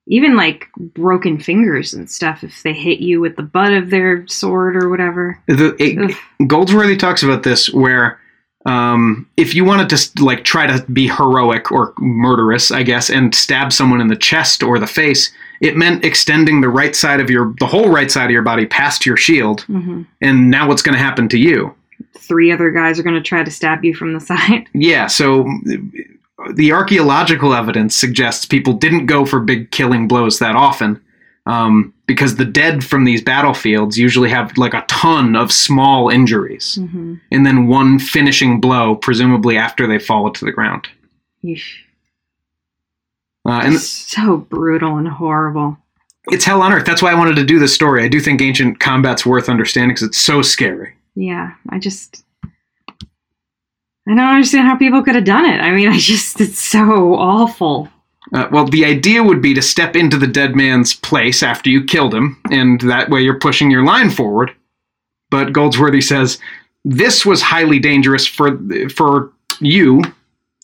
Even 0.06 0.36
like 0.36 0.68
broken 0.76 1.38
fingers 1.38 1.92
and 1.92 2.10
stuff 2.10 2.42
if 2.42 2.62
they 2.62 2.72
hit 2.72 3.00
you 3.00 3.20
with 3.20 3.36
the 3.36 3.42
butt 3.42 3.72
of 3.72 3.90
their 3.90 4.26
sword 4.26 4.76
or 4.76 4.88
whatever. 4.88 5.40
the, 5.46 5.76
it, 5.78 6.16
Goldsworthy 6.46 6.96
talks 6.96 7.22
about 7.22 7.42
this 7.42 7.72
where 7.72 8.18
um, 8.66 9.26
if 9.36 9.54
you 9.54 9.64
wanted 9.64 9.88
to 9.90 10.24
like 10.24 10.44
try 10.44 10.66
to 10.66 10.84
be 10.92 11.08
heroic 11.08 11.72
or 11.72 11.94
murderous, 11.98 12.70
I 12.70 12.82
guess, 12.82 13.08
and 13.08 13.34
stab 13.34 13.72
someone 13.72 14.00
in 14.00 14.08
the 14.08 14.16
chest 14.16 14.62
or 14.62 14.78
the 14.78 14.86
face, 14.86 15.32
it 15.60 15.76
meant 15.76 16.04
extending 16.04 16.60
the 16.60 16.68
right 16.68 16.94
side 16.94 17.20
of 17.20 17.30
your 17.30 17.54
the 17.58 17.66
whole 17.66 17.88
right 17.88 18.10
side 18.10 18.26
of 18.26 18.30
your 18.30 18.42
body 18.42 18.66
past 18.66 19.06
your 19.06 19.16
shield. 19.16 19.62
hmm 19.62 20.02
And 20.20 20.50
now 20.50 20.68
what's 20.68 20.82
going 20.82 20.94
to 20.96 21.02
happen 21.02 21.28
to 21.30 21.38
you? 21.38 21.74
Three 22.18 22.52
other 22.52 22.70
guys 22.70 22.98
are 22.98 23.02
going 23.02 23.16
to 23.16 23.22
try 23.22 23.42
to 23.42 23.50
stab 23.50 23.84
you 23.84 23.94
from 23.94 24.12
the 24.12 24.20
side. 24.30 24.68
Yeah, 24.74 25.06
so 25.06 25.46
the 26.54 26.72
archaeological 26.72 27.54
evidence 27.54 27.94
suggests 27.94 28.44
people 28.44 28.74
didn't 28.74 29.06
go 29.06 29.24
for 29.24 29.40
big 29.40 29.70
killing 29.70 30.06
blows 30.06 30.38
that 30.38 30.56
often. 30.56 31.00
Um, 31.46 31.94
because 32.06 32.36
the 32.36 32.44
dead 32.44 32.84
from 32.84 33.04
these 33.04 33.22
battlefields 33.22 33.96
usually 33.98 34.28
have 34.30 34.56
like 34.58 34.74
a 34.74 34.84
ton 34.88 35.34
of 35.36 35.50
small 35.50 36.08
injuries. 36.10 36.76
hmm 36.80 37.14
and 37.32 37.46
then 37.46 37.66
one 37.66 37.98
finishing 37.98 38.60
blow, 38.60 38.94
presumably 38.96 39.56
after 39.56 39.86
they 39.86 39.98
fall 39.98 40.30
to 40.30 40.44
the 40.44 40.52
ground. 40.52 40.88
Uh, 43.46 43.62
and 43.64 43.78
so 43.78 44.36
brutal 44.36 44.96
and 44.98 45.08
horrible. 45.08 45.78
it's 46.30 46.44
hell 46.44 46.60
on 46.62 46.72
earth. 46.72 46.84
That's 46.84 47.00
why 47.02 47.10
I 47.10 47.14
wanted 47.14 47.36
to 47.36 47.44
do 47.44 47.58
this 47.58 47.74
story. 47.74 48.04
I 48.04 48.08
do 48.08 48.20
think 48.20 48.42
ancient 48.42 48.78
combat's 48.80 49.24
worth 49.24 49.48
understanding 49.48 49.90
because 49.90 50.02
it's 50.08 50.18
so 50.18 50.42
scary. 50.42 50.94
Yeah, 51.14 51.52
I 51.70 51.78
just 51.78 52.24
I 52.44 54.14
don't 54.14 54.18
understand 54.20 54.66
how 54.68 54.76
people 54.76 55.02
could 55.02 55.14
have 55.14 55.24
done 55.24 55.46
it. 55.46 55.60
I 55.60 55.70
mean, 55.72 55.88
I 55.88 55.96
just 55.98 56.40
it's 56.40 56.58
so 56.58 57.14
awful. 57.14 57.88
Uh, 58.32 58.48
well, 58.52 58.66
the 58.66 58.84
idea 58.84 59.22
would 59.22 59.42
be 59.42 59.54
to 59.54 59.62
step 59.62 59.96
into 59.96 60.16
the 60.16 60.26
dead 60.26 60.54
man's 60.54 60.94
place 60.94 61.42
after 61.42 61.68
you 61.68 61.84
killed 61.84 62.14
him, 62.14 62.40
and 62.50 62.80
that 62.82 63.10
way 63.10 63.20
you're 63.20 63.38
pushing 63.38 63.70
your 63.70 63.84
line 63.84 64.10
forward. 64.10 64.54
But 65.30 65.52
Goldsworthy 65.52 66.00
says 66.00 66.38
this 66.84 67.26
was 67.26 67.42
highly 67.42 67.78
dangerous 67.78 68.26
for 68.26 68.58
for 68.94 69.32
you, 69.60 70.02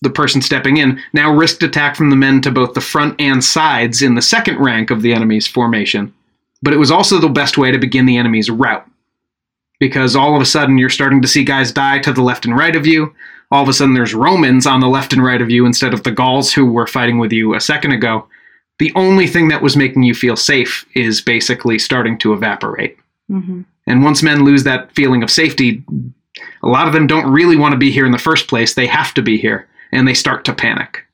the 0.03 0.11
person 0.11 0.41
stepping 0.43 0.77
in. 0.77 1.01
Now 1.13 1.33
risked 1.35 1.63
attack 1.63 1.97
from 1.97 2.11
the 2.11 2.17
men 2.17 2.41
to 2.43 2.51
both 2.51 2.75
the 2.75 2.81
front 2.81 3.21
and 3.21 3.43
sides 3.43 4.03
in 4.03 4.15
the 4.15 4.23
second 4.23 4.59
rank 4.59 4.91
of 4.91 5.03
the 5.03 5.13
enemy's 5.13 5.47
formation. 5.47 6.13
But 6.63 6.73
it 6.73 6.79
was 6.79 6.91
also 6.91 7.19
the 7.19 7.29
best 7.29 7.59
way 7.59 7.71
to 7.71 7.79
begin 7.79 8.07
the 8.07 8.17
enemy's 8.17 8.51
rout. 8.51 8.87
Because 9.79 10.17
all 10.17 10.35
of 10.35 10.41
a 10.41 10.47
sudden 10.47 10.79
you're 10.79 10.89
starting 10.89 11.21
to 11.21 11.29
see 11.29 11.45
guys 11.45 11.71
die 11.71 11.99
to 11.99 12.13
the 12.13 12.23
left 12.23 12.47
and 12.47 12.57
right 12.57 12.75
of 12.75 12.87
you. 12.87 13.15
All 13.51 13.63
of 13.63 13.69
a 13.69 13.73
sudden 13.73 13.95
there's 13.95 14.15
Romans 14.15 14.67
on 14.67 14.81
the 14.81 14.89
left 14.89 15.13
and 15.13 15.25
right 15.25 15.41
of 15.41 15.51
you 15.51 15.67
instead 15.67 15.95
of 15.95 16.03
the 16.03 16.11
Gauls 16.11 16.53
who 16.53 16.67
were 16.67 16.87
fighting 16.87 17.19
with 17.19 17.33
you 17.33 17.55
a 17.55 17.61
second 17.61 17.93
ago. 17.93 18.27
The 18.79 18.93
only 18.95 19.27
thing 19.27 19.49
that 19.49 19.63
was 19.63 19.77
making 19.77 20.03
you 20.03 20.15
feel 20.15 20.37
safe 20.37 20.85
is 20.95 21.21
basically 21.21 21.79
starting 21.79 22.19
to 22.19 22.33
evaporate. 22.33 22.99
hmm 23.29 23.63
And 23.87 24.03
once 24.03 24.23
men 24.23 24.45
lose 24.45 24.65
that 24.65 24.93
feeling 24.95 25.23
of 25.23 25.31
safety, 25.31 25.85
a 26.63 26.69
lot 26.69 26.87
of 26.87 26.93
them 26.93 27.07
don't 27.07 27.33
really 27.33 27.57
want 27.57 27.73
to 27.73 27.79
be 27.79 27.91
here 27.91 28.05
in 28.05 28.13
the 28.13 28.19
first 28.19 28.49
place. 28.49 28.75
They 28.75 28.87
have 28.87 29.15
to 29.15 29.23
be 29.23 29.39
here, 29.39 29.69
and 29.93 30.07
they 30.07 30.15
start 30.15 30.45
to 30.45 30.53
panic. 30.53 31.05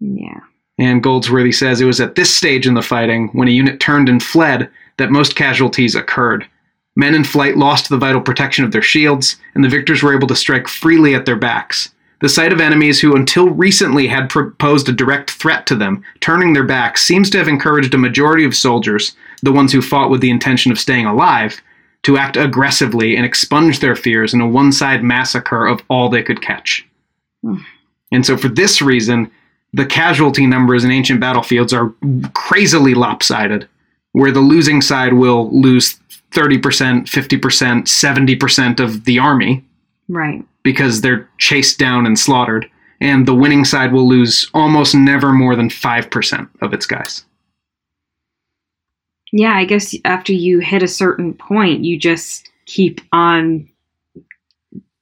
Yeah. 0.00 0.40
And 0.78 1.02
Goldsworthy 1.02 1.52
says 1.52 1.80
it 1.80 1.86
was 1.86 2.00
at 2.00 2.16
this 2.16 2.34
stage 2.34 2.66
in 2.66 2.74
the 2.74 2.82
fighting, 2.82 3.28
when 3.32 3.48
a 3.48 3.52
unit 3.52 3.80
turned 3.80 4.08
and 4.08 4.22
fled, 4.22 4.70
that 4.98 5.10
most 5.10 5.36
casualties 5.36 5.94
occurred. 5.94 6.46
Men 6.96 7.14
in 7.14 7.24
flight 7.24 7.56
lost 7.56 7.88
the 7.88 7.98
vital 7.98 8.20
protection 8.20 8.64
of 8.64 8.72
their 8.72 8.82
shields, 8.82 9.36
and 9.54 9.62
the 9.62 9.68
victors 9.68 10.02
were 10.02 10.14
able 10.14 10.26
to 10.28 10.34
strike 10.34 10.66
freely 10.66 11.14
at 11.14 11.26
their 11.26 11.36
backs. 11.36 11.90
The 12.20 12.28
sight 12.30 12.52
of 12.52 12.60
enemies 12.60 13.00
who 13.00 13.14
until 13.14 13.50
recently 13.50 14.06
had 14.06 14.30
proposed 14.30 14.88
a 14.88 14.92
direct 14.92 15.32
threat 15.32 15.66
to 15.66 15.76
them, 15.76 16.02
turning 16.20 16.54
their 16.54 16.64
backs, 16.64 17.04
seems 17.04 17.28
to 17.30 17.38
have 17.38 17.48
encouraged 17.48 17.92
a 17.92 17.98
majority 17.98 18.44
of 18.44 18.56
soldiers, 18.56 19.14
the 19.42 19.52
ones 19.52 19.72
who 19.72 19.82
fought 19.82 20.10
with 20.10 20.22
the 20.22 20.30
intention 20.30 20.72
of 20.72 20.80
staying 20.80 21.04
alive, 21.04 21.60
to 22.04 22.16
act 22.16 22.38
aggressively 22.38 23.16
and 23.16 23.26
expunge 23.26 23.80
their 23.80 23.96
fears 23.96 24.32
in 24.32 24.40
a 24.40 24.48
one 24.48 24.72
side 24.72 25.02
massacre 25.02 25.66
of 25.66 25.82
all 25.90 26.08
they 26.08 26.22
could 26.22 26.40
catch. 26.40 26.86
Hmm. 27.42 27.56
And 28.10 28.24
so, 28.24 28.38
for 28.38 28.48
this 28.48 28.80
reason, 28.80 29.30
the 29.74 29.84
casualty 29.84 30.46
numbers 30.46 30.84
in 30.84 30.90
ancient 30.90 31.20
battlefields 31.20 31.74
are 31.74 31.92
crazily 32.32 32.94
lopsided, 32.94 33.68
where 34.12 34.32
the 34.32 34.40
losing 34.40 34.80
side 34.80 35.12
will 35.12 35.50
lose 35.50 36.00
30%, 36.36 37.06
50%, 37.06 37.88
70% 37.88 38.80
of 38.80 39.04
the 39.04 39.18
army 39.18 39.64
Right. 40.08 40.44
because 40.62 41.00
they're 41.00 41.28
chased 41.38 41.78
down 41.78 42.06
and 42.06 42.18
slaughtered, 42.18 42.70
and 43.00 43.26
the 43.26 43.34
winning 43.34 43.64
side 43.64 43.92
will 43.92 44.06
lose 44.08 44.48
almost 44.54 44.94
never 44.94 45.32
more 45.32 45.56
than 45.56 45.70
5% 45.70 46.48
of 46.60 46.72
its 46.74 46.86
guys. 46.86 47.24
Yeah, 49.32 49.54
I 49.56 49.64
guess 49.64 49.94
after 50.04 50.32
you 50.32 50.60
hit 50.60 50.82
a 50.82 50.88
certain 50.88 51.34
point, 51.34 51.84
you 51.84 51.98
just 51.98 52.50
keep 52.66 53.00
on 53.12 53.68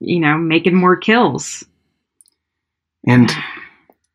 you 0.00 0.20
know, 0.20 0.36
making 0.36 0.74
more 0.74 0.96
kills. 0.96 1.64
And 3.06 3.30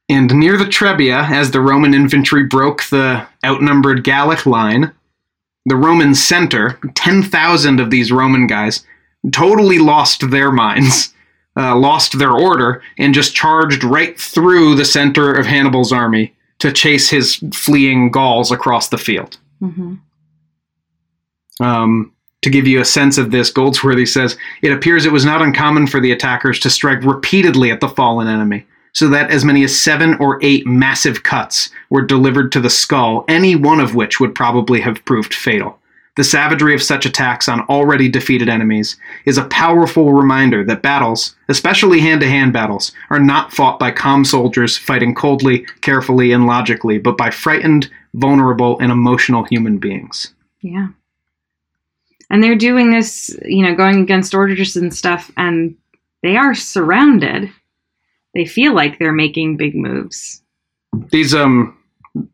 and 0.07 0.33
near 0.33 0.57
the 0.57 0.65
Trebia, 0.65 1.29
as 1.29 1.51
the 1.51 1.61
Roman 1.61 1.93
infantry 1.93 2.45
broke 2.45 2.83
the 2.85 3.25
outnumbered 3.45 4.03
Gallic 4.03 4.45
line, 4.45 4.91
the 5.65 5.75
Roman 5.75 6.15
center, 6.15 6.79
10,000 6.95 7.79
of 7.79 7.89
these 7.89 8.11
Roman 8.11 8.47
guys, 8.47 8.85
totally 9.31 9.77
lost 9.79 10.29
their 10.31 10.51
minds, 10.51 11.13
uh, 11.57 11.75
lost 11.75 12.17
their 12.17 12.31
order, 12.31 12.81
and 12.97 13.13
just 13.13 13.35
charged 13.35 13.83
right 13.83 14.19
through 14.19 14.75
the 14.75 14.85
center 14.85 15.33
of 15.33 15.45
Hannibal's 15.45 15.91
army 15.91 16.33
to 16.59 16.71
chase 16.71 17.09
his 17.09 17.35
fleeing 17.53 18.11
Gauls 18.11 18.51
across 18.51 18.89
the 18.89 18.97
field. 18.97 19.37
hmm 19.59 19.95
Um, 21.59 22.13
To 22.41 22.49
give 22.49 22.67
you 22.67 22.79
a 22.79 22.85
sense 22.85 23.17
of 23.17 23.31
this, 23.31 23.51
Goldsworthy 23.51 24.05
says 24.05 24.37
it 24.61 24.71
appears 24.71 25.05
it 25.05 25.11
was 25.11 25.25
not 25.25 25.41
uncommon 25.41 25.87
for 25.87 25.99
the 25.99 26.11
attackers 26.13 26.59
to 26.61 26.69
strike 26.69 27.03
repeatedly 27.03 27.69
at 27.71 27.81
the 27.81 27.89
fallen 27.89 28.27
enemy, 28.27 28.65
so 28.93 29.07
that 29.09 29.31
as 29.31 29.45
many 29.45 29.63
as 29.63 29.79
seven 29.79 30.15
or 30.15 30.39
eight 30.41 30.65
massive 30.65 31.23
cuts 31.23 31.69
were 31.89 32.01
delivered 32.01 32.51
to 32.51 32.59
the 32.59 32.69
skull, 32.69 33.25
any 33.27 33.55
one 33.55 33.79
of 33.79 33.95
which 33.95 34.19
would 34.19 34.35
probably 34.35 34.81
have 34.81 35.05
proved 35.05 35.33
fatal. 35.33 35.79
The 36.15 36.23
savagery 36.25 36.73
of 36.73 36.83
such 36.83 37.05
attacks 37.05 37.47
on 37.47 37.61
already 37.61 38.09
defeated 38.09 38.49
enemies 38.49 38.97
is 39.25 39.37
a 39.37 39.45
powerful 39.45 40.11
reminder 40.11 40.65
that 40.65 40.81
battles, 40.81 41.35
especially 41.47 42.01
hand 42.01 42.19
to 42.19 42.27
hand 42.27 42.51
battles, 42.51 42.91
are 43.09 43.21
not 43.21 43.53
fought 43.53 43.79
by 43.79 43.91
calm 43.91 44.25
soldiers 44.25 44.77
fighting 44.77 45.15
coldly, 45.15 45.65
carefully, 45.79 46.33
and 46.33 46.45
logically, 46.45 46.97
but 46.97 47.17
by 47.17 47.29
frightened, 47.29 47.89
vulnerable, 48.15 48.77
and 48.79 48.91
emotional 48.91 49.45
human 49.45 49.77
beings. 49.77 50.33
Yeah. 50.61 50.89
And 52.29 52.43
they're 52.43 52.55
doing 52.55 52.91
this, 52.91 53.33
you 53.45 53.63
know, 53.63 53.73
going 53.73 54.01
against 54.01 54.33
orders 54.33 54.75
and 54.75 54.93
stuff, 54.93 55.31
and 55.37 55.75
they 56.21 56.35
are 56.35 56.53
surrounded. 56.53 57.49
They 58.33 58.45
feel 58.45 58.73
like 58.73 58.99
they're 58.99 59.11
making 59.11 59.57
big 59.57 59.75
moves. 59.75 60.41
These 61.11 61.33
um 61.35 61.77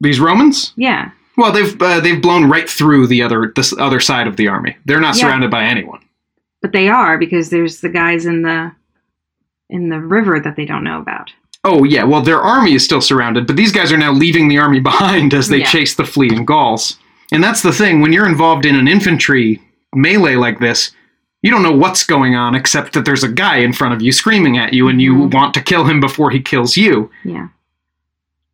these 0.01 0.19
Romans? 0.19 0.73
Yeah. 0.75 1.11
Well, 1.37 1.51
they've 1.51 1.81
uh, 1.81 1.99
they've 1.99 2.21
blown 2.21 2.49
right 2.49 2.69
through 2.69 3.07
the 3.07 3.21
other 3.21 3.51
this 3.55 3.73
other 3.77 3.99
side 3.99 4.27
of 4.27 4.37
the 4.37 4.47
army. 4.47 4.75
They're 4.85 5.01
not 5.01 5.15
Yeah. 5.15 5.21
surrounded 5.23 5.51
by 5.51 5.65
anyone. 5.65 5.99
But 6.61 6.71
they 6.71 6.87
are 6.87 7.17
because 7.17 7.49
there's 7.49 7.81
the 7.81 7.89
guys 7.89 8.25
in 8.25 8.41
the 8.41 8.71
in 9.69 9.89
the 9.89 9.99
river 9.99 10.39
that 10.39 10.55
they 10.55 10.65
don't 10.65 10.83
know 10.83 10.99
about. 10.99 11.31
Oh 11.63 11.83
yeah, 11.83 12.03
well 12.03 12.21
their 12.21 12.39
army 12.41 12.73
is 12.75 12.83
still 12.85 13.01
surrounded, 13.01 13.47
but 13.47 13.55
these 13.55 13.71
guys 13.71 13.91
are 13.91 13.97
now 13.97 14.11
leaving 14.13 14.47
the 14.47 14.57
army 14.59 14.79
behind 14.91 15.33
as 15.33 15.47
they 15.49 15.59
Yeah. 15.59 15.65
chase 15.65 15.95
the 15.95 16.05
fleeing 16.05 16.45
Gauls. 16.45 16.97
And 17.31 17.43
that's 17.43 17.61
the 17.63 17.73
thing 17.73 18.01
when 18.01 18.13
you're 18.13 18.27
involved 18.27 18.65
in 18.65 18.75
an 18.75 18.87
infantry 18.87 19.59
melee 19.95 20.35
like 20.35 20.59
this, 20.59 20.91
you 21.41 21.51
don't 21.51 21.63
know 21.63 21.71
what's 21.75 22.03
going 22.03 22.35
on 22.35 22.55
except 22.55 22.93
that 22.93 23.05
there's 23.05 23.23
a 23.23 23.29
guy 23.31 23.57
in 23.57 23.71
front 23.73 23.93
of 23.93 24.01
you 24.01 24.11
screaming 24.11 24.57
at 24.57 24.73
you 24.73 24.87
and 24.87 25.01
you 25.01 25.13
Mhm. 25.13 25.33
want 25.33 25.53
to 25.53 25.61
kill 25.61 25.85
him 25.85 25.99
before 25.99 26.31
he 26.31 26.39
kills 26.39 26.75
you. 26.75 27.09
Yeah. 27.23 27.47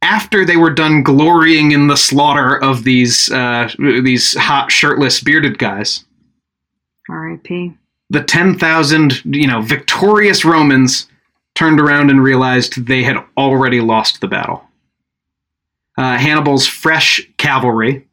After 0.02 0.44
they 0.44 0.58
were 0.58 0.72
done 0.74 1.04
glorying 1.04 1.72
in 1.72 1.88
the 1.88 1.96
slaughter 1.96 2.58
of 2.62 2.84
these 2.84 3.32
uh, 3.32 3.70
these 3.80 4.36
hot 4.36 4.72
shirtless 4.72 5.22
bearded 5.22 5.58
guys, 5.60 6.04
R.I.P. 7.10 7.74
the 8.10 8.24
10,000, 8.24 9.22
you 9.26 9.48
know, 9.48 9.62
victorious 9.62 10.44
Romans 10.44 11.08
turned 11.56 11.80
around 11.80 12.10
and 12.10 12.22
realized 12.24 12.86
they 12.88 13.04
had 13.04 13.18
already 13.38 13.80
lost 13.80 14.22
the 14.22 14.28
battle. 14.28 14.64
Uh, 15.98 16.18
Hannibal's 16.18 16.66
fresh 16.66 17.22
cavalry, 17.38 18.06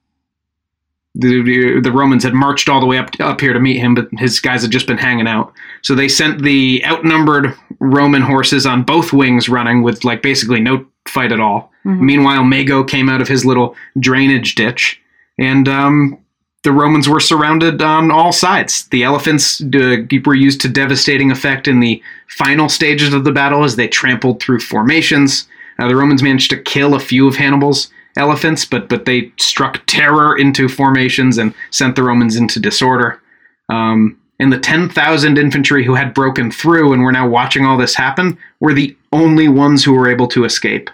the, 1.18 1.80
the, 1.82 1.92
Romans 1.92 2.22
had 2.22 2.32
marched 2.32 2.68
all 2.68 2.80
the 2.80 2.86
way 2.86 2.96
up, 2.96 3.10
up 3.18 3.40
here 3.40 3.52
to 3.52 3.58
meet 3.58 3.78
him, 3.78 3.94
but 3.94 4.08
his 4.18 4.38
guys 4.38 4.62
had 4.62 4.70
just 4.70 4.86
been 4.86 4.98
hanging 4.98 5.26
out. 5.26 5.52
So 5.82 5.94
they 5.94 6.08
sent 6.08 6.42
the 6.42 6.82
outnumbered 6.86 7.54
Roman 7.80 8.22
horses 8.22 8.66
on 8.66 8.84
both 8.84 9.12
wings 9.12 9.48
running 9.48 9.82
with, 9.82 10.04
like, 10.04 10.22
basically 10.22 10.60
no 10.60 10.86
fight 11.08 11.32
at 11.32 11.40
all. 11.40 11.72
Mhm. 11.84 12.00
Meanwhile, 12.00 12.44
Mago 12.44 12.84
came 12.84 13.08
out 13.08 13.20
of 13.20 13.26
his 13.26 13.44
little 13.44 13.74
drainage 13.98 14.54
ditch, 14.54 15.00
and 15.38 15.68
um, 15.68 16.18
the 16.62 16.72
Romans 16.72 17.08
were 17.08 17.20
surrounded 17.20 17.82
on 17.82 18.10
all 18.10 18.32
sides. 18.32 18.86
The 18.88 19.02
elephants 19.02 19.60
uh, 19.60 19.96
were 20.24 20.34
used 20.34 20.60
to 20.60 20.68
devastating 20.68 21.30
effect 21.30 21.66
in 21.66 21.80
the 21.80 22.00
final 22.28 22.68
stages 22.68 23.12
of 23.12 23.24
the 23.24 23.32
battle 23.32 23.64
as 23.64 23.74
they 23.74 23.88
trampled 23.88 24.40
through 24.40 24.60
formations. 24.60 25.48
Uh, 25.78 25.88
the 25.88 25.96
Romans 25.96 26.22
managed 26.22 26.50
to 26.50 26.56
kill 26.56 26.94
a 26.94 27.00
few 27.00 27.26
of 27.26 27.36
Hannibal's 27.36 27.90
elephants, 28.18 28.64
but 28.64 28.88
but 28.88 29.04
they 29.04 29.32
struck 29.38 29.82
terror 29.86 30.36
into 30.36 30.68
formations 30.68 31.38
and 31.38 31.54
sent 31.70 31.96
the 31.96 32.02
Romans 32.02 32.36
into 32.36 32.60
disorder. 32.60 33.20
Um, 33.68 34.18
and 34.40 34.52
the 34.52 34.58
10,000 34.58 35.36
infantry 35.36 35.84
who 35.84 35.96
had 35.96 36.14
broken 36.14 36.50
through 36.50 36.92
and 36.92 37.02
were 37.02 37.10
now 37.10 37.28
watching 37.28 37.64
all 37.64 37.76
this 37.76 37.96
happen 37.96 38.38
were 38.60 38.72
the 38.72 38.96
only 39.12 39.48
ones 39.48 39.82
who 39.82 39.92
were 39.92 40.08
able 40.08 40.28
to 40.28 40.44
escape 40.44 40.90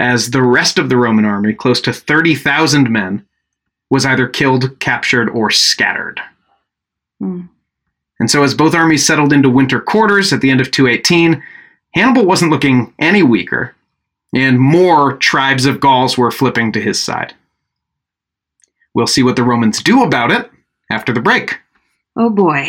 as 0.00 0.30
the 0.30 0.42
rest 0.42 0.78
of 0.78 0.88
the 0.88 0.96
Roman 0.96 1.26
army, 1.26 1.52
close 1.52 1.80
to 1.82 1.92
30,000 1.92 2.90
men, 2.90 3.26
was 3.90 4.06
either 4.06 4.26
killed, 4.26 4.80
captured, 4.80 5.28
or 5.28 5.50
scattered. 5.50 6.20
Mm. 7.22 7.50
And 8.18 8.30
so, 8.30 8.42
as 8.42 8.54
both 8.54 8.74
armies 8.74 9.06
settled 9.06 9.32
into 9.32 9.50
winter 9.50 9.78
quarters 9.78 10.32
at 10.32 10.40
the 10.40 10.50
end 10.50 10.60
of 10.60 10.70
218, 10.70 11.42
Hannibal 11.92 12.24
wasn't 12.24 12.50
looking 12.50 12.94
any 12.98 13.22
weaker, 13.22 13.74
and 14.34 14.58
more 14.58 15.16
tribes 15.16 15.66
of 15.66 15.80
Gauls 15.80 16.16
were 16.16 16.30
flipping 16.30 16.72
to 16.72 16.80
his 16.80 17.02
side. 17.02 17.34
We'll 18.94 19.06
see 19.06 19.22
what 19.22 19.36
the 19.36 19.44
Romans 19.44 19.82
do 19.82 20.02
about 20.02 20.30
it 20.30 20.50
after 20.90 21.12
the 21.12 21.20
break. 21.20 21.58
Oh 22.16 22.30
boy. 22.30 22.68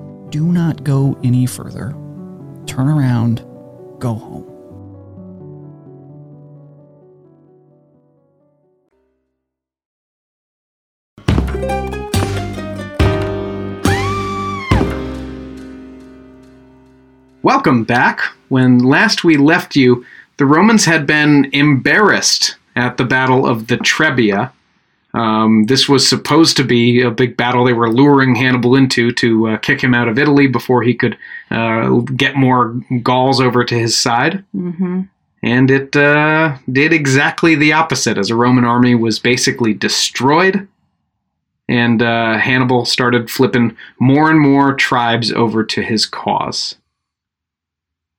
Do 0.31 0.45
not 0.45 0.85
go 0.85 1.19
any 1.25 1.45
further. 1.45 1.93
Turn 2.65 2.87
around, 2.87 3.39
go 3.99 4.13
home. 4.13 4.47
Welcome 17.43 17.83
back. 17.83 18.21
When 18.47 18.79
last 18.79 19.25
we 19.25 19.35
left 19.35 19.75
you, 19.75 20.05
the 20.37 20.45
Romans 20.45 20.85
had 20.85 21.05
been 21.05 21.49
embarrassed 21.51 22.55
at 22.77 22.95
the 22.95 23.03
Battle 23.03 23.45
of 23.45 23.67
the 23.67 23.79
Trebia. 23.79 24.53
Um, 25.13 25.65
this 25.65 25.89
was 25.89 26.07
supposed 26.07 26.55
to 26.57 26.63
be 26.63 27.01
a 27.01 27.11
big 27.11 27.35
battle 27.35 27.65
they 27.65 27.73
were 27.73 27.91
luring 27.91 28.35
Hannibal 28.35 28.75
into 28.75 29.11
to 29.13 29.49
uh, 29.49 29.57
kick 29.57 29.81
him 29.81 29.93
out 29.93 30.07
of 30.07 30.17
Italy 30.17 30.47
before 30.47 30.83
he 30.83 30.93
could 30.93 31.17
uh, 31.49 31.99
get 32.15 32.35
more 32.35 32.79
Gauls 33.03 33.41
over 33.41 33.63
to 33.65 33.77
his 33.77 33.97
side. 33.97 34.43
Mm-hmm. 34.55 35.01
And 35.43 35.71
it 35.71 35.95
uh, 35.95 36.57
did 36.71 36.93
exactly 36.93 37.55
the 37.55 37.73
opposite, 37.73 38.17
as 38.17 38.29
a 38.29 38.35
Roman 38.35 38.63
army 38.63 38.95
was 38.95 39.19
basically 39.19 39.73
destroyed. 39.73 40.67
And 41.67 42.01
uh, 42.01 42.37
Hannibal 42.37 42.85
started 42.85 43.29
flipping 43.29 43.75
more 43.99 44.29
and 44.29 44.39
more 44.39 44.73
tribes 44.75 45.31
over 45.31 45.63
to 45.63 45.81
his 45.81 46.05
cause. 46.05 46.75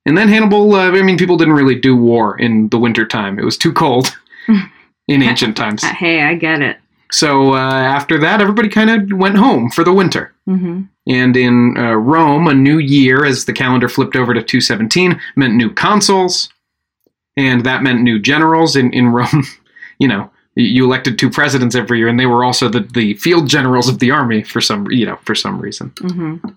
And 0.05 0.17
then 0.17 0.27
Hannibal, 0.27 0.75
uh, 0.75 0.91
I 0.91 1.01
mean, 1.01 1.17
people 1.17 1.37
didn't 1.37 1.53
really 1.53 1.79
do 1.79 1.95
war 1.95 2.37
in 2.37 2.67
the 2.69 2.79
winter 2.79 3.05
time. 3.05 3.39
It 3.39 3.45
was 3.45 3.57
too 3.57 3.71
cold 3.71 4.15
in 5.07 5.23
ancient 5.23 5.55
times. 5.55 5.83
Hey, 5.83 6.21
I 6.21 6.35
get 6.35 6.61
it. 6.61 6.77
So 7.13 7.53
uh, 7.53 7.57
after 7.57 8.17
that, 8.21 8.41
everybody 8.41 8.69
kind 8.69 8.89
of 8.89 9.17
went 9.17 9.37
home 9.37 9.69
for 9.69 9.83
the 9.83 9.93
winter. 9.93 10.33
Mm-hmm. 10.49 10.81
And 11.07 11.37
in 11.37 11.77
uh, 11.77 11.93
Rome, 11.93 12.47
a 12.47 12.55
new 12.55 12.79
year, 12.79 13.23
as 13.23 13.45
the 13.45 13.53
calendar 13.53 13.87
flipped 13.87 14.15
over 14.15 14.33
to 14.33 14.41
217, 14.41 15.21
meant 15.35 15.53
new 15.53 15.71
consuls, 15.71 16.49
and 17.37 17.63
that 17.65 17.83
meant 17.83 18.01
new 18.01 18.17
generals. 18.17 18.75
In, 18.75 18.91
in 18.93 19.09
Rome, 19.13 19.43
you 19.99 20.07
know, 20.07 20.31
you 20.55 20.85
elected 20.85 21.19
two 21.19 21.29
presidents 21.29 21.75
every 21.75 21.99
year, 21.99 22.07
and 22.07 22.19
they 22.19 22.25
were 22.25 22.43
also 22.43 22.67
the, 22.67 22.79
the 22.79 23.13
field 23.15 23.47
generals 23.47 23.87
of 23.87 23.99
the 23.99 24.09
army 24.09 24.41
for 24.41 24.59
some, 24.59 24.89
you 24.89 25.05
know, 25.05 25.17
for 25.17 25.35
some 25.35 25.59
reason. 25.59 25.91
Mm-hmm. 25.91 26.49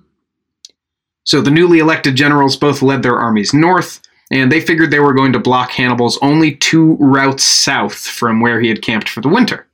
So 1.24 1.42
the 1.42 1.50
newly 1.50 1.80
elected 1.80 2.16
generals 2.16 2.56
both 2.56 2.80
led 2.80 3.02
their 3.02 3.18
armies 3.18 3.52
north, 3.52 4.00
and 4.30 4.50
they 4.50 4.62
figured 4.62 4.90
they 4.90 5.00
were 5.00 5.12
going 5.12 5.34
to 5.34 5.38
block 5.38 5.72
Hannibal's 5.72 6.18
only 6.22 6.54
two 6.56 6.96
routes 6.98 7.44
south 7.44 7.98
from 7.98 8.40
where 8.40 8.58
he 8.58 8.70
had 8.70 8.80
camped 8.80 9.10
for 9.10 9.20
the 9.20 9.28
winter. 9.28 9.66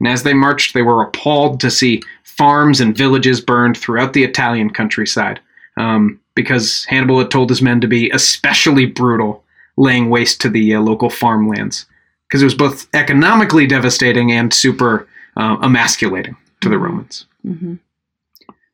And 0.00 0.08
as 0.08 0.22
they 0.22 0.34
marched, 0.34 0.74
they 0.74 0.82
were 0.82 1.02
appalled 1.02 1.60
to 1.60 1.70
see 1.70 2.02
farms 2.22 2.80
and 2.80 2.96
villages 2.96 3.40
burned 3.40 3.76
throughout 3.76 4.12
the 4.12 4.24
Italian 4.24 4.70
countryside, 4.70 5.40
um, 5.76 6.20
because 6.34 6.84
Hannibal 6.84 7.18
had 7.18 7.30
told 7.30 7.50
his 7.50 7.62
men 7.62 7.80
to 7.80 7.88
be 7.88 8.10
especially 8.10 8.86
brutal, 8.86 9.42
laying 9.76 10.08
waste 10.08 10.40
to 10.42 10.48
the 10.48 10.74
uh, 10.74 10.80
local 10.80 11.10
farmlands, 11.10 11.86
because 12.28 12.42
it 12.42 12.46
was 12.46 12.54
both 12.54 12.86
economically 12.94 13.66
devastating 13.66 14.30
and 14.30 14.54
super 14.54 15.08
uh, 15.36 15.56
emasculating 15.62 16.36
to 16.60 16.68
the 16.68 16.78
Romans. 16.78 17.26
hmm 17.42 17.74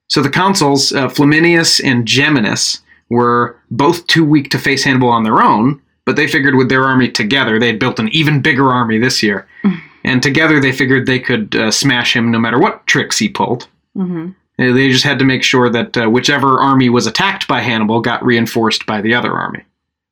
So 0.09 0.23
the 0.23 0.31
consuls, 0.31 0.93
uh, 0.93 1.09
Flaminius 1.09 1.81
and 1.83 2.07
Geminus, 2.07 2.81
were 3.09 3.57
both 3.71 4.07
too 4.07 4.25
weak 4.25 4.51
to 4.51 4.59
face 4.59 4.85
Hannibal 4.85 5.09
on 5.09 5.25
their 5.25 5.43
own, 5.43 5.81
but 6.05 6.17
they 6.17 6.27
figured 6.27 6.55
with 6.55 6.69
their 6.69 6.85
army 6.85 7.11
together, 7.11 7.59
they 7.59 7.69
had 7.69 7.79
built 7.79 7.99
an 7.99 8.09
even 8.09 8.43
bigger 8.43 8.71
army 8.71 8.99
this 8.99 9.23
year. 9.23 9.47
And 10.05 10.23
together 10.23 10.61
they 10.61 10.73
figured 10.73 11.07
they 11.07 11.19
could 11.21 11.55
uh, 11.57 11.71
smash 11.71 12.15
him 12.15 12.31
no 12.31 12.39
matter 12.39 12.59
what 12.59 12.87
tricks 12.87 13.19
he 13.19 13.29
pulled. 13.29 13.69
hmm 13.95 14.29
Uh, 14.59 14.73
They 14.73 14.91
just 14.91 15.05
had 15.05 15.19
to 15.19 15.25
make 15.25 15.43
sure 15.43 15.69
that 15.71 15.97
uh, 15.97 16.09
whichever 16.09 16.61
army 16.61 16.89
was 16.89 17.07
attacked 17.07 17.49
by 17.49 17.61
Hannibal 17.61 18.01
got 18.01 18.25
reinforced 18.25 18.87
by 18.87 19.01
the 19.01 19.15
other 19.15 19.33
army. 19.33 19.63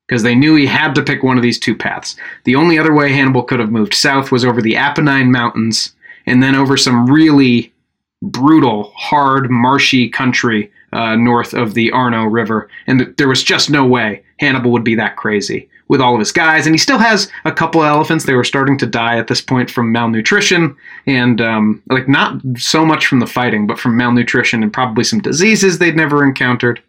Because 0.08 0.24
they 0.24 0.34
knew 0.34 0.56
he 0.56 0.66
had 0.66 0.94
to 0.94 1.02
pick 1.02 1.22
one 1.22 1.36
of 1.36 1.42
these 1.42 1.60
two 1.60 1.74
paths. 1.76 2.16
The 2.44 2.56
only 2.56 2.78
other 2.78 2.92
way 2.92 3.12
Hannibal 3.12 3.44
could 3.44 3.60
have 3.60 3.70
moved 3.70 3.94
south 3.94 4.32
was 4.32 4.44
over 4.44 4.60
the 4.60 4.74
Apennine 4.74 5.30
Mountains 5.30 5.94
and 6.26 6.42
then 6.42 6.54
over 6.54 6.76
some 6.76 7.06
really 7.06 7.72
brutal, 8.20 8.92
hard, 8.96 9.50
marshy 9.50 10.08
country 10.08 10.70
uh, 10.92 11.16
north 11.16 11.54
of 11.54 11.74
the 11.74 11.90
Arno 11.92 12.24
River. 12.24 12.68
And 12.86 12.98
th- 12.98 13.16
there 13.16 13.28
was 13.28 13.42
just 13.42 13.70
no 13.70 13.86
way 13.86 14.22
Hannibal 14.38 14.70
would 14.72 14.84
be 14.84 14.96
that 14.96 15.16
crazy 15.16 15.68
with 15.92 16.00
all 16.00 16.14
of 16.14 16.18
his 16.18 16.32
guys. 16.32 16.66
And 16.66 16.74
he 16.74 16.78
still 16.78 16.96
has 16.96 17.30
a 17.44 17.52
couple 17.52 17.84
elephants. 17.84 18.24
They 18.24 18.32
were 18.32 18.44
starting 18.44 18.78
to 18.78 18.86
die 18.86 19.18
at 19.18 19.28
this 19.28 19.42
point 19.42 19.70
from 19.70 19.92
malnutrition 19.92 20.74
and, 21.06 21.38
um, 21.42 21.82
like, 21.90 22.08
not 22.08 22.40
so 22.56 22.86
much 22.86 23.06
from 23.06 23.20
the 23.20 23.26
fighting, 23.26 23.66
but 23.66 23.78
from 23.78 23.94
malnutrition 23.94 24.62
and 24.62 24.72
probably 24.72 25.04
some 25.04 25.20
diseases 25.20 25.78
they'd 25.78 25.94
never 25.94 26.24
encountered. 26.24 26.80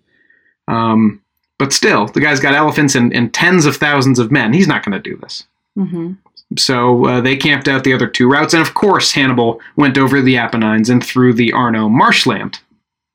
Um, 0.69 1.21
but 1.59 1.73
still, 1.73 2.07
the 2.07 2.21
guy's 2.21 2.39
got 2.39 2.53
elephants 2.53 2.95
and, 2.95 3.13
and 3.13 3.33
tens 3.33 3.65
of 3.65 3.75
thousands 3.75 4.19
of 4.19 4.31
men. 4.31 4.53
He's 4.53 4.69
not 4.69 4.85
going 4.85 4.93
to 4.93 5.09
do 5.09 5.17
this. 5.17 5.43
hmm 5.75 6.13
So 6.57 7.05
uh, 7.05 7.19
they 7.19 7.35
camped 7.35 7.67
out 7.67 7.83
the 7.83 7.93
other 7.93 8.07
two 8.07 8.31
routes, 8.31 8.53
and 8.53 8.61
of 8.61 8.73
course, 8.73 9.11
Hannibal 9.11 9.59
went 9.75 9.97
over 9.97 10.21
the 10.21 10.37
Apennines 10.37 10.89
and 10.89 11.03
through 11.03 11.33
the 11.33 11.51
Arno 11.51 11.89
marshland. 11.89 12.59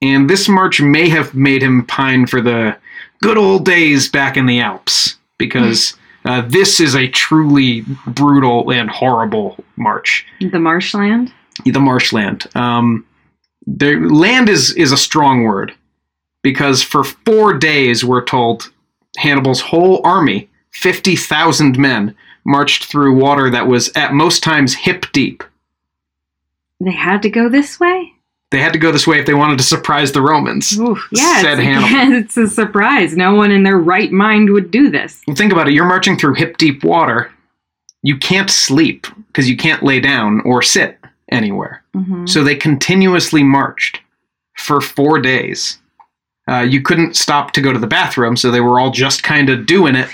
And 0.02 0.28
this 0.28 0.50
march 0.50 0.82
may 0.82 1.08
have 1.08 1.34
made 1.34 1.62
him 1.62 1.86
pine 1.86 2.26
for 2.26 2.42
the 2.42 2.76
good 3.22 3.38
old 3.38 3.64
days 3.64 4.08
back 4.10 4.36
in 4.36 4.44
the 4.44 4.60
Alps, 4.60 5.17
because 5.38 5.94
uh, 6.24 6.42
this 6.42 6.80
is 6.80 6.94
a 6.94 7.08
truly 7.08 7.84
brutal 8.06 8.70
and 8.70 8.90
horrible 8.90 9.56
march. 9.76 10.26
The 10.40 10.58
marshland. 10.58 11.32
The 11.64 11.80
marshland. 11.80 12.46
Um, 12.54 13.06
the 13.66 13.96
land 13.96 14.48
is 14.48 14.72
is 14.72 14.92
a 14.92 14.96
strong 14.96 15.44
word, 15.44 15.74
because 16.42 16.82
for 16.82 17.04
four 17.04 17.54
days, 17.54 18.04
we're 18.04 18.24
told 18.24 18.70
Hannibal's 19.16 19.60
whole 19.60 20.00
army, 20.04 20.48
fifty 20.70 21.16
thousand 21.16 21.78
men, 21.78 22.14
marched 22.44 22.84
through 22.84 23.14
water 23.14 23.50
that 23.50 23.66
was 23.66 23.90
at 23.94 24.12
most 24.12 24.42
times 24.42 24.74
hip 24.74 25.06
deep. 25.12 25.42
They 26.80 26.92
had 26.92 27.22
to 27.22 27.30
go 27.30 27.48
this 27.48 27.80
way. 27.80 28.14
They 28.50 28.60
had 28.60 28.72
to 28.72 28.78
go 28.78 28.90
this 28.90 29.06
way 29.06 29.18
if 29.20 29.26
they 29.26 29.34
wanted 29.34 29.58
to 29.58 29.64
surprise 29.64 30.12
the 30.12 30.22
Romans. 30.22 30.78
Oof. 30.78 31.06
Yeah, 31.12 31.42
Said 31.42 31.58
it's, 31.58 31.62
Hannibal. 31.68 32.16
it's 32.18 32.36
a 32.38 32.48
surprise. 32.48 33.16
No 33.16 33.34
one 33.34 33.50
in 33.50 33.62
their 33.62 33.76
right 33.78 34.10
mind 34.10 34.50
would 34.50 34.70
do 34.70 34.90
this. 34.90 35.20
Well, 35.26 35.36
think 35.36 35.52
about 35.52 35.68
it. 35.68 35.74
You're 35.74 35.84
marching 35.84 36.16
through 36.18 36.34
hip 36.34 36.56
deep 36.56 36.82
water. 36.82 37.30
You 38.02 38.16
can't 38.16 38.48
sleep 38.48 39.06
because 39.26 39.50
you 39.50 39.56
can't 39.56 39.82
lay 39.82 40.00
down 40.00 40.40
or 40.46 40.62
sit 40.62 40.98
anywhere. 41.30 41.82
hmm 41.94 42.24
So 42.26 42.42
they 42.42 42.54
continuously 42.56 43.42
marched 43.42 44.00
for 44.56 44.80
four 44.80 45.18
days. 45.20 45.78
Uh, 46.50 46.60
you 46.62 46.80
couldn't 46.80 47.16
stop 47.16 47.52
to 47.52 47.60
go 47.60 47.72
to 47.74 47.78
the 47.78 47.86
bathroom, 47.86 48.34
so 48.34 48.50
they 48.50 48.60
were 48.62 48.80
all 48.80 48.90
just 48.90 49.22
kind 49.22 49.50
of 49.50 49.66
doing 49.66 49.94
it 49.94 50.08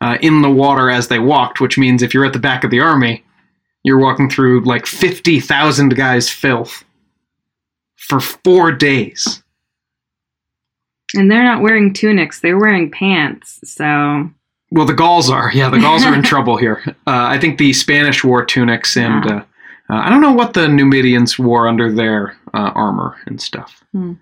uh, 0.00 0.16
in 0.20 0.40
the 0.42 0.50
water 0.50 0.88
as 0.88 1.08
they 1.08 1.18
walked, 1.18 1.60
which 1.60 1.76
means 1.76 2.00
if 2.02 2.14
you're 2.14 2.24
at 2.24 2.32
the 2.32 2.38
back 2.38 2.62
of 2.62 2.70
the 2.70 2.78
army, 2.78 3.24
you're 3.82 3.98
walking 3.98 4.30
through 4.30 4.60
like 4.60 4.86
50,000 4.86 5.96
guys' 5.96 6.30
filth 6.30 6.84
for 8.08 8.20
four 8.20 8.72
days. 8.72 9.42
And 11.14 11.30
they're 11.30 11.44
not 11.44 11.62
wearing 11.62 11.92
tunics; 11.92 12.40
they're 12.40 12.58
wearing 12.58 12.90
pants. 12.90 13.60
So 13.64 14.30
Well, 14.70 14.86
the 14.86 14.94
Gauls 14.94 15.30
are. 15.30 15.50
Yeah, 15.52 15.68
the 15.68 15.78
Gauls 15.78 16.04
are 16.04 16.14
in 16.14 16.22
trouble 16.32 16.56
here. 16.56 16.82
Uh, 16.86 16.92
I 17.06 17.38
think 17.38 17.58
the 17.58 17.72
Spanish 17.72 18.24
wore 18.24 18.44
tunics, 18.44 18.96
and 18.96 19.26
uh, 19.26 19.44
uh, 19.88 19.94
I 19.94 20.10
don't 20.10 20.20
know 20.20 20.32
what 20.32 20.54
the 20.54 20.68
Numidians 20.68 21.38
wore 21.38 21.68
under 21.68 21.92
their 21.92 22.36
uh, 22.54 22.72
armor 22.74 23.16
and 23.26 23.40
stuff. 23.40 23.82
Hmm. 23.92 24.14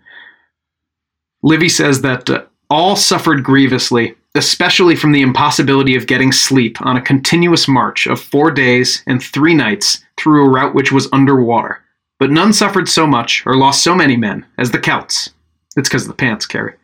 Livy 1.42 1.68
says 1.68 2.02
that 2.02 2.28
uh, 2.28 2.44
all 2.70 2.96
suffered 2.96 3.44
grievously, 3.44 4.14
especially 4.34 4.96
from 4.96 5.12
the 5.12 5.22
impossibility 5.22 5.94
of 5.94 6.06
getting 6.06 6.32
sleep 6.32 6.80
on 6.80 6.96
a 6.96 7.02
continuous 7.02 7.68
march 7.68 8.06
of 8.06 8.20
four 8.20 8.50
days 8.50 9.02
and 9.06 9.22
three 9.22 9.54
nights 9.54 10.04
through 10.16 10.46
a 10.46 10.50
route 10.50 10.74
which 10.74 10.92
was 10.92 11.08
underwater. 11.12 11.83
But 12.18 12.30
none 12.30 12.52
suffered 12.52 12.88
so 12.88 13.06
much 13.06 13.44
or 13.46 13.56
lost 13.56 13.82
so 13.82 13.94
many 13.94 14.16
men 14.16 14.46
as 14.58 14.70
the 14.70 14.78
Celts. 14.78 15.30
It's 15.76 15.88
because 15.88 16.02
of 16.02 16.08
the 16.08 16.14
pants, 16.14 16.46
Carrie. 16.46 16.74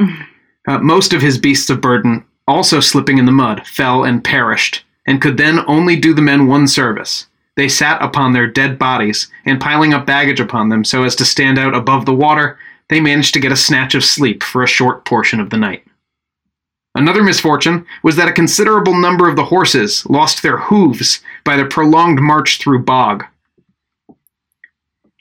Uh, 0.66 0.76
most 0.80 1.14
of 1.14 1.22
his 1.22 1.38
beasts 1.38 1.70
of 1.70 1.80
burden, 1.80 2.22
also 2.46 2.78
slipping 2.78 3.16
in 3.16 3.24
the 3.24 3.32
mud, 3.32 3.66
fell 3.66 4.04
and 4.04 4.22
perished, 4.22 4.84
and 5.06 5.22
could 5.22 5.38
then 5.38 5.60
only 5.66 5.96
do 5.96 6.12
the 6.12 6.20
men 6.20 6.46
one 6.46 6.68
service. 6.68 7.26
They 7.56 7.70
sat 7.70 8.02
upon 8.02 8.34
their 8.34 8.46
dead 8.46 8.78
bodies, 8.78 9.28
and 9.46 9.60
piling 9.60 9.94
up 9.94 10.04
baggage 10.04 10.40
upon 10.40 10.68
them 10.68 10.84
so 10.84 11.04
as 11.04 11.16
to 11.16 11.24
stand 11.24 11.58
out 11.58 11.74
above 11.74 12.04
the 12.04 12.14
water, 12.14 12.58
they 12.90 13.00
managed 13.00 13.32
to 13.34 13.40
get 13.40 13.50
a 13.50 13.56
snatch 13.56 13.94
of 13.94 14.04
sleep 14.04 14.42
for 14.42 14.62
a 14.62 14.68
short 14.68 15.06
portion 15.06 15.40
of 15.40 15.48
the 15.48 15.56
night. 15.56 15.84
Another 16.94 17.22
misfortune 17.22 17.86
was 18.02 18.16
that 18.16 18.28
a 18.28 18.32
considerable 18.32 18.94
number 18.94 19.28
of 19.28 19.36
the 19.36 19.46
horses 19.46 20.04
lost 20.06 20.42
their 20.42 20.58
hooves 20.58 21.20
by 21.44 21.56
the 21.56 21.64
prolonged 21.64 22.20
march 22.20 22.58
through 22.58 22.84
bog. 22.84 23.24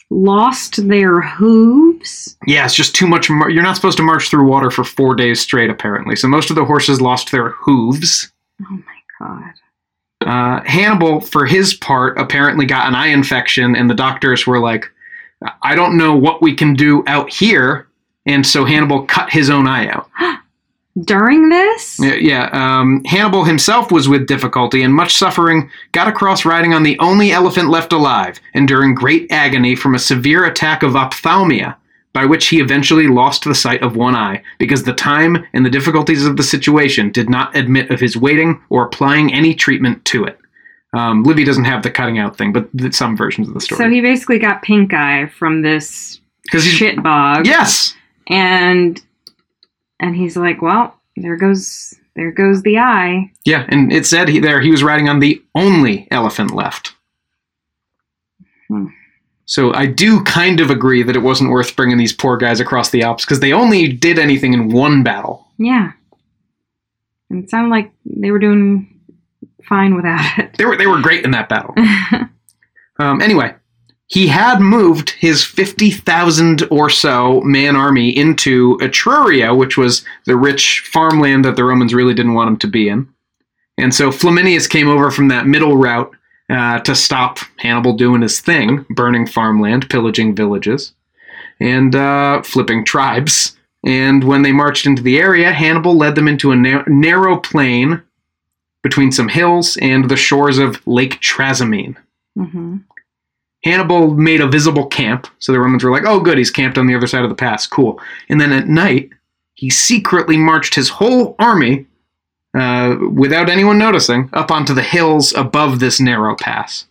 Lost 0.09 0.87
their 0.87 1.21
hooves. 1.21 2.37
Yeah, 2.45 2.65
it's 2.65 2.75
just 2.75 2.95
too 2.95 3.07
much. 3.07 3.29
Mar- 3.29 3.49
You're 3.49 3.63
not 3.63 3.75
supposed 3.75 3.97
to 3.97 4.03
march 4.03 4.29
through 4.29 4.47
water 4.47 4.71
for 4.71 4.83
four 4.83 5.15
days 5.15 5.41
straight, 5.41 5.69
apparently. 5.69 6.15
So 6.15 6.27
most 6.27 6.49
of 6.49 6.55
the 6.55 6.65
horses 6.65 7.01
lost 7.01 7.31
their 7.31 7.49
hooves. 7.49 8.31
Oh 8.61 8.79
my 8.85 8.93
god. 9.19 9.53
Uh, 10.25 10.63
Hannibal, 10.65 11.21
for 11.21 11.45
his 11.45 11.73
part, 11.73 12.17
apparently 12.17 12.65
got 12.65 12.87
an 12.87 12.95
eye 12.95 13.07
infection, 13.07 13.75
and 13.75 13.89
the 13.89 13.93
doctors 13.95 14.47
were 14.47 14.59
like, 14.59 14.89
I 15.61 15.75
don't 15.75 15.97
know 15.97 16.15
what 16.15 16.41
we 16.41 16.55
can 16.55 16.73
do 16.73 17.03
out 17.07 17.31
here. 17.31 17.87
And 18.25 18.45
so 18.45 18.65
Hannibal 18.65 19.05
cut 19.05 19.31
his 19.31 19.49
own 19.49 19.67
eye 19.67 19.87
out. 19.89 20.09
During 21.03 21.49
this? 21.49 21.99
Yeah, 21.99 22.15
yeah 22.15 22.49
um, 22.53 23.03
Hannibal 23.05 23.43
himself 23.43 23.91
was 23.91 24.09
with 24.09 24.27
difficulty 24.27 24.81
and 24.81 24.93
much 24.93 25.15
suffering, 25.15 25.69
got 25.91 26.07
across 26.07 26.45
riding 26.45 26.73
on 26.73 26.83
the 26.83 26.97
only 26.99 27.31
elephant 27.31 27.69
left 27.69 27.93
alive, 27.93 28.39
enduring 28.53 28.95
great 28.95 29.31
agony 29.31 29.75
from 29.75 29.95
a 29.95 29.99
severe 29.99 30.45
attack 30.45 30.83
of 30.83 30.95
ophthalmia, 30.95 31.77
by 32.13 32.25
which 32.25 32.47
he 32.47 32.59
eventually 32.59 33.07
lost 33.07 33.43
the 33.43 33.53
sight 33.53 33.83
of 33.83 33.95
one 33.95 34.15
eye, 34.15 34.41
because 34.57 34.83
the 34.83 34.93
time 34.93 35.45
and 35.53 35.63
the 35.63 35.69
difficulties 35.69 36.25
of 36.25 36.35
the 36.35 36.43
situation 36.43 37.11
did 37.11 37.29
not 37.29 37.55
admit 37.55 37.91
of 37.91 37.99
his 37.99 38.17
waiting 38.17 38.59
or 38.69 38.85
applying 38.85 39.31
any 39.33 39.53
treatment 39.53 40.03
to 40.05 40.23
it. 40.23 40.39
Um, 40.93 41.23
Livy 41.23 41.43
doesn't 41.43 41.65
have 41.65 41.83
the 41.83 41.91
cutting 41.91 42.17
out 42.17 42.37
thing, 42.37 42.53
but 42.53 42.75
th- 42.75 42.95
some 42.95 43.15
versions 43.15 43.47
of 43.47 43.53
the 43.53 43.61
story. 43.61 43.77
So 43.77 43.89
he 43.89 44.01
basically 44.01 44.39
got 44.39 44.63
pink 44.63 44.93
eye 44.93 45.27
from 45.27 45.61
this 45.61 46.21
shit 46.51 47.03
bog. 47.03 47.45
yes, 47.45 47.93
And 48.27 48.99
and 49.99 50.15
he's 50.15 50.37
like, 50.37 50.61
Well, 50.61 50.99
there 51.15 51.35
goes 51.35 51.93
there 52.15 52.31
goes 52.31 52.63
the 52.63 52.79
eye. 52.79 53.31
yeah, 53.45 53.65
and 53.69 53.93
it 53.93 54.05
said 54.05 54.27
he, 54.27 54.39
there 54.39 54.59
he 54.61 54.71
was 54.71 54.81
riding 54.83 55.07
on 55.09 55.19
the 55.19 55.41
only 55.55 56.07
elephant 56.11 56.51
left. 56.51 56.93
Hmm. 58.67 58.87
So 59.45 59.73
I 59.73 59.85
do 59.85 60.23
kind 60.23 60.59
of 60.59 60.69
agree 60.71 61.03
that 61.03 61.15
it 61.15 61.21
wasn't 61.21 61.51
worth 61.51 61.75
bringing 61.75 61.97
these 61.97 62.11
poor 62.11 62.35
guys 62.35 62.59
across 62.59 62.89
the 62.89 63.03
Alps 63.03 63.23
because 63.23 63.39
they 63.39 63.53
only 63.53 63.87
did 63.87 64.19
anything 64.19 64.53
in 64.53 64.69
one 64.69 65.03
battle. 65.03 65.47
Yeah. 65.57 65.93
And 67.29 67.43
it 67.43 67.49
sounded 67.49 67.69
like 67.69 67.91
they 68.05 68.29
were 68.31 68.39
doing 68.39 68.99
fine 69.63 69.95
without 69.95 70.19
it. 70.39 70.57
They 70.57 70.65
were 70.65 70.75
they 70.75 70.87
were 70.87 71.01
great 71.01 71.23
in 71.23 71.31
that 71.31 71.49
battle. 71.49 71.73
Um, 72.99 73.21
anyway, 73.21 73.53
he 74.07 74.27
had 74.27 74.61
moved 74.61 75.11
his 75.11 75.43
fifty 75.43 75.91
thousand 75.91 76.63
or 76.71 76.89
so 76.89 77.41
man 77.41 77.75
army 77.75 78.09
into 78.09 78.77
Etruria, 78.77 79.55
which 79.55 79.77
was 79.77 80.05
the 80.25 80.37
rich 80.37 80.81
farmland 80.91 81.45
that 81.45 81.55
the 81.55 81.63
Romans 81.63 81.93
really 81.93 82.13
didn't 82.13 82.33
want 82.33 82.49
him 82.49 82.57
to 82.57 82.67
be 82.67 82.87
in. 82.87 83.07
And 83.77 83.93
so 83.93 84.09
Flaminius 84.09 84.67
came 84.69 84.87
over 84.87 85.11
from 85.11 85.27
that 85.27 85.45
middle 85.45 85.77
route 85.77 86.11
uh, 86.49 86.79
to 86.79 86.95
stop 86.95 87.39
Hannibal 87.57 87.93
doing 87.93 88.21
his 88.21 88.39
thing, 88.39 88.85
burning 88.89 89.27
farmland, 89.27 89.89
pillaging 89.89 90.35
villages, 90.35 90.93
and 91.59 91.93
uh, 91.93 92.41
flipping 92.41 92.85
tribes. 92.85 93.57
And 93.85 94.23
when 94.23 94.41
they 94.41 94.51
marched 94.51 94.85
into 94.85 95.03
the 95.03 95.19
area, 95.19 95.51
Hannibal 95.51 95.95
led 95.95 96.15
them 96.15 96.27
into 96.27 96.51
a 96.51 96.55
na- 96.55 96.83
narrow 96.87 97.37
plain 97.37 98.01
between 98.81 99.11
some 99.11 99.27
hills 99.27 99.77
and 99.77 100.09
the 100.09 100.17
shores 100.17 100.57
of 100.57 100.85
Lake 100.87 101.19
Trasimene. 101.19 101.97
hmm 102.35 102.77
Hannibal 103.63 104.13
made 104.13 104.41
a 104.41 104.47
visible 104.47 104.85
camp, 104.85 105.27
so 105.39 105.51
the 105.51 105.59
Romans 105.59 105.83
were 105.83 105.91
like, 105.91 106.05
"Oh, 106.05 106.19
good, 106.19 106.37
he's 106.37 106.51
camped 106.51 106.77
on 106.77 106.87
the 106.87 106.95
other 106.95 107.07
side 107.07 107.23
of 107.23 107.29
the 107.29 107.35
pass. 107.35 107.65
Cool." 107.65 107.99
And 108.29 108.39
then 108.39 108.51
at 108.51 108.67
night, 108.67 109.09
he 109.55 109.69
secretly 109.69 110.37
marched 110.37 110.75
his 110.75 110.89
whole 110.89 111.35
army, 111.39 111.85
uh, 112.55 112.95
without 113.11 113.49
anyone 113.49 113.77
noticing, 113.77 114.29
up 114.33 114.51
onto 114.51 114.73
the 114.73 114.83
hills 114.83 115.33
above 115.33 115.79
this 115.79 115.99
narrow 115.99 116.35
pass. 116.35 116.85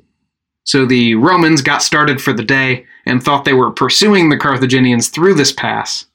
So 0.64 0.84
the 0.84 1.14
Romans 1.14 1.62
got 1.62 1.82
started 1.82 2.20
for 2.20 2.32
the 2.32 2.42
day 2.42 2.84
and 3.06 3.22
thought 3.22 3.44
they 3.44 3.52
were 3.52 3.70
pursuing 3.70 4.28
the 4.28 4.36
Carthaginians 4.36 5.08
through 5.08 5.34
this 5.34 5.52
pass. 5.52 6.06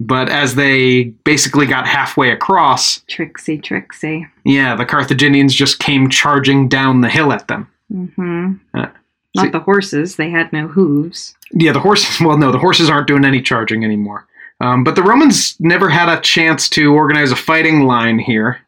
But 0.00 0.28
as 0.28 0.54
they 0.54 1.04
basically 1.24 1.66
got 1.66 1.86
halfway 1.86 2.30
across, 2.30 3.00
Trixie, 3.08 3.58
Trixie. 3.58 4.26
yeah, 4.44 4.76
the 4.76 4.86
Carthaginians 4.86 5.54
just 5.54 5.80
came 5.80 6.08
charging 6.08 6.68
down 6.68 7.00
the 7.00 7.08
hill 7.08 7.32
at 7.32 7.48
them. 7.48 7.68
Mm-hmm. 7.92 8.54
Uh, 8.74 8.86
Not 9.34 9.44
see- 9.46 9.50
the 9.50 9.60
horses. 9.60 10.16
They 10.16 10.30
had 10.30 10.52
no 10.52 10.68
hooves. 10.68 11.34
Yeah, 11.52 11.72
the 11.72 11.80
horses. 11.80 12.20
Well, 12.24 12.38
no, 12.38 12.52
the 12.52 12.58
horses 12.58 12.88
aren't 12.90 13.06
doing 13.08 13.24
any 13.24 13.42
charging 13.42 13.84
anymore. 13.84 14.26
Um, 14.60 14.84
but 14.84 14.94
the 14.96 15.02
Romans 15.02 15.56
never 15.58 15.88
had 15.88 16.08
a 16.08 16.20
chance 16.20 16.68
to 16.70 16.94
organize 16.94 17.32
a 17.32 17.36
fighting 17.36 17.82
line 17.86 18.18
here. 18.18 18.60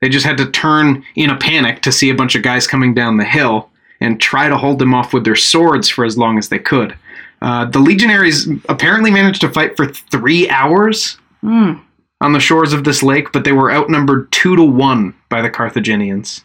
They 0.00 0.08
just 0.08 0.26
had 0.26 0.38
to 0.38 0.50
turn 0.50 1.04
in 1.14 1.30
a 1.30 1.36
panic 1.36 1.82
to 1.82 1.92
see 1.92 2.10
a 2.10 2.14
bunch 2.14 2.34
of 2.34 2.42
guys 2.42 2.66
coming 2.66 2.94
down 2.94 3.16
the 3.18 3.24
hill 3.24 3.70
and 4.00 4.20
try 4.20 4.48
to 4.48 4.56
hold 4.56 4.78
them 4.78 4.94
off 4.94 5.12
with 5.12 5.24
their 5.24 5.36
swords 5.36 5.88
for 5.88 6.04
as 6.04 6.18
long 6.18 6.38
as 6.38 6.48
they 6.48 6.58
could. 6.58 6.96
Uh, 7.42 7.66
the 7.66 7.78
legionaries 7.78 8.48
apparently 8.68 9.10
managed 9.10 9.40
to 9.42 9.50
fight 9.50 9.76
for 9.76 9.86
three 9.86 10.48
hours 10.48 11.18
Mm. 11.42 11.80
on 12.22 12.32
the 12.32 12.40
shores 12.40 12.72
of 12.72 12.84
this 12.84 13.02
lake, 13.02 13.30
but 13.32 13.44
they 13.44 13.52
were 13.52 13.70
outnumbered 13.70 14.32
two 14.32 14.56
to 14.56 14.62
one 14.64 15.14
by 15.28 15.42
the 15.42 15.50
Carthaginians. 15.50 16.42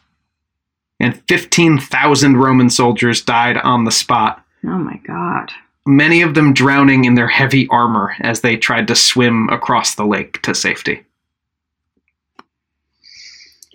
And 0.99 1.21
15,000 1.29 2.37
Roman 2.37 2.69
soldiers 2.69 3.21
died 3.21 3.57
on 3.57 3.85
the 3.85 3.91
spot 3.91 4.43
Oh 4.65 4.77
my 4.77 4.97
god. 5.07 5.51
many 5.85 6.21
of 6.21 6.33
them 6.35 6.53
drowning 6.53 7.05
in 7.05 7.15
their 7.15 7.27
heavy 7.29 7.67
armor 7.69 8.13
as 8.21 8.41
they 8.41 8.57
tried 8.57 8.87
to 8.89 8.95
swim 8.95 9.47
across 9.49 9.95
the 9.95 10.05
lake 10.05 10.41
to 10.41 10.53
safety. 10.53 11.05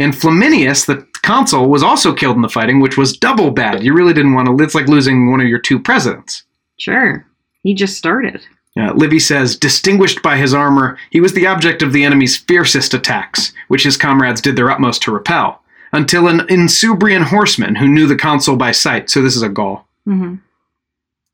And 0.01 0.13
Flaminius, 0.13 0.87
the 0.87 1.07
consul, 1.23 1.69
was 1.69 1.83
also 1.83 2.13
killed 2.13 2.37
in 2.37 2.43
the 2.43 2.49
fighting, 2.49 2.81
which 2.81 2.99
was 2.99 3.17
double 3.17 3.51
bad. 3.51 3.83
You 3.85 3.95
really 3.95 4.13
didn't 4.13 4.35
want 4.35 4.49
to. 4.49 4.65
It's 4.65 4.75
like 4.75 4.89
losing 4.89 5.31
one 5.31 5.41
of 5.41 5.47
your 5.49 5.61
two 5.61 5.79
presidents. 5.79 6.43
Sure. 6.79 7.25
He 7.63 7.75
just 7.75 7.97
started. 7.97 8.45
Uh, 8.77 8.93
Livy 8.93 9.21
says, 9.21 9.57
distinguished 9.57 10.21
by 10.21 10.37
his 10.37 10.53
armor, 10.53 10.99
he 11.11 11.21
was 11.21 11.33
the 11.33 11.47
object 11.47 11.81
of 11.81 11.93
the 11.93 12.03
enemy's 12.05 12.37
fiercest 12.37 12.93
attacks, 12.93 13.53
which 13.69 13.85
his 13.85 13.97
comrades 13.97 14.41
did 14.41 14.57
their 14.57 14.71
utmost 14.71 15.01
to 15.03 15.13
repel, 15.13 15.63
until 15.95 16.29
an 16.29 16.41
Insubrian 16.49 17.23
horseman 17.25 17.77
who 17.77 17.89
knew 17.89 18.07
the 18.07 18.17
consul 18.17 18.57
by 18.57 18.73
sight, 18.73 19.09
so 19.09 19.23
this 19.23 19.37
is 19.37 19.43
a 19.43 19.49
Gaul, 19.49 19.87
Mm-hmm. 20.07 20.35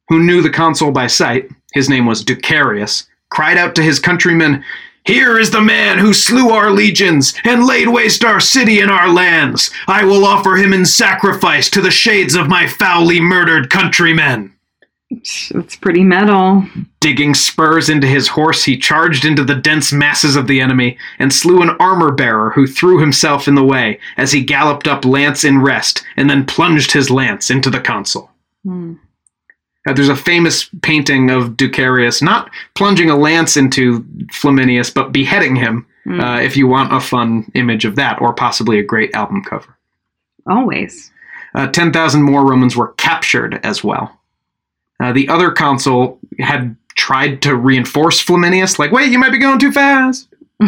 who 0.08 0.22
knew 0.22 0.42
the 0.42 0.50
consul 0.50 0.92
by 0.92 1.08
sight, 1.08 1.50
his 1.72 1.88
name 1.88 2.06
was 2.06 2.24
Ducarius, 2.24 3.06
cried 3.30 3.56
out 3.56 3.74
to 3.74 3.82
his 3.82 3.98
countrymen, 3.98 4.62
Here 5.04 5.38
is 5.38 5.50
the 5.50 5.61
man 5.61 5.98
who 5.98 6.12
slew 6.12 6.50
our 6.50 6.70
legions 6.70 7.34
and 7.44 7.64
laid 7.66 7.88
waste 7.88 8.24
our 8.24 8.38
city 8.38 8.80
and 8.80 8.90
our 8.90 9.08
lands. 9.08 9.70
I 9.88 10.04
will 10.04 10.24
offer 10.24 10.56
him 10.56 10.72
in 10.72 10.84
sacrifice 10.84 11.68
to 11.70 11.80
the 11.80 11.90
shades 11.90 12.34
of 12.36 12.48
my 12.48 12.66
foully 12.66 13.20
murdered 13.20 13.70
countrymen. 13.70 14.52
It's 15.11 15.76
pretty 15.76 16.04
metal. 16.04 16.64
Digging 17.00 17.34
spurs 17.34 17.88
into 17.88 18.06
his 18.06 18.28
horse, 18.28 18.64
he 18.64 18.78
charged 18.78 19.24
into 19.24 19.42
the 19.42 19.56
dense 19.56 19.92
masses 19.92 20.36
of 20.36 20.46
the 20.46 20.61
enemy 20.61 20.98
and 21.18 21.32
slew 21.32 21.62
an 21.62 21.70
armor 21.80 22.12
bearer 22.12 22.50
who 22.50 22.66
threw 22.66 23.00
himself 23.00 23.48
in 23.48 23.56
the 23.56 23.64
way 23.64 23.98
as 24.16 24.30
he 24.30 24.44
galloped 24.44 24.86
up 24.86 25.04
lance 25.04 25.42
in 25.42 25.61
rest 25.61 26.04
and 26.16 26.30
then 26.30 26.46
plunged 26.46 26.92
his 26.92 27.11
lance 27.11 27.50
into 27.50 27.70
the 27.70 27.80
consul. 27.80 28.30
Hmm. 28.64 28.94
Uh, 29.86 29.94
there's 29.94 30.08
a 30.08 30.16
famous 30.16 30.68
painting 30.82 31.30
of 31.30 31.56
Ducarius 31.56 32.22
not 32.22 32.50
plunging 32.74 33.11
a 33.11 33.16
lance 33.16 33.56
into 33.56 34.02
Flaminius, 34.30 34.92
but 34.92 35.11
beheading 35.11 35.56
him. 35.56 35.86
Mm. 36.06 36.22
Uh, 36.22 36.42
if 36.42 36.56
you 36.56 36.66
want 36.66 36.92
a 36.94 37.00
fun 37.00 37.50
image 37.54 37.84
of 37.84 37.96
that, 37.96 38.20
or 38.20 38.32
possibly 38.32 38.78
a 38.78 38.82
great 38.82 39.14
album 39.14 39.42
cover. 39.42 39.76
Always. 40.46 41.11
Uh, 41.54 41.66
10,000 41.66 42.22
more 42.22 42.46
Romans 42.46 42.76
were 42.76 42.92
captured 42.94 43.61
as 43.64 43.84
well. 43.84 44.20
Uh, 45.01 45.12
the 45.12 45.28
other 45.28 45.51
consul 45.51 46.18
had 46.38 46.76
tried 46.96 47.40
to 47.42 47.57
reinforce 47.57 48.22
Flaminius, 48.22 48.78
like, 48.78 48.92
wait, 48.92 49.11
you 49.11 49.18
might 49.18 49.32
be 49.32 49.38
going 49.38 49.59
too 49.59 49.72
fast. 49.72 50.28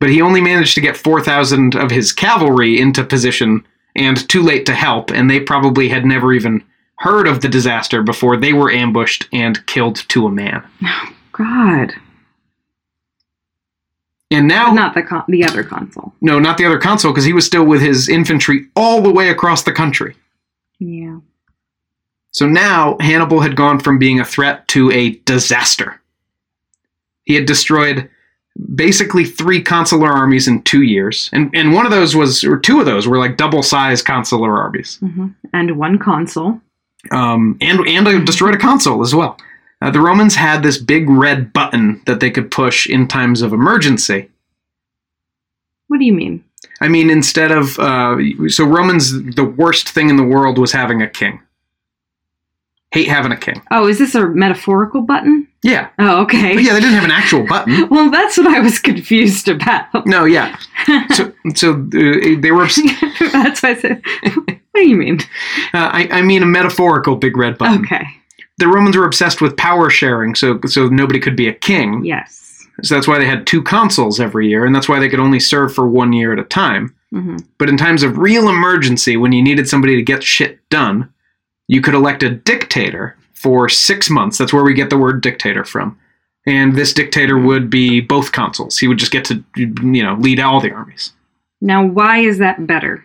But 0.00 0.10
he 0.10 0.22
only 0.22 0.40
managed 0.40 0.76
to 0.76 0.80
get 0.80 0.96
4,000 0.96 1.74
of 1.74 1.90
his 1.90 2.12
cavalry 2.12 2.78
into 2.78 3.02
position 3.02 3.66
and 3.96 4.28
too 4.28 4.42
late 4.42 4.64
to 4.66 4.72
help, 4.72 5.10
and 5.10 5.28
they 5.28 5.40
probably 5.40 5.88
had 5.88 6.04
never 6.04 6.32
even 6.32 6.62
heard 6.98 7.26
of 7.26 7.40
the 7.40 7.48
disaster 7.48 8.00
before 8.00 8.36
they 8.36 8.52
were 8.52 8.70
ambushed 8.70 9.26
and 9.32 9.66
killed 9.66 9.96
to 10.10 10.26
a 10.26 10.30
man. 10.30 10.62
Oh, 10.84 11.12
God. 11.32 11.94
And 14.30 14.46
now, 14.46 14.72
Not 14.72 14.94
the 14.94 15.02
con- 15.02 15.24
the 15.28 15.44
other 15.44 15.64
consul. 15.64 16.12
no, 16.20 16.38
not 16.38 16.58
the 16.58 16.64
other 16.64 16.78
consul, 16.78 17.10
because 17.12 17.24
he 17.24 17.32
was 17.32 17.46
still 17.46 17.64
with 17.64 17.80
his 17.80 18.08
infantry 18.08 18.66
all 18.76 19.00
the 19.02 19.12
way 19.12 19.30
across 19.30 19.62
the 19.62 19.72
country. 19.72 20.14
Yeah. 20.78 21.18
So 22.32 22.46
now 22.46 22.96
Hannibal 23.00 23.40
had 23.40 23.56
gone 23.56 23.80
from 23.80 23.98
being 23.98 24.20
a 24.20 24.24
threat 24.24 24.66
to 24.68 24.90
a 24.90 25.10
disaster. 25.24 26.00
He 27.24 27.34
had 27.34 27.46
destroyed 27.46 28.08
basically 28.74 29.24
three 29.24 29.62
consular 29.62 30.08
armies 30.10 30.48
in 30.48 30.62
two 30.62 30.82
years, 30.82 31.30
and 31.32 31.50
and 31.54 31.72
one 31.72 31.86
of 31.86 31.92
those 31.92 32.14
was, 32.16 32.44
or 32.44 32.58
two 32.58 32.80
of 32.80 32.86
those 32.86 33.06
were 33.06 33.18
like 33.18 33.36
double 33.36 33.62
sized 33.62 34.04
consular 34.04 34.56
armies, 34.58 34.98
hmm 34.98 35.28
And 35.52 35.76
one 35.78 35.98
consul. 35.98 36.60
um, 37.10 37.56
and 37.60 37.80
and 37.86 38.26
destroyed 38.26 38.54
a 38.54 38.58
consul 38.58 39.02
as 39.02 39.14
well. 39.14 39.36
Uh, 39.80 39.90
the 39.90 40.00
Romans 40.00 40.34
had 40.34 40.62
this 40.62 40.76
big 40.76 41.08
red 41.08 41.52
button 41.52 42.02
that 42.06 42.18
they 42.20 42.30
could 42.30 42.50
push 42.50 42.88
in 42.88 43.06
times 43.06 43.42
of 43.42 43.52
emergency. 43.52 44.28
What 45.86 45.98
do 46.00 46.04
you 46.04 46.12
mean? 46.12 46.44
I 46.80 46.88
mean, 46.88 47.10
instead 47.10 47.52
of 47.52 47.78
uh, 47.78 48.16
so 48.48 48.64
Romans, 48.64 49.12
the 49.34 49.44
worst 49.44 49.88
thing 49.88 50.10
in 50.10 50.16
the 50.16 50.24
world 50.24 50.58
was 50.58 50.72
having 50.72 51.00
a 51.00 51.08
king. 51.08 51.40
Hate 52.92 53.08
having 53.08 53.32
a 53.32 53.36
king. 53.36 53.60
Oh, 53.70 53.86
is 53.86 53.98
this 53.98 54.14
a 54.14 54.26
metaphorical 54.28 55.02
button? 55.02 55.46
Yeah, 55.62 55.88
Oh, 55.98 56.22
okay. 56.22 56.54
but 56.54 56.62
yeah, 56.64 56.72
they 56.72 56.80
didn't 56.80 56.94
have 56.94 57.04
an 57.04 57.10
actual 57.22 57.46
button. 57.46 57.88
Well, 57.90 58.10
that's 58.10 58.38
what 58.38 58.46
I 58.46 58.60
was 58.60 58.78
confused 58.78 59.48
about. 59.48 60.06
No, 60.06 60.24
yeah. 60.24 60.56
So, 61.12 61.32
so 61.54 61.72
uh, 61.74 62.40
they 62.40 62.50
were. 62.50 62.64
Uh, 62.64 62.68
that's 63.32 63.62
why 63.62 63.70
I 63.70 63.74
said. 63.74 64.02
What 64.46 64.60
do 64.74 64.88
you 64.88 64.96
mean? 64.96 65.18
I, 65.74 66.08
I 66.10 66.22
mean 66.22 66.42
a 66.42 66.46
metaphorical 66.46 67.16
big 67.16 67.36
red 67.36 67.58
button. 67.58 67.84
Okay. 67.84 68.06
The 68.58 68.68
Romans 68.68 68.96
were 68.96 69.04
obsessed 69.04 69.40
with 69.42 69.56
power 69.56 69.90
sharing, 69.90 70.34
so 70.34 70.58
so 70.66 70.86
nobody 70.88 71.18
could 71.20 71.36
be 71.36 71.46
a 71.48 71.52
king. 71.52 72.04
Yes. 72.04 72.66
So 72.84 72.94
that's 72.94 73.08
why 73.08 73.18
they 73.18 73.26
had 73.26 73.46
two 73.46 73.62
consuls 73.62 74.18
every 74.20 74.48
year, 74.48 74.64
and 74.64 74.74
that's 74.74 74.88
why 74.88 74.98
they 75.00 75.08
could 75.08 75.20
only 75.20 75.40
serve 75.40 75.74
for 75.74 75.86
one 75.88 76.12
year 76.12 76.32
at 76.32 76.38
a 76.38 76.44
time. 76.44 76.94
hmm 77.12 77.36
But 77.58 77.68
in 77.68 77.76
times 77.76 78.02
of 78.02 78.16
real 78.18 78.48
emergency, 78.48 79.16
when 79.16 79.32
you 79.32 79.42
needed 79.42 79.68
somebody 79.68 79.96
to 79.96 80.02
get 80.02 80.22
shit 80.22 80.60
done, 80.70 81.12
you 81.68 81.80
could 81.80 81.94
elect 81.94 82.22
a 82.22 82.30
dictator 82.30 83.16
for 83.34 83.68
six 83.68 84.10
months. 84.10 84.38
That's 84.38 84.52
where 84.52 84.64
we 84.64 84.74
get 84.74 84.90
the 84.90 84.98
word 84.98 85.22
dictator 85.22 85.64
from. 85.64 85.98
And 86.46 86.74
this 86.74 86.92
dictator 86.92 87.38
would 87.38 87.70
be 87.70 88.00
both 88.00 88.32
consuls. 88.32 88.78
He 88.78 88.88
would 88.88 88.98
just 88.98 89.12
get 89.12 89.24
to, 89.26 89.44
you 89.56 90.02
know, 90.02 90.14
lead 90.14 90.40
all 90.40 90.60
the 90.60 90.72
armies. 90.72 91.12
Now, 91.60 91.84
why 91.84 92.18
is 92.18 92.38
that 92.38 92.66
better? 92.66 93.04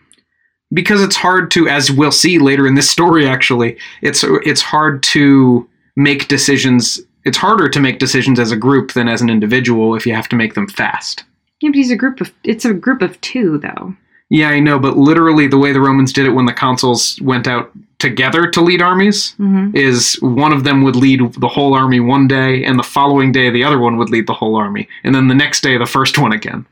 because 0.74 1.04
it's 1.04 1.16
hard 1.16 1.52
to 1.52 1.68
as 1.68 1.92
we'll 1.92 2.12
see 2.12 2.40
later 2.40 2.66
in 2.66 2.74
this 2.74 2.90
story 2.90 3.28
actually 3.28 3.78
it's 4.02 4.24
it's 4.24 4.62
hard 4.62 5.04
to 5.04 5.70
make 5.96 6.28
decisions 6.30 7.00
it's 7.26 7.38
harder 7.38 7.70
to 7.70 7.80
make 7.80 8.00
decisions 8.00 8.40
as 8.40 8.52
a 8.52 8.58
group 8.58 8.94
than 8.94 9.08
as 9.08 9.22
an 9.22 9.30
individual 9.30 9.94
if 9.94 10.04
you 10.08 10.16
have 10.16 10.28
to 10.28 10.36
make 10.36 10.56
them 10.56 10.68
fast 10.68 11.26
Yeah, 11.64 11.70
but 11.70 11.78
he's 11.78 11.92
a 11.92 11.96
group 11.96 12.20
of. 12.20 12.34
It's 12.44 12.66
a 12.66 12.74
group 12.74 13.02
of 13.02 13.20
two, 13.22 13.58
though. 13.58 13.96
Yeah 14.30 14.50
i 14.50 14.60
know 14.60 14.80
but 14.80 14.98
literally 14.98 15.48
the 15.48 15.58
way 15.58 15.72
the 15.72 15.82
romans 15.82 16.14
did 16.14 16.26
it 16.26 16.32
when 16.32 16.46
the 16.46 16.54
consuls 16.54 17.20
went 17.22 17.48
out 17.48 17.72
together 18.00 18.48
to 18.50 18.62
lead 18.62 18.82
armies 18.82 19.36
Mm-hmm. 19.40 19.76
is 19.76 20.18
one 20.22 20.52
of 20.54 20.64
them 20.64 20.84
would 20.84 20.96
lead 20.96 21.34
the 21.34 21.48
whole 21.48 21.74
army 21.74 22.00
one 22.00 22.28
day 22.28 22.64
and 22.66 22.78
the 22.78 22.84
following 22.84 23.32
day 23.32 23.50
the 23.50 23.64
other 23.64 23.80
one 23.80 23.98
would 23.98 24.10
lead 24.10 24.28
the 24.28 24.34
whole 24.34 24.56
army 24.56 24.88
and 25.04 25.14
then 25.16 25.28
the 25.28 25.36
next 25.36 25.62
day 25.62 25.78
the 25.78 25.86
first 25.86 26.18
one 26.18 26.32
again 26.34 26.66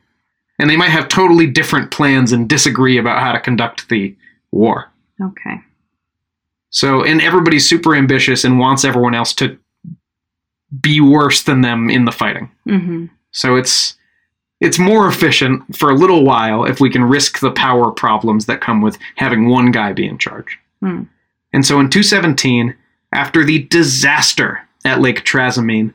and 0.59 0.69
they 0.69 0.77
might 0.77 0.89
have 0.89 1.07
totally 1.07 1.47
different 1.47 1.89
plans 1.91 2.31
and 2.31 2.47
disagree 2.49 2.97
about 2.97 3.19
how 3.21 3.31
to 3.31 3.39
conduct 3.39 3.89
the 3.89 4.15
war 4.51 4.89
Okay. 5.21 5.61
So, 6.71 7.03
and 7.03 7.21
everybody's 7.21 7.67
super 7.69 7.95
ambitious 7.95 8.43
and 8.43 8.57
wants 8.57 8.83
everyone 8.85 9.13
else 9.13 9.33
to 9.33 9.59
be 10.79 11.01
worse 11.01 11.43
than 11.43 11.61
them 11.61 11.89
in 11.89 12.05
the 12.05 12.11
fighting. 12.11 12.49
Mm-hmm. 12.67 13.05
So 13.31 13.55
it's 13.55 13.95
it's 14.61 14.79
more 14.79 15.07
efficient 15.07 15.75
for 15.75 15.89
a 15.89 15.95
little 15.95 16.23
while 16.23 16.63
if 16.65 16.79
we 16.79 16.89
can 16.89 17.03
risk 17.03 17.39
the 17.39 17.51
power 17.51 17.91
problems 17.91 18.45
that 18.45 18.61
come 18.61 18.81
with 18.81 18.97
having 19.15 19.49
one 19.49 19.71
guy 19.71 19.91
be 19.91 20.07
in 20.07 20.17
charge. 20.17 20.57
Hmm. 20.81 21.03
And 21.51 21.65
so 21.65 21.79
in 21.79 21.89
217, 21.89 22.75
after 23.11 23.43
the 23.43 23.63
disaster 23.63 24.61
at 24.85 25.01
Lake 25.01 25.25
Trasimene, 25.25 25.93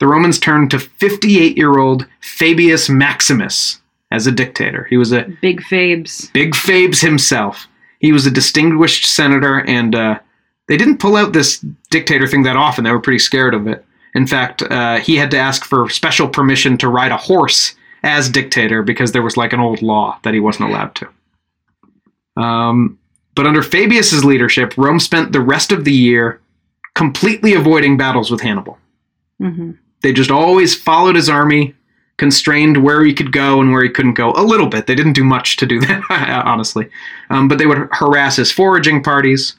the 0.00 0.08
Romans 0.08 0.38
turned 0.38 0.70
to 0.70 0.78
58-year-old 0.78 2.06
Fabius 2.20 2.88
Maximus 2.88 3.80
as 4.10 4.26
a 4.26 4.32
dictator. 4.32 4.84
He 4.84 4.96
was 4.96 5.12
a 5.12 5.24
Big 5.40 5.60
Fabes. 5.60 6.32
Big 6.32 6.54
Fabes 6.54 7.02
himself. 7.02 7.66
He 8.00 8.12
was 8.12 8.26
a 8.26 8.30
distinguished 8.30 9.04
senator 9.04 9.60
and 9.60 9.94
uh, 9.94 10.18
they 10.68 10.76
didn't 10.76 10.98
pull 10.98 11.16
out 11.16 11.32
this 11.32 11.58
dictator 11.90 12.26
thing 12.26 12.42
that 12.44 12.56
often. 12.56 12.84
They 12.84 12.92
were 12.92 13.00
pretty 13.00 13.18
scared 13.18 13.54
of 13.54 13.66
it. 13.66 13.84
In 14.14 14.26
fact, 14.26 14.62
uh, 14.62 14.98
he 14.98 15.16
had 15.16 15.30
to 15.32 15.38
ask 15.38 15.64
for 15.64 15.88
special 15.90 16.28
permission 16.28 16.78
to 16.78 16.88
ride 16.88 17.12
a 17.12 17.16
horse 17.16 17.74
as 18.06 18.30
dictator 18.30 18.82
because 18.82 19.12
there 19.12 19.22
was 19.22 19.36
like 19.36 19.52
an 19.52 19.60
old 19.60 19.82
law 19.82 20.18
that 20.22 20.32
he 20.32 20.40
wasn't 20.40 20.70
allowed 20.70 20.94
to. 20.94 21.08
Um, 22.40 22.98
but 23.34 23.46
under 23.46 23.62
Fabius's 23.62 24.24
leadership, 24.24 24.74
Rome 24.76 25.00
spent 25.00 25.32
the 25.32 25.40
rest 25.40 25.72
of 25.72 25.84
the 25.84 25.92
year 25.92 26.40
completely 26.94 27.52
avoiding 27.54 27.96
battles 27.96 28.30
with 28.30 28.40
Hannibal. 28.40 28.78
hmm 29.38 29.72
They 30.02 30.12
just 30.12 30.30
always 30.30 30.74
followed 30.74 31.16
his 31.16 31.28
army, 31.28 31.74
constrained 32.16 32.82
where 32.82 33.04
he 33.04 33.12
could 33.12 33.32
go 33.32 33.60
and 33.60 33.72
where 33.72 33.82
he 33.82 33.90
couldn't 33.90 34.14
go 34.14 34.32
a 34.32 34.42
little 34.42 34.68
bit. 34.68 34.86
They 34.86 34.94
didn't 34.94 35.12
do 35.12 35.24
much 35.24 35.56
to 35.58 35.66
do 35.66 35.80
that, 35.80 36.02
honestly. 36.46 36.88
Um, 37.28 37.48
but 37.48 37.58
they 37.58 37.66
would 37.66 37.88
harass 37.92 38.36
his 38.36 38.52
foraging 38.52 39.02
parties. 39.02 39.56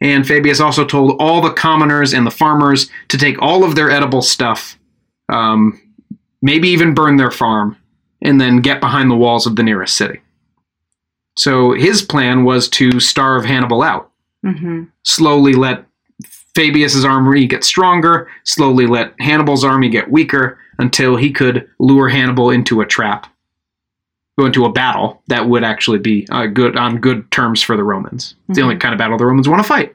And 0.00 0.26
Fabius 0.26 0.60
also 0.60 0.84
told 0.84 1.16
all 1.20 1.40
the 1.40 1.52
commoners 1.52 2.12
and 2.12 2.26
the 2.26 2.30
farmers 2.30 2.90
to 3.08 3.18
take 3.18 3.40
all 3.40 3.64
of 3.64 3.74
their 3.76 3.90
edible 3.90 4.22
stuff, 4.22 4.78
um, 5.28 5.80
maybe 6.42 6.68
even 6.68 6.94
burn 6.94 7.16
their 7.16 7.30
farm, 7.30 7.76
and 8.22 8.40
then 8.40 8.60
get 8.60 8.80
behind 8.80 9.10
the 9.10 9.16
walls 9.16 9.46
of 9.46 9.56
the 9.56 9.62
nearest 9.62 9.96
city. 9.96 10.20
So 11.36 11.72
his 11.72 12.02
plan 12.02 12.44
was 12.44 12.68
to 12.70 12.98
starve 13.00 13.44
Hannibal 13.44 13.82
out 13.82 14.10
hmm 14.42 14.84
slowly 15.02 15.52
let 15.52 15.84
Fabius's 16.54 17.04
army 17.04 17.46
get 17.46 17.62
stronger, 17.62 18.28
slowly 18.44 18.86
let 18.86 19.12
Hannibal's 19.20 19.64
army 19.64 19.88
get 19.88 20.10
weaker 20.10 20.58
until 20.78 21.16
he 21.16 21.30
could 21.30 21.68
lure 21.78 22.08
Hannibal 22.08 22.50
into 22.50 22.80
a 22.80 22.86
trap, 22.86 23.26
go 24.38 24.46
into 24.46 24.64
a 24.64 24.72
battle 24.72 25.22
that 25.28 25.48
would 25.48 25.64
actually 25.64 25.98
be 25.98 26.26
uh, 26.30 26.46
good 26.46 26.76
on 26.76 26.98
good 27.00 27.30
terms 27.30 27.60
for 27.60 27.76
the 27.76 27.84
Romans. 27.84 28.34
It's 28.48 28.56
the 28.56 28.62
only 28.62 28.76
kind 28.76 28.94
of 28.94 28.98
battle 28.98 29.18
the 29.18 29.26
Romans 29.26 29.48
want 29.48 29.62
to 29.62 29.68
fight. 29.68 29.94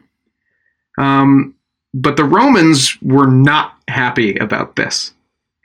Um, 1.00 1.56
but 1.94 2.16
the 2.16 2.26
Romans 2.26 2.96
were 3.02 3.28
not 3.28 3.74
happy 3.88 4.36
about 4.36 4.76
this, 4.76 5.14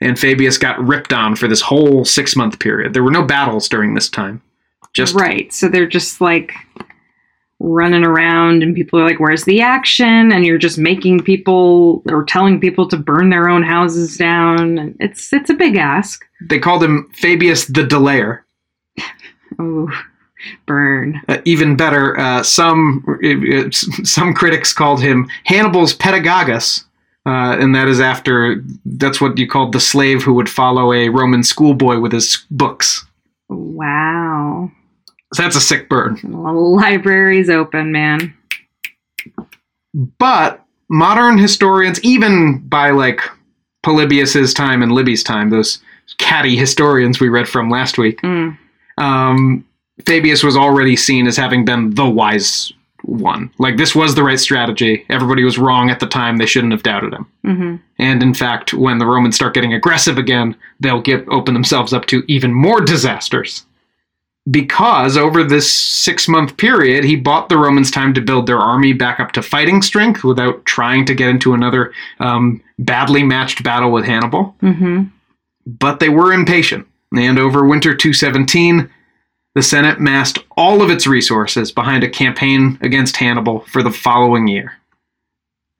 and 0.01 0.17
Fabius 0.17 0.59
got 0.59 0.79
ripped 0.85 1.13
on 1.13 1.35
for 1.35 1.47
this 1.47 1.61
whole 1.61 2.05
six 2.05 2.35
month 2.35 2.59
period. 2.59 2.93
There 2.93 3.03
were 3.03 3.11
no 3.11 3.23
battles 3.23 3.67
during 3.69 3.93
this 3.93 4.09
time. 4.09 4.41
Just 4.93 5.15
right. 5.15 5.51
So 5.53 5.67
they're 5.67 5.87
just 5.87 6.21
like 6.21 6.53
running 7.59 8.03
around, 8.03 8.61
and 8.61 8.75
people 8.75 8.99
are 8.99 9.05
like, 9.07 9.19
"Where's 9.19 9.43
the 9.45 9.61
action?" 9.61 10.31
And 10.31 10.45
you're 10.45 10.57
just 10.59 10.77
making 10.77 11.21
people 11.23 12.03
or 12.09 12.23
telling 12.23 12.59
people 12.59 12.87
to 12.89 12.97
burn 12.97 13.29
their 13.29 13.49
own 13.49 13.63
houses 13.63 14.15
down. 14.17 14.77
And 14.77 14.95
It's 14.99 15.33
it's 15.33 15.49
a 15.49 15.55
big 15.55 15.75
ask. 15.75 16.23
they 16.49 16.59
called 16.59 16.83
him 16.83 17.09
Fabius 17.19 17.65
the 17.65 17.83
Delayer. 17.83 18.39
Oh, 19.59 19.89
burn. 20.67 21.19
Uh, 21.29 21.37
even 21.45 21.75
better, 21.77 22.19
uh, 22.19 22.43
some 22.43 23.03
it- 23.23 23.43
it's- 23.43 23.87
some 24.07 24.33
critics 24.33 24.71
called 24.73 25.01
him 25.01 25.27
Hannibal's 25.45 25.95
pedagogus, 25.95 26.83
uh, 27.27 27.57
and 27.59 27.75
that 27.75 27.87
is 27.87 27.99
after 27.99 28.63
that's 28.85 29.19
what 29.21 29.37
you 29.37 29.47
called 29.47 29.73
the 29.73 29.79
slave 29.79 30.23
who 30.23 30.33
would 30.33 30.49
follow 30.49 30.93
a 30.93 31.09
Roman 31.09 31.43
schoolboy 31.43 31.99
with 31.99 32.13
his 32.13 32.45
books. 32.49 33.05
Wow. 33.49 34.71
So 35.33 35.43
that's 35.43 35.55
a 35.57 35.61
sick 35.61 35.89
burn. 35.89 36.19
Well, 36.23 36.75
library's 36.75 37.49
open, 37.49 37.91
man. 37.91 38.33
But 40.19 40.63
modern 40.89 41.37
historians, 41.37 42.01
even 42.03 42.59
by 42.67 42.91
like 42.91 43.21
Polybius's 43.83 44.53
time 44.53 44.81
and 44.81 44.91
Livy's 44.91 45.23
time, 45.23 45.49
those 45.49 45.79
catty 46.17 46.55
historians 46.55 47.19
we 47.19 47.29
read 47.29 47.47
from 47.47 47.69
last 47.69 47.97
week, 47.97 48.21
Mm. 48.21 48.57
um, 48.97 49.65
Fabius 50.05 50.43
was 50.43 50.55
already 50.55 50.95
seen 50.95 51.27
as 51.27 51.35
having 51.37 51.65
been 51.65 51.93
the 51.95 52.07
wise 52.07 52.71
one. 53.07 53.51
Like 53.57 53.77
this 53.77 53.95
was 53.95 54.15
the 54.15 54.23
right 54.23 54.39
strategy. 54.39 55.05
Everybody 55.09 55.43
was 55.43 55.57
wrong 55.57 55.89
at 55.89 55.99
the 55.99 56.07
time. 56.07 56.37
They 56.37 56.45
shouldn't 56.45 56.73
have 56.73 56.83
doubted 56.83 57.13
him. 57.13 57.25
hmm 57.43 57.75
And 57.97 58.21
in 58.21 58.33
fact, 58.33 58.73
when 58.73 58.97
the 58.97 59.05
Romans 59.05 59.35
start 59.35 59.53
getting 59.53 59.73
aggressive 59.73 60.17
again, 60.17 60.55
they'll 60.79 61.01
get 61.01 61.27
open 61.29 61.53
themselves 61.53 61.93
up 61.93 62.05
to 62.07 62.23
even 62.27 62.53
more 62.53 62.81
disasters. 62.81 63.65
Because 64.49 65.17
over 65.17 65.43
this 65.43 65.71
six 65.73 66.27
month 66.27 66.55
period, 66.57 67.03
he 67.03 67.17
bought 67.17 67.49
the 67.49 67.57
Romans 67.57 67.91
time 67.91 68.13
to 68.13 68.21
build 68.21 68.47
their 68.47 68.59
army 68.59 68.93
back 68.93 69.19
up 69.19 69.33
to 69.33 69.41
fighting 69.41 69.81
strength 69.81 70.23
without 70.23 70.63
trying 70.65 71.05
to 71.05 71.13
get 71.13 71.29
into 71.29 71.53
another 71.53 71.93
um, 72.19 72.61
badly 72.79 73.23
matched 73.23 73.63
battle 73.63 73.91
with 73.91 74.05
Hannibal 74.05 74.55
hmm 74.61 75.03
but 75.67 75.99
they 75.99 76.09
were 76.09 76.31
impatient. 76.31 76.87
And 77.13 77.37
over 77.37 77.65
winter 77.65 77.93
217, 77.93 78.89
the 79.57 79.63
Senate 79.63 79.99
massed 79.99 80.37
all 80.55 80.83
of 80.83 80.91
its 80.91 81.07
resources 81.07 81.71
behind 81.71 82.03
a 82.03 82.09
campaign 82.09 82.77
against 82.81 83.17
Hannibal 83.17 83.61
for 83.61 83.81
the 83.81 83.89
following 83.91 84.47
year. 84.47 84.73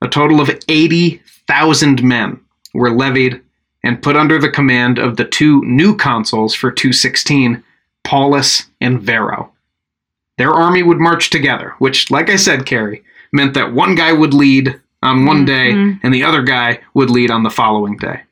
A 0.02 0.08
total 0.08 0.40
of 0.40 0.50
80,000 0.66 2.02
men 2.02 2.40
were 2.74 2.90
levied 2.90 3.40
and 3.84 4.02
put 4.02 4.16
under 4.16 4.36
the 4.40 4.50
command 4.50 4.98
of 4.98 5.16
the 5.16 5.24
two 5.24 5.62
new 5.64 5.94
consuls 5.94 6.56
for 6.56 6.72
216, 6.72 7.62
Paulus 8.02 8.66
and 8.80 9.00
Varro. 9.00 9.52
Their 10.38 10.50
army 10.52 10.82
would 10.82 10.98
march 10.98 11.30
together, 11.30 11.76
which, 11.78 12.10
like 12.10 12.28
I 12.30 12.34
said, 12.36 12.66
Carrie, 12.66 13.04
meant 13.32 13.54
that 13.54 13.72
one 13.72 13.94
guy 13.94 14.12
would 14.12 14.34
lead 14.34 14.74
on 15.04 15.24
one 15.24 15.44
day 15.44 15.70
Mhm. 15.72 16.00
and 16.02 16.12
the 16.12 16.24
other 16.24 16.42
guy 16.42 16.80
would 16.94 17.10
lead 17.10 17.30
on 17.30 17.44
the 17.44 17.50
following 17.50 17.96
day. 17.96 18.22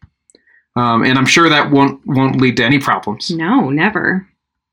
Um, 0.74 1.04
and 1.04 1.16
I'm 1.16 1.24
sure 1.26 1.48
that 1.48 1.70
won't 1.70 2.00
won't 2.04 2.40
lead 2.40 2.56
to 2.56 2.64
any 2.64 2.80
problems. 2.80 3.30
No, 3.30 3.70
never. 3.70 4.26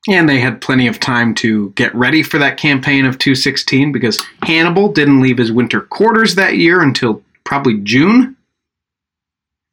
And 0.10 0.28
they 0.28 0.40
had 0.40 0.60
plenty 0.62 0.88
of 0.88 1.00
time 1.00 1.34
to 1.36 1.70
get 1.72 1.96
ready 1.96 2.24
for 2.24 2.38
that 2.38 2.58
campaign 2.58 3.06
of 3.06 3.18
216 3.20 3.92
because 3.94 4.22
Hannibal 4.42 4.92
didn't 4.92 5.22
leave 5.22 5.38
his 5.38 5.52
winter 5.52 5.80
quarters 5.82 6.36
that 6.36 6.58
year 6.58 6.82
until 6.82 7.22
probably 7.46 7.80
June. 7.80 8.36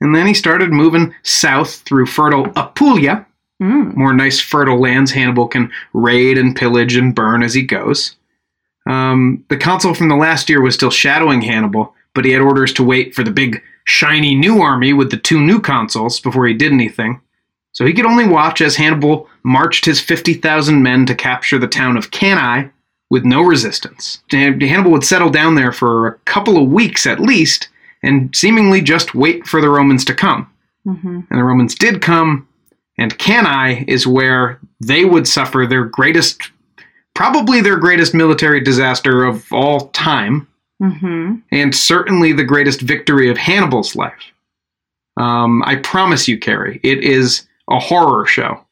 And 0.01 0.15
then 0.15 0.27
he 0.27 0.35
started 0.35 0.73
moving 0.73 1.15
south 1.25 1.77
through 1.81 2.07
fertile 2.07 2.47
Apulia, 2.57 3.27
Mm. 3.63 3.95
more 3.95 4.15
nice 4.15 4.41
fertile 4.41 4.81
lands 4.81 5.11
Hannibal 5.13 5.47
can 5.47 5.71
raid 5.93 6.39
and 6.39 6.57
pillage 6.57 6.97
and 6.97 7.15
burn 7.15 7.43
as 7.43 7.53
he 7.53 7.61
goes. 7.61 8.17
Um, 8.89 9.45
the 9.51 9.59
consul 9.59 9.93
from 9.93 10.09
the 10.09 10.17
last 10.17 10.49
year 10.49 10.63
was 10.63 10.75
still 10.75 10.91
shadowing 10.91 11.43
Hannibal, 11.43 11.95
but 12.15 12.25
he 12.25 12.31
had 12.31 12.41
orders 12.41 12.73
to 12.75 12.83
wait 12.83 13.15
for 13.15 13.23
the 13.23 13.31
big, 13.31 13.63
shiny 13.85 14.35
new 14.35 14.63
army 14.63 14.95
with 14.95 15.11
the 15.11 15.19
two 15.19 15.39
new 15.39 15.61
consuls 15.61 16.21
before 16.21 16.47
he 16.47 16.55
did 16.55 16.73
anything. 16.73 17.21
So 17.73 17.85
he 17.85 17.93
could 17.93 18.07
only 18.07 18.27
watch 18.27 18.63
as 18.63 18.77
Hannibal 18.77 19.29
marched 19.43 19.85
his 19.85 20.01
50,000 20.01 20.83
men 20.83 21.07
to 21.07 21.15
capture 21.15 21.59
the 21.59 21.69
town 21.69 21.97
of 21.97 22.11
Cannae 22.11 22.71
with 23.11 23.25
no 23.25 23.43
resistance. 23.43 24.23
Hannibal 24.31 24.93
would 24.93 25.05
settle 25.05 25.31
down 25.31 25.57
there 25.57 25.73
for 25.73 26.07
a 26.07 26.19
couple 26.21 26.63
of 26.63 26.71
weeks 26.71 27.07
at 27.07 27.21
least 27.21 27.69
and 28.03 28.35
seemingly 28.35 28.81
just 28.81 29.15
wait 29.15 29.47
for 29.47 29.61
the 29.61 29.69
Romans 29.69 30.05
to 30.07 30.15
come. 30.15 30.51
hmm 30.85 31.21
And 31.31 31.39
the 31.39 31.45
Romans 31.45 31.75
did 31.75 32.01
come, 32.01 32.49
and 32.97 33.19
Cannae 33.19 33.85
is 33.89 34.07
where 34.07 34.61
they 34.81 35.05
would 35.05 35.29
suffer 35.29 35.67
their 35.67 35.85
greatest, 35.85 36.51
probably 37.15 37.61
their 37.61 37.77
greatest 37.77 38.15
military 38.15 38.61
disaster 38.61 39.25
of 39.25 39.53
all 39.53 39.89
time, 39.89 40.47
hmm 40.81 41.35
and 41.53 41.75
certainly 41.75 42.33
the 42.33 42.45
greatest 42.45 42.81
victory 42.81 43.29
of 43.29 43.37
Hannibal's 43.37 43.95
life. 43.97 44.33
Um, 45.17 45.63
I 45.67 45.77
promise 45.77 46.29
you, 46.29 46.39
Carrie, 46.39 46.81
it 46.83 47.05
is 47.05 47.47
a 47.69 47.79
horror 47.79 48.25
show. 48.25 48.65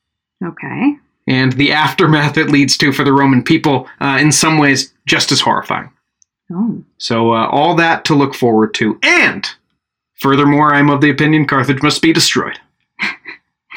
Okay. 0.45 0.97
And 1.27 1.53
the 1.53 1.73
aftermath 1.73 2.39
it 2.39 2.49
leads 2.51 2.77
to 2.79 2.93
for 2.93 3.05
the 3.05 3.13
Roman 3.13 3.43
people, 3.43 3.89
uh, 4.01 4.19
in 4.21 4.33
some 4.33 4.59
ways, 4.59 4.95
just 5.07 5.31
as 5.31 5.41
horrifying. 5.41 5.91
Oh. 6.51 6.83
So, 6.97 7.33
uh, 7.35 7.47
all 7.49 7.75
that 7.75 8.05
to 8.07 8.15
look 8.15 8.35
forward 8.35 8.73
to. 8.75 8.99
And, 9.03 9.47
furthermore, 10.15 10.73
I'm 10.75 10.89
of 10.89 11.03
the 11.03 11.11
opinion 11.11 11.47
Carthage 11.47 11.83
must 11.83 12.01
be 12.01 12.13
destroyed. 12.13 12.59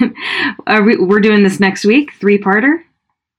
Are 0.68 0.82
we, 0.82 0.96
we're 0.98 1.20
doing 1.20 1.44
this 1.44 1.60
next 1.60 1.84
week, 1.84 2.14
three 2.14 2.38
parter. 2.38 2.84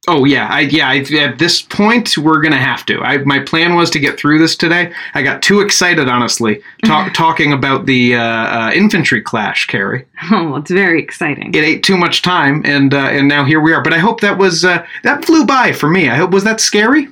Oh 0.08 0.24
yeah, 0.24 0.48
I 0.50 0.60
yeah. 0.62 0.88
I, 0.88 0.96
at 1.20 1.38
this 1.38 1.62
point, 1.62 2.18
we're 2.18 2.40
gonna 2.40 2.56
have 2.58 2.84
to. 2.86 3.00
I, 3.02 3.18
my 3.18 3.38
plan 3.38 3.76
was 3.76 3.88
to 3.90 4.00
get 4.00 4.18
through 4.18 4.40
this 4.40 4.56
today. 4.56 4.92
I 5.14 5.22
got 5.22 5.42
too 5.42 5.60
excited, 5.60 6.08
honestly, 6.08 6.60
talk, 6.84 7.14
talking 7.14 7.52
about 7.52 7.86
the 7.86 8.16
uh, 8.16 8.20
uh, 8.20 8.70
infantry 8.74 9.22
clash, 9.22 9.66
Carrie. 9.68 10.04
Oh, 10.32 10.56
it's 10.56 10.72
very 10.72 11.00
exciting. 11.00 11.54
It 11.54 11.62
ate 11.62 11.84
too 11.84 11.96
much 11.96 12.22
time, 12.22 12.62
and 12.64 12.92
uh, 12.92 12.96
and 13.12 13.28
now 13.28 13.44
here 13.44 13.60
we 13.60 13.72
are. 13.72 13.80
But 13.80 13.92
I 13.92 13.98
hope 13.98 14.20
that 14.22 14.38
was 14.38 14.64
uh, 14.64 14.84
that 15.04 15.24
flew 15.24 15.46
by 15.46 15.72
for 15.72 15.88
me. 15.88 16.08
I 16.08 16.16
hope 16.16 16.32
was 16.32 16.42
that 16.42 16.60
scary. 16.60 17.06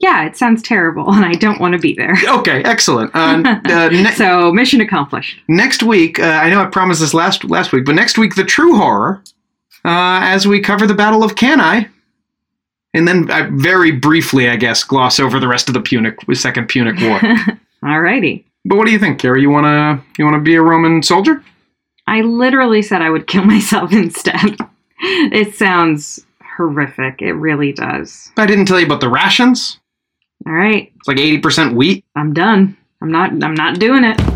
yeah, 0.00 0.26
it 0.26 0.36
sounds 0.36 0.62
terrible, 0.62 1.08
and 1.12 1.24
I 1.24 1.34
don't 1.34 1.60
want 1.60 1.74
to 1.74 1.78
be 1.78 1.94
there. 1.94 2.16
Okay, 2.38 2.64
excellent. 2.64 3.14
Uh, 3.14 3.42
uh, 3.64 3.88
ne- 3.92 4.10
so 4.10 4.52
mission 4.52 4.80
accomplished. 4.80 5.38
next 5.46 5.84
week, 5.84 6.18
uh, 6.18 6.24
I 6.24 6.50
know 6.50 6.60
I 6.62 6.66
promised 6.66 7.00
this 7.00 7.14
last 7.14 7.44
last 7.44 7.70
week, 7.70 7.84
but 7.84 7.94
next 7.94 8.18
week 8.18 8.34
the 8.34 8.44
true 8.44 8.76
horror, 8.76 9.22
uh, 9.86 10.20
as 10.22 10.46
we 10.46 10.60
cover 10.60 10.86
the 10.86 10.94
Battle 10.94 11.22
of 11.24 11.36
Cannae, 11.36 11.88
and 12.92 13.06
then 13.06 13.30
I 13.30 13.42
very 13.52 13.92
briefly, 13.92 14.48
I 14.50 14.56
guess, 14.56 14.82
gloss 14.84 15.18
over 15.20 15.38
the 15.40 15.48
rest 15.48 15.68
of 15.68 15.74
the 15.74 15.80
Punic 15.80 16.18
Second 16.34 16.68
Punic 16.68 17.00
War. 17.00 17.18
Alrighty. 17.84 18.44
But 18.64 18.76
what 18.78 18.86
do 18.86 18.92
you 18.92 18.98
think, 18.98 19.20
Carrie? 19.20 19.42
You 19.42 19.50
wanna 19.50 20.02
you 20.18 20.24
wanna 20.24 20.40
be 20.40 20.56
a 20.56 20.62
Roman 20.62 21.02
soldier? 21.02 21.42
I 22.08 22.20
literally 22.22 22.82
said 22.82 23.00
I 23.02 23.10
would 23.10 23.26
kill 23.26 23.44
myself 23.54 23.92
instead. 23.92 24.56
it 25.00 25.54
sounds 25.54 26.24
horrific. 26.56 27.20
It 27.22 27.34
really 27.34 27.72
does. 27.72 28.32
I 28.36 28.46
didn't 28.46 28.66
tell 28.66 28.80
you 28.80 28.86
about 28.86 29.00
the 29.00 29.08
rations. 29.08 29.78
All 30.46 30.52
right, 30.52 30.92
It's 30.96 31.08
like 31.08 31.16
80% 31.16 31.74
wheat. 31.74 32.04
I'm 32.14 32.32
done. 32.32 32.76
I'm 33.02 33.10
not. 33.10 33.30
I'm 33.42 33.54
not 33.54 33.78
doing 33.78 34.04
it. 34.04 34.35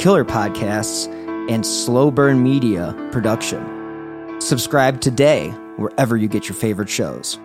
killer 0.00 0.24
podcasts, 0.24 1.08
and 1.50 1.64
slow 1.64 2.10
burn 2.10 2.42
media 2.42 2.94
production. 3.12 4.40
Subscribe 4.40 5.00
today 5.00 5.50
wherever 5.76 6.16
you 6.16 6.26
get 6.26 6.48
your 6.48 6.56
favorite 6.56 6.88
shows. 6.88 7.38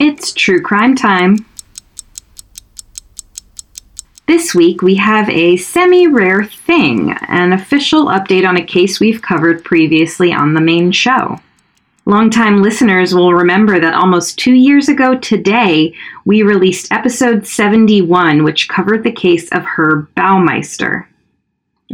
It's 0.00 0.32
true 0.32 0.60
crime 0.60 0.96
time. 0.96 1.46
This 4.26 4.54
week 4.54 4.82
we 4.82 4.96
have 4.96 5.30
a 5.30 5.56
semi 5.56 6.06
rare 6.08 6.44
thing 6.44 7.12
an 7.28 7.52
official 7.52 8.06
update 8.06 8.46
on 8.46 8.56
a 8.56 8.64
case 8.64 8.98
we've 8.98 9.22
covered 9.22 9.64
previously 9.64 10.32
on 10.32 10.54
the 10.54 10.60
main 10.60 10.90
show. 10.90 11.38
Longtime 12.08 12.62
listeners 12.62 13.14
will 13.14 13.34
remember 13.34 13.78
that 13.78 13.92
almost 13.92 14.38
two 14.38 14.54
years 14.54 14.88
ago 14.88 15.18
today, 15.18 15.94
we 16.24 16.42
released 16.42 16.90
episode 16.90 17.46
71, 17.46 18.44
which 18.44 18.66
covered 18.66 19.04
the 19.04 19.12
case 19.12 19.52
of 19.52 19.66
Herb 19.66 20.08
Baumeister. 20.14 21.07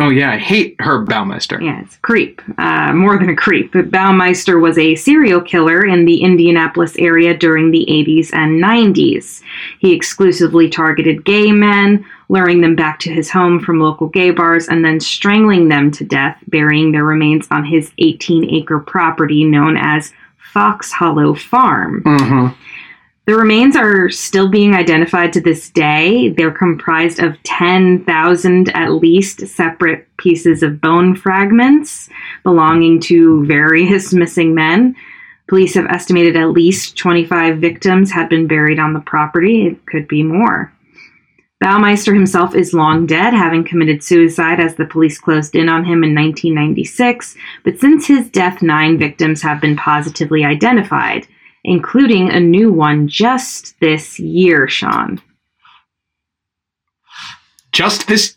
Oh, 0.00 0.08
yeah, 0.08 0.32
I 0.32 0.38
hate 0.38 0.74
Herb 0.80 1.08
Baumeister. 1.08 1.62
Yeah, 1.62 1.80
it's 1.80 1.94
a 1.94 2.00
creep. 2.00 2.42
Uh, 2.58 2.92
more 2.92 3.16
than 3.16 3.28
a 3.28 3.36
creep. 3.36 3.72
Baumeister 3.72 4.60
was 4.60 4.76
a 4.76 4.96
serial 4.96 5.40
killer 5.40 5.84
in 5.86 6.04
the 6.04 6.20
Indianapolis 6.20 6.96
area 6.96 7.36
during 7.36 7.70
the 7.70 7.86
80s 7.88 8.34
and 8.34 8.62
90s. 8.62 9.40
He 9.78 9.92
exclusively 9.92 10.68
targeted 10.68 11.24
gay 11.24 11.52
men, 11.52 12.04
luring 12.28 12.60
them 12.60 12.74
back 12.74 12.98
to 13.00 13.12
his 13.12 13.30
home 13.30 13.60
from 13.60 13.78
local 13.78 14.08
gay 14.08 14.32
bars, 14.32 14.66
and 14.66 14.84
then 14.84 14.98
strangling 14.98 15.68
them 15.68 15.92
to 15.92 16.04
death, 16.04 16.38
burying 16.48 16.90
their 16.90 17.04
remains 17.04 17.46
on 17.52 17.64
his 17.64 17.92
18 17.98 18.50
acre 18.50 18.80
property 18.80 19.44
known 19.44 19.76
as 19.76 20.12
Fox 20.52 20.90
Hollow 20.90 21.34
Farm. 21.34 22.02
Mm-hmm. 22.02 22.60
The 23.26 23.36
remains 23.36 23.74
are 23.74 24.10
still 24.10 24.48
being 24.48 24.74
identified 24.74 25.32
to 25.32 25.40
this 25.40 25.70
day. 25.70 26.28
They're 26.28 26.50
comprised 26.50 27.20
of 27.20 27.42
10,000 27.44 28.68
at 28.76 28.92
least 28.92 29.46
separate 29.46 30.14
pieces 30.18 30.62
of 30.62 30.80
bone 30.80 31.16
fragments 31.16 32.10
belonging 32.42 33.00
to 33.00 33.46
various 33.46 34.12
missing 34.12 34.54
men. 34.54 34.94
Police 35.48 35.74
have 35.74 35.86
estimated 35.86 36.36
at 36.36 36.50
least 36.50 36.98
25 36.98 37.58
victims 37.58 38.10
had 38.10 38.28
been 38.28 38.46
buried 38.46 38.78
on 38.78 38.92
the 38.92 39.00
property. 39.00 39.66
It 39.66 39.86
could 39.86 40.06
be 40.06 40.22
more. 40.22 40.70
Baumeister 41.62 42.12
himself 42.12 42.54
is 42.54 42.74
long 42.74 43.06
dead, 43.06 43.32
having 43.32 43.64
committed 43.64 44.04
suicide 44.04 44.60
as 44.60 44.74
the 44.74 44.84
police 44.84 45.18
closed 45.18 45.54
in 45.54 45.70
on 45.70 45.84
him 45.84 46.04
in 46.04 46.14
1996. 46.14 47.36
But 47.62 47.78
since 47.78 48.06
his 48.06 48.28
death, 48.28 48.60
nine 48.60 48.98
victims 48.98 49.40
have 49.40 49.62
been 49.62 49.76
positively 49.76 50.44
identified 50.44 51.26
including 51.64 52.30
a 52.30 52.40
new 52.40 52.72
one 52.72 53.08
just 53.08 53.78
this 53.80 54.18
year, 54.18 54.68
Sean. 54.68 55.20
Just 57.72 58.06
this. 58.06 58.36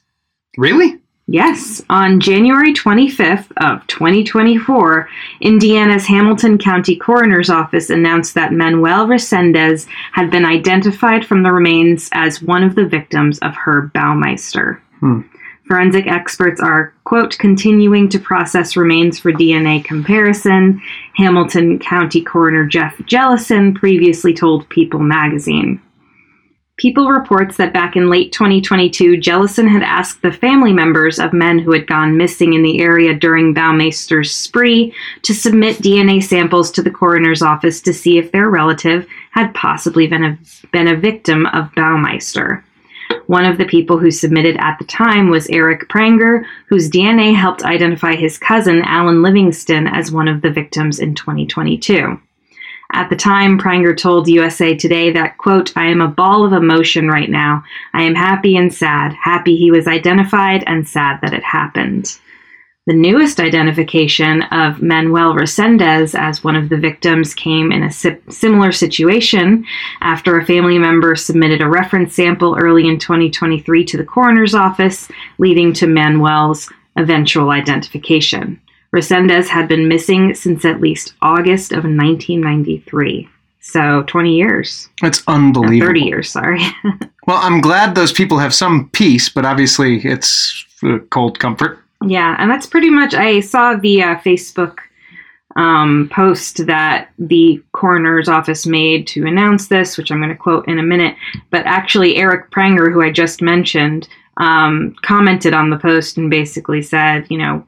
Really? 0.58 1.00
Yes, 1.30 1.84
on 1.90 2.22
January 2.22 2.74
25th 2.74 3.52
of 3.58 3.86
2024, 3.88 5.10
Indiana's 5.42 6.06
Hamilton 6.06 6.58
County 6.58 6.96
Coroner's 6.96 7.50
Office 7.50 7.90
announced 7.90 8.34
that 8.36 8.54
Manuel 8.54 9.08
Resendez 9.08 9.88
had 10.14 10.32
been 10.32 10.46
identified 10.46 11.26
from 11.26 11.44
the 11.44 11.52
remains 11.52 12.10
as 12.14 12.42
one 12.42 12.64
of 12.64 12.76
the 12.76 12.86
victims 12.86 13.40
of 13.40 13.54
Herb 13.56 13.92
Baumeister. 13.92 14.80
Hmm. 15.02 15.22
Forensic 15.68 16.08
experts 16.08 16.62
are, 16.62 16.94
quote, 17.04 17.38
continuing 17.38 18.08
to 18.10 18.20
process 18.20 18.78
remains 18.78 19.20
for 19.20 19.34
DNA 19.34 19.84
comparison, 19.84 20.82
Hamilton 21.16 21.78
County 21.80 22.24
Coroner 22.24 22.66
Jeff 22.66 22.98
Jellison 23.06 23.74
previously 23.74 24.34
told 24.34 24.70
People 24.70 25.00
magazine. 25.00 25.82
People 26.78 27.10
reports 27.10 27.58
that 27.58 27.74
back 27.74 27.96
in 27.96 28.08
late 28.08 28.32
2022, 28.32 29.18
Jellison 29.18 29.68
had 29.68 29.82
asked 29.82 30.22
the 30.22 30.32
family 30.32 30.72
members 30.72 31.20
of 31.20 31.34
men 31.34 31.58
who 31.58 31.72
had 31.72 31.88
gone 31.88 32.16
missing 32.16 32.54
in 32.54 32.62
the 32.62 32.80
area 32.80 33.16
during 33.16 33.54
Baumeister's 33.54 34.34
spree 34.34 34.94
to 35.24 35.34
submit 35.34 35.78
DNA 35.78 36.24
samples 36.24 36.70
to 36.72 36.84
the 36.84 36.92
coroner's 36.92 37.42
office 37.42 37.82
to 37.82 37.94
see 37.94 38.20
if 38.20 38.32
their 38.32 38.50
relative 38.50 39.08
had 39.32 39.56
possibly 39.56 40.06
been 40.06 40.24
a, 40.24 40.38
been 40.72 40.88
a 40.88 40.96
victim 40.96 41.48
of 41.48 41.72
Baumeister. 41.72 42.62
One 43.28 43.46
of 43.46 43.58
the 43.58 43.66
people 43.66 43.98
who 43.98 44.12
submitted 44.12 44.58
at 44.58 44.78
the 44.80 44.86
time 44.86 45.30
was 45.30 45.50
Eric 45.50 45.90
Pranger, 45.90 46.46
whose 46.68 46.90
DNA 46.90 47.36
helped 47.36 47.64
identify 47.64 48.16
his 48.16 48.38
cousin, 48.38 48.82
Alan 48.84 49.22
Livingston, 49.22 49.88
as 49.88 50.12
one 50.12 50.28
of 50.28 50.42
the 50.42 50.52
victims 50.52 51.00
in 51.00 51.16
2022. 51.16 52.20
At 52.94 53.10
the 53.10 53.18
time, 53.18 53.60
Pranger 53.60 53.98
told 53.98 54.30
USA 54.30 54.74
Today 54.74 55.12
that, 55.12 55.38
quote, 55.38 55.76
I 55.76 55.88
am 55.88 56.00
a 56.00 56.08
ball 56.08 56.46
of 56.46 56.54
emotion 56.54 57.10
right 57.10 57.30
now. 57.30 57.64
I 57.94 58.04
am 58.04 58.16
happy 58.16 58.56
and 58.56 58.74
sad. 58.74 59.14
Happy 59.14 59.58
he 59.58 59.72
was 59.72 59.88
identified 59.88 60.64
and 60.66 60.88
sad 60.88 61.20
that 61.22 61.34
it 61.34 61.44
happened. 61.44 62.18
The 62.88 62.94
newest 62.94 63.42
identification 63.42 64.44
of 64.44 64.82
Manuel 64.82 65.34
Resendez 65.34 66.18
as 66.18 66.42
one 66.42 66.56
of 66.56 66.70
the 66.70 66.78
victims 66.78 67.34
came 67.34 67.74
in 67.74 67.84
a 67.84 67.92
si- 67.92 68.16
similar 68.30 68.72
situation 68.72 69.66
after 70.00 70.40
a 70.40 70.46
family 70.46 70.80
member 70.80 71.14
submitted 71.18 71.62
a 71.62 71.68
reference 71.68 72.16
sample 72.16 72.58
early 72.58 72.88
in 72.88 72.98
2023 72.98 73.84
to 73.84 73.98
the 73.98 74.06
coroner's 74.06 74.56
office, 74.56 75.10
leading 75.38 75.74
to 75.74 75.86
Manuel's 75.86 76.72
eventual 76.96 77.50
identification. 77.50 78.58
Resendez 78.96 79.50
had 79.50 79.68
been 79.68 79.90
missing 79.90 80.34
since 80.34 80.64
at 80.64 80.80
least 80.80 81.14
August 81.22 81.74
of 81.74 81.84
1993. 81.84 83.28
So 83.60 84.04
20 84.04 84.34
years. 84.34 84.88
That's 85.02 85.24
unbelievable. 85.28 85.88
30 85.88 86.00
years, 86.00 86.32
sorry. 86.32 86.62
Well, 87.28 87.42
I'm 87.42 87.60
glad 87.60 87.94
those 87.94 88.14
people 88.14 88.38
have 88.38 88.54
some 88.54 88.90
peace, 88.92 89.28
but 89.28 89.46
obviously 89.46 89.98
it's 90.06 90.66
cold 91.10 91.40
comfort. 91.40 91.84
Yeah, 92.06 92.36
and 92.38 92.50
that's 92.50 92.68
pretty 92.68 92.90
much. 92.90 93.14
I 93.14 93.40
saw 93.40 93.76
the 93.76 94.04
uh, 94.04 94.16
Facebook 94.18 94.80
um, 95.56 96.10
post 96.14 96.68
that 96.68 97.10
the 97.18 97.62
coroner's 97.74 98.30
office 98.30 98.68
made 98.68 99.08
to 99.08 99.26
announce 99.26 99.68
this, 99.68 99.98
which 99.98 100.12
I'm 100.12 100.20
going 100.20 100.30
to 100.30 100.36
quote 100.36 100.68
in 100.68 100.78
a 100.78 100.84
minute. 100.84 101.16
But 101.50 101.66
actually, 101.66 102.18
Eric 102.18 102.52
Pranger, 102.52 102.94
who 102.94 103.02
I 103.02 103.12
just 103.12 103.42
mentioned, 103.42 104.08
um, 104.38 104.96
commented 105.02 105.54
on 105.54 105.72
the 105.72 105.80
post 105.80 106.18
and 106.18 106.30
basically 106.30 106.84
said, 106.84 107.26
you 107.30 107.40
know, 107.40 107.66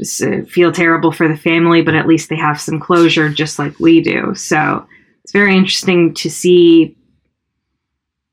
uh, 0.00 0.42
feel 0.48 0.70
terrible 0.70 1.10
for 1.10 1.26
the 1.26 1.36
family, 1.36 1.82
but 1.82 1.94
at 1.94 2.06
least 2.06 2.28
they 2.28 2.36
have 2.36 2.60
some 2.60 2.78
closure, 2.78 3.28
just 3.28 3.58
like 3.58 3.78
we 3.80 4.00
do. 4.00 4.32
So 4.36 4.86
it's 5.24 5.32
very 5.32 5.56
interesting 5.56 6.14
to 6.14 6.30
see 6.30 6.96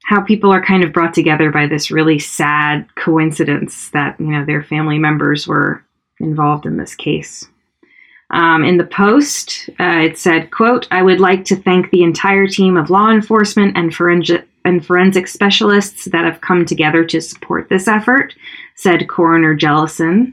how 0.09 0.19
people 0.19 0.51
are 0.51 0.65
kind 0.65 0.83
of 0.83 0.91
brought 0.91 1.13
together 1.13 1.51
by 1.51 1.67
this 1.67 1.91
really 1.91 2.17
sad 2.17 2.83
coincidence 2.95 3.91
that 3.91 4.19
you 4.19 4.25
know 4.25 4.43
their 4.43 4.63
family 4.63 4.97
members 4.97 5.47
were 5.47 5.85
involved 6.19 6.65
in 6.65 6.77
this 6.77 6.95
case. 6.95 7.47
Um, 8.31 8.63
in 8.63 8.77
the 8.77 8.85
post 8.85 9.69
uh, 9.79 10.01
it 10.07 10.17
said 10.19 10.51
quote 10.51 10.87
i 10.91 11.01
would 11.01 11.19
like 11.19 11.45
to 11.45 11.55
thank 11.55 11.89
the 11.89 12.03
entire 12.03 12.45
team 12.45 12.77
of 12.77 12.91
law 12.91 13.09
enforcement 13.09 13.75
and 13.75 13.91
forensic 13.93 14.47
and 14.65 14.85
forensic 14.85 15.27
specialists 15.27 16.05
that 16.05 16.25
have 16.25 16.41
come 16.41 16.63
together 16.63 17.03
to 17.05 17.21
support 17.21 17.69
this 17.69 17.87
effort 17.87 18.35
said 18.75 19.09
coroner 19.09 19.55
jellison 19.55 20.31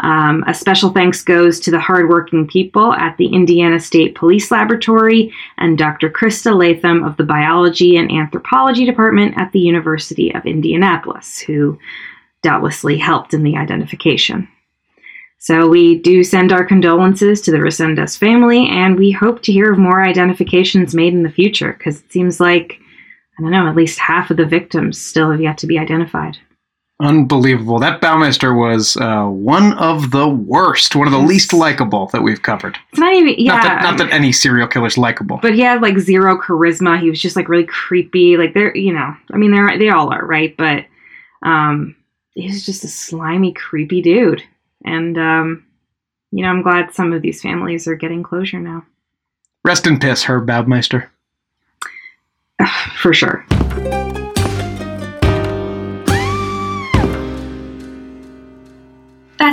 um, 0.00 0.44
a 0.46 0.54
special 0.54 0.90
thanks 0.90 1.22
goes 1.22 1.58
to 1.60 1.70
the 1.70 1.80
hardworking 1.80 2.46
people 2.46 2.92
at 2.92 3.16
the 3.16 3.26
Indiana 3.26 3.80
State 3.80 4.14
Police 4.14 4.50
Laboratory 4.50 5.32
and 5.56 5.76
Dr. 5.76 6.08
Krista 6.08 6.56
Latham 6.56 7.02
of 7.02 7.16
the 7.16 7.24
Biology 7.24 7.96
and 7.96 8.10
Anthropology 8.10 8.84
Department 8.84 9.34
at 9.36 9.50
the 9.52 9.58
University 9.58 10.32
of 10.34 10.46
Indianapolis, 10.46 11.38
who 11.38 11.78
doubtlessly 12.42 12.96
helped 12.96 13.34
in 13.34 13.42
the 13.42 13.56
identification. 13.56 14.46
So 15.38 15.68
we 15.68 15.98
do 15.98 16.22
send 16.22 16.52
our 16.52 16.64
condolences 16.64 17.40
to 17.42 17.50
the 17.50 17.58
Resendez 17.58 18.16
family, 18.16 18.68
and 18.68 18.96
we 18.96 19.10
hope 19.10 19.42
to 19.42 19.52
hear 19.52 19.72
of 19.72 19.78
more 19.78 20.04
identifications 20.04 20.94
made 20.94 21.12
in 21.12 21.22
the 21.22 21.30
future 21.30 21.72
because 21.72 22.00
it 22.00 22.12
seems 22.12 22.40
like 22.40 22.80
I 23.38 23.42
don't 23.42 23.52
know, 23.52 23.68
at 23.68 23.76
least 23.76 24.00
half 24.00 24.30
of 24.30 24.36
the 24.36 24.44
victims 24.44 25.00
still 25.00 25.30
have 25.30 25.40
yet 25.40 25.58
to 25.58 25.68
be 25.68 25.78
identified. 25.78 26.38
Unbelievable. 27.00 27.78
That 27.78 28.00
Baumeister 28.00 28.58
was 28.58 28.96
uh, 28.96 29.26
one 29.26 29.72
of 29.74 30.10
the 30.10 30.28
worst, 30.28 30.96
one 30.96 31.06
of 31.06 31.12
the 31.12 31.18
least 31.18 31.52
likable 31.52 32.06
that 32.08 32.22
we've 32.22 32.42
covered. 32.42 32.76
It's 32.90 32.98
not 32.98 33.14
even, 33.14 33.34
yeah. 33.38 33.52
Not 33.52 33.62
that, 33.62 33.82
not 33.82 33.98
that 33.98 34.12
any 34.12 34.32
serial 34.32 34.66
killer's 34.66 34.98
likable. 34.98 35.38
but 35.40 35.54
he 35.54 35.60
had 35.60 35.80
like 35.80 35.98
zero 35.98 36.36
charisma. 36.36 37.00
He 37.00 37.08
was 37.08 37.22
just 37.22 37.36
like 37.36 37.48
really 37.48 37.66
creepy. 37.66 38.36
Like 38.36 38.52
they're, 38.52 38.76
you 38.76 38.92
know, 38.92 39.14
I 39.32 39.36
mean, 39.36 39.52
they're 39.52 39.78
they 39.78 39.90
all 39.90 40.12
are, 40.12 40.26
right? 40.26 40.56
But 40.56 40.86
um, 41.44 41.94
he 42.34 42.48
was 42.48 42.66
just 42.66 42.82
a 42.82 42.88
slimy, 42.88 43.52
creepy 43.52 44.02
dude. 44.02 44.42
And 44.84 45.16
um, 45.16 45.66
you 46.32 46.42
know, 46.42 46.48
I'm 46.48 46.62
glad 46.62 46.94
some 46.94 47.12
of 47.12 47.22
these 47.22 47.40
families 47.40 47.86
are 47.86 47.94
getting 47.94 48.24
closure 48.24 48.58
now, 48.58 48.84
Rest 49.64 49.86
in 49.86 50.00
piss, 50.00 50.24
Herb 50.24 50.46
Baumeister. 50.46 51.08
for 52.96 53.14
sure. 53.14 53.46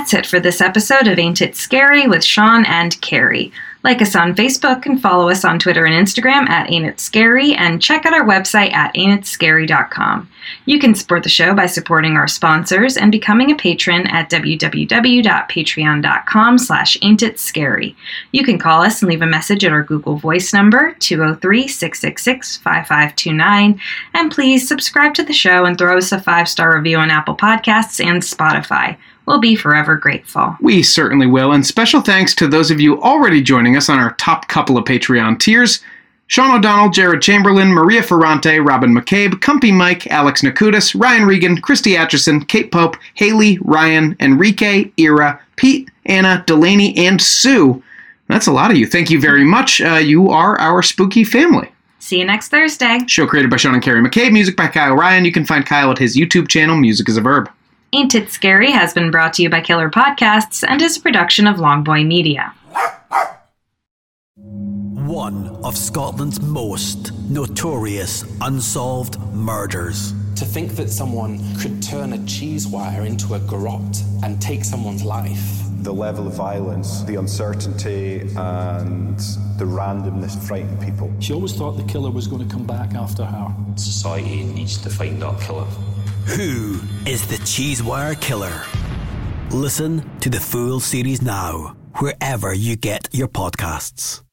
That's 0.06 0.14
it 0.14 0.30
for 0.30 0.38
this 0.38 0.60
episode 0.60 1.08
of 1.08 1.18
Ain't 1.18 1.42
It 1.42 1.56
Scary 1.56 2.06
with 2.06 2.22
Sean 2.22 2.64
and 2.66 3.00
Carrie. 3.00 3.50
Like 3.82 4.00
us 4.00 4.14
on 4.14 4.36
Facebook 4.36 4.86
and 4.86 5.02
follow 5.02 5.28
us 5.28 5.44
on 5.44 5.58
Twitter 5.58 5.84
and 5.84 5.94
Instagram 5.94 6.48
at 6.48 6.70
Ain't 6.70 6.86
It 6.86 7.00
Scary 7.00 7.54
and 7.54 7.82
check 7.82 8.06
out 8.06 8.12
our 8.12 8.24
website 8.24 8.72
at 8.72 8.94
ain'titscary.com. 8.94 10.30
You 10.64 10.78
can 10.78 10.94
support 10.94 11.24
the 11.24 11.28
show 11.28 11.56
by 11.56 11.66
supporting 11.66 12.12
our 12.12 12.28
sponsors 12.28 12.96
and 12.96 13.10
becoming 13.10 13.50
a 13.50 13.56
patron 13.56 14.06
at 14.06 14.30
www.patreon.com 14.30 16.58
slash 16.58 16.96
ain'titscary. 16.98 17.96
You 18.30 18.44
can 18.44 18.60
call 18.60 18.82
us 18.82 19.02
and 19.02 19.10
leave 19.10 19.22
a 19.22 19.26
message 19.26 19.64
at 19.64 19.72
our 19.72 19.82
Google 19.82 20.18
Voice 20.18 20.52
number, 20.52 20.94
203-666-5529, 21.00 23.80
and 24.14 24.30
please 24.30 24.68
subscribe 24.68 25.14
to 25.14 25.24
the 25.24 25.32
show 25.32 25.64
and 25.64 25.76
throw 25.76 25.98
us 25.98 26.12
a 26.12 26.20
five-star 26.20 26.76
review 26.76 26.98
on 26.98 27.10
Apple 27.10 27.36
Podcasts 27.36 28.00
and 28.00 28.22
Spotify. 28.22 28.96
We'll 29.26 29.40
be 29.40 29.56
forever 29.56 29.96
grateful. 29.96 30.56
We 30.60 30.82
certainly 30.82 31.26
will. 31.26 31.52
And 31.52 31.66
special 31.66 32.00
thanks 32.00 32.34
to 32.36 32.46
those 32.46 32.70
of 32.70 32.80
you 32.80 33.02
already 33.02 33.42
joining 33.42 33.76
us 33.76 33.88
on 33.88 33.98
our 33.98 34.12
top 34.14 34.48
couple 34.48 34.78
of 34.78 34.84
Patreon 34.84 35.38
tiers 35.38 35.80
Sean 36.28 36.56
O'Donnell, 36.56 36.90
Jared 36.90 37.22
Chamberlain, 37.22 37.68
Maria 37.68 38.02
Ferrante, 38.02 38.58
Robin 38.58 38.92
McCabe, 38.92 39.34
Cumpy 39.34 39.72
Mike, 39.72 40.08
Alex 40.08 40.42
Nakutis, 40.42 40.98
Ryan 41.00 41.24
Regan, 41.24 41.60
Christy 41.60 41.96
Atchison, 41.96 42.44
Kate 42.44 42.72
Pope, 42.72 42.96
Haley, 43.14 43.58
Ryan, 43.62 44.16
Enrique, 44.18 44.90
Ira, 44.98 45.40
Pete, 45.54 45.88
Anna, 46.06 46.42
Delaney, 46.46 46.96
and 46.96 47.22
Sue. 47.22 47.80
That's 48.28 48.48
a 48.48 48.52
lot 48.52 48.72
of 48.72 48.76
you. 48.76 48.88
Thank 48.88 49.08
you 49.08 49.20
very 49.20 49.44
much. 49.44 49.80
Uh, 49.80 49.94
you 49.94 50.30
are 50.30 50.58
our 50.58 50.82
spooky 50.82 51.22
family. 51.22 51.70
See 52.00 52.18
you 52.18 52.24
next 52.24 52.48
Thursday. 52.48 53.00
Show 53.06 53.26
created 53.26 53.50
by 53.50 53.56
Sean 53.56 53.74
and 53.74 53.82
Carrie 53.82 54.02
McCabe, 54.02 54.32
music 54.32 54.56
by 54.56 54.66
Kyle 54.66 54.94
Ryan. 54.94 55.24
You 55.24 55.32
can 55.32 55.44
find 55.44 55.64
Kyle 55.64 55.92
at 55.92 55.98
his 55.98 56.16
YouTube 56.16 56.48
channel, 56.48 56.76
Music 56.76 57.08
is 57.08 57.16
a 57.16 57.20
Verb. 57.20 57.48
Ain't 57.92 58.16
It 58.16 58.30
Scary 58.30 58.72
has 58.72 58.92
been 58.92 59.12
brought 59.12 59.34
to 59.34 59.42
you 59.42 59.48
by 59.48 59.60
Killer 59.60 59.88
Podcasts 59.88 60.64
and 60.66 60.82
is 60.82 60.96
a 60.96 61.00
production 61.00 61.46
of 61.46 61.56
Longboy 61.56 62.04
Media. 62.04 62.52
One 64.34 65.46
of 65.62 65.76
Scotland's 65.76 66.40
most 66.40 67.12
notorious 67.30 68.24
unsolved 68.40 69.20
murders. 69.32 70.12
To 70.34 70.44
think 70.44 70.72
that 70.72 70.90
someone 70.90 71.38
could 71.58 71.80
turn 71.80 72.12
a 72.12 72.26
cheese 72.26 72.66
wire 72.66 73.02
into 73.02 73.34
a 73.34 73.38
garrote 73.38 74.02
and 74.24 74.42
take 74.42 74.64
someone's 74.64 75.04
life. 75.04 75.62
The 75.82 75.94
level 75.94 76.26
of 76.26 76.34
violence, 76.34 77.02
the 77.04 77.14
uncertainty, 77.14 78.22
and 78.36 79.16
the 79.58 79.64
randomness 79.64 80.36
frightened 80.46 80.82
people. 80.82 81.14
She 81.20 81.32
always 81.32 81.54
thought 81.54 81.76
the 81.76 81.84
killer 81.84 82.10
was 82.10 82.26
going 82.26 82.46
to 82.46 82.52
come 82.52 82.66
back 82.66 82.94
after 82.94 83.24
her. 83.24 83.54
Society 83.76 84.42
needs 84.42 84.76
to 84.78 84.90
find 84.90 85.22
that 85.22 85.40
killer. 85.40 85.68
Who 86.34 86.80
is 87.08 87.24
the 87.28 87.36
Cheesewire 87.36 88.20
Killer? 88.20 88.64
Listen 89.50 90.02
to 90.18 90.28
the 90.28 90.40
full 90.40 90.80
series 90.80 91.22
now, 91.22 91.76
wherever 91.98 92.52
you 92.52 92.74
get 92.74 93.08
your 93.12 93.28
podcasts. 93.28 94.22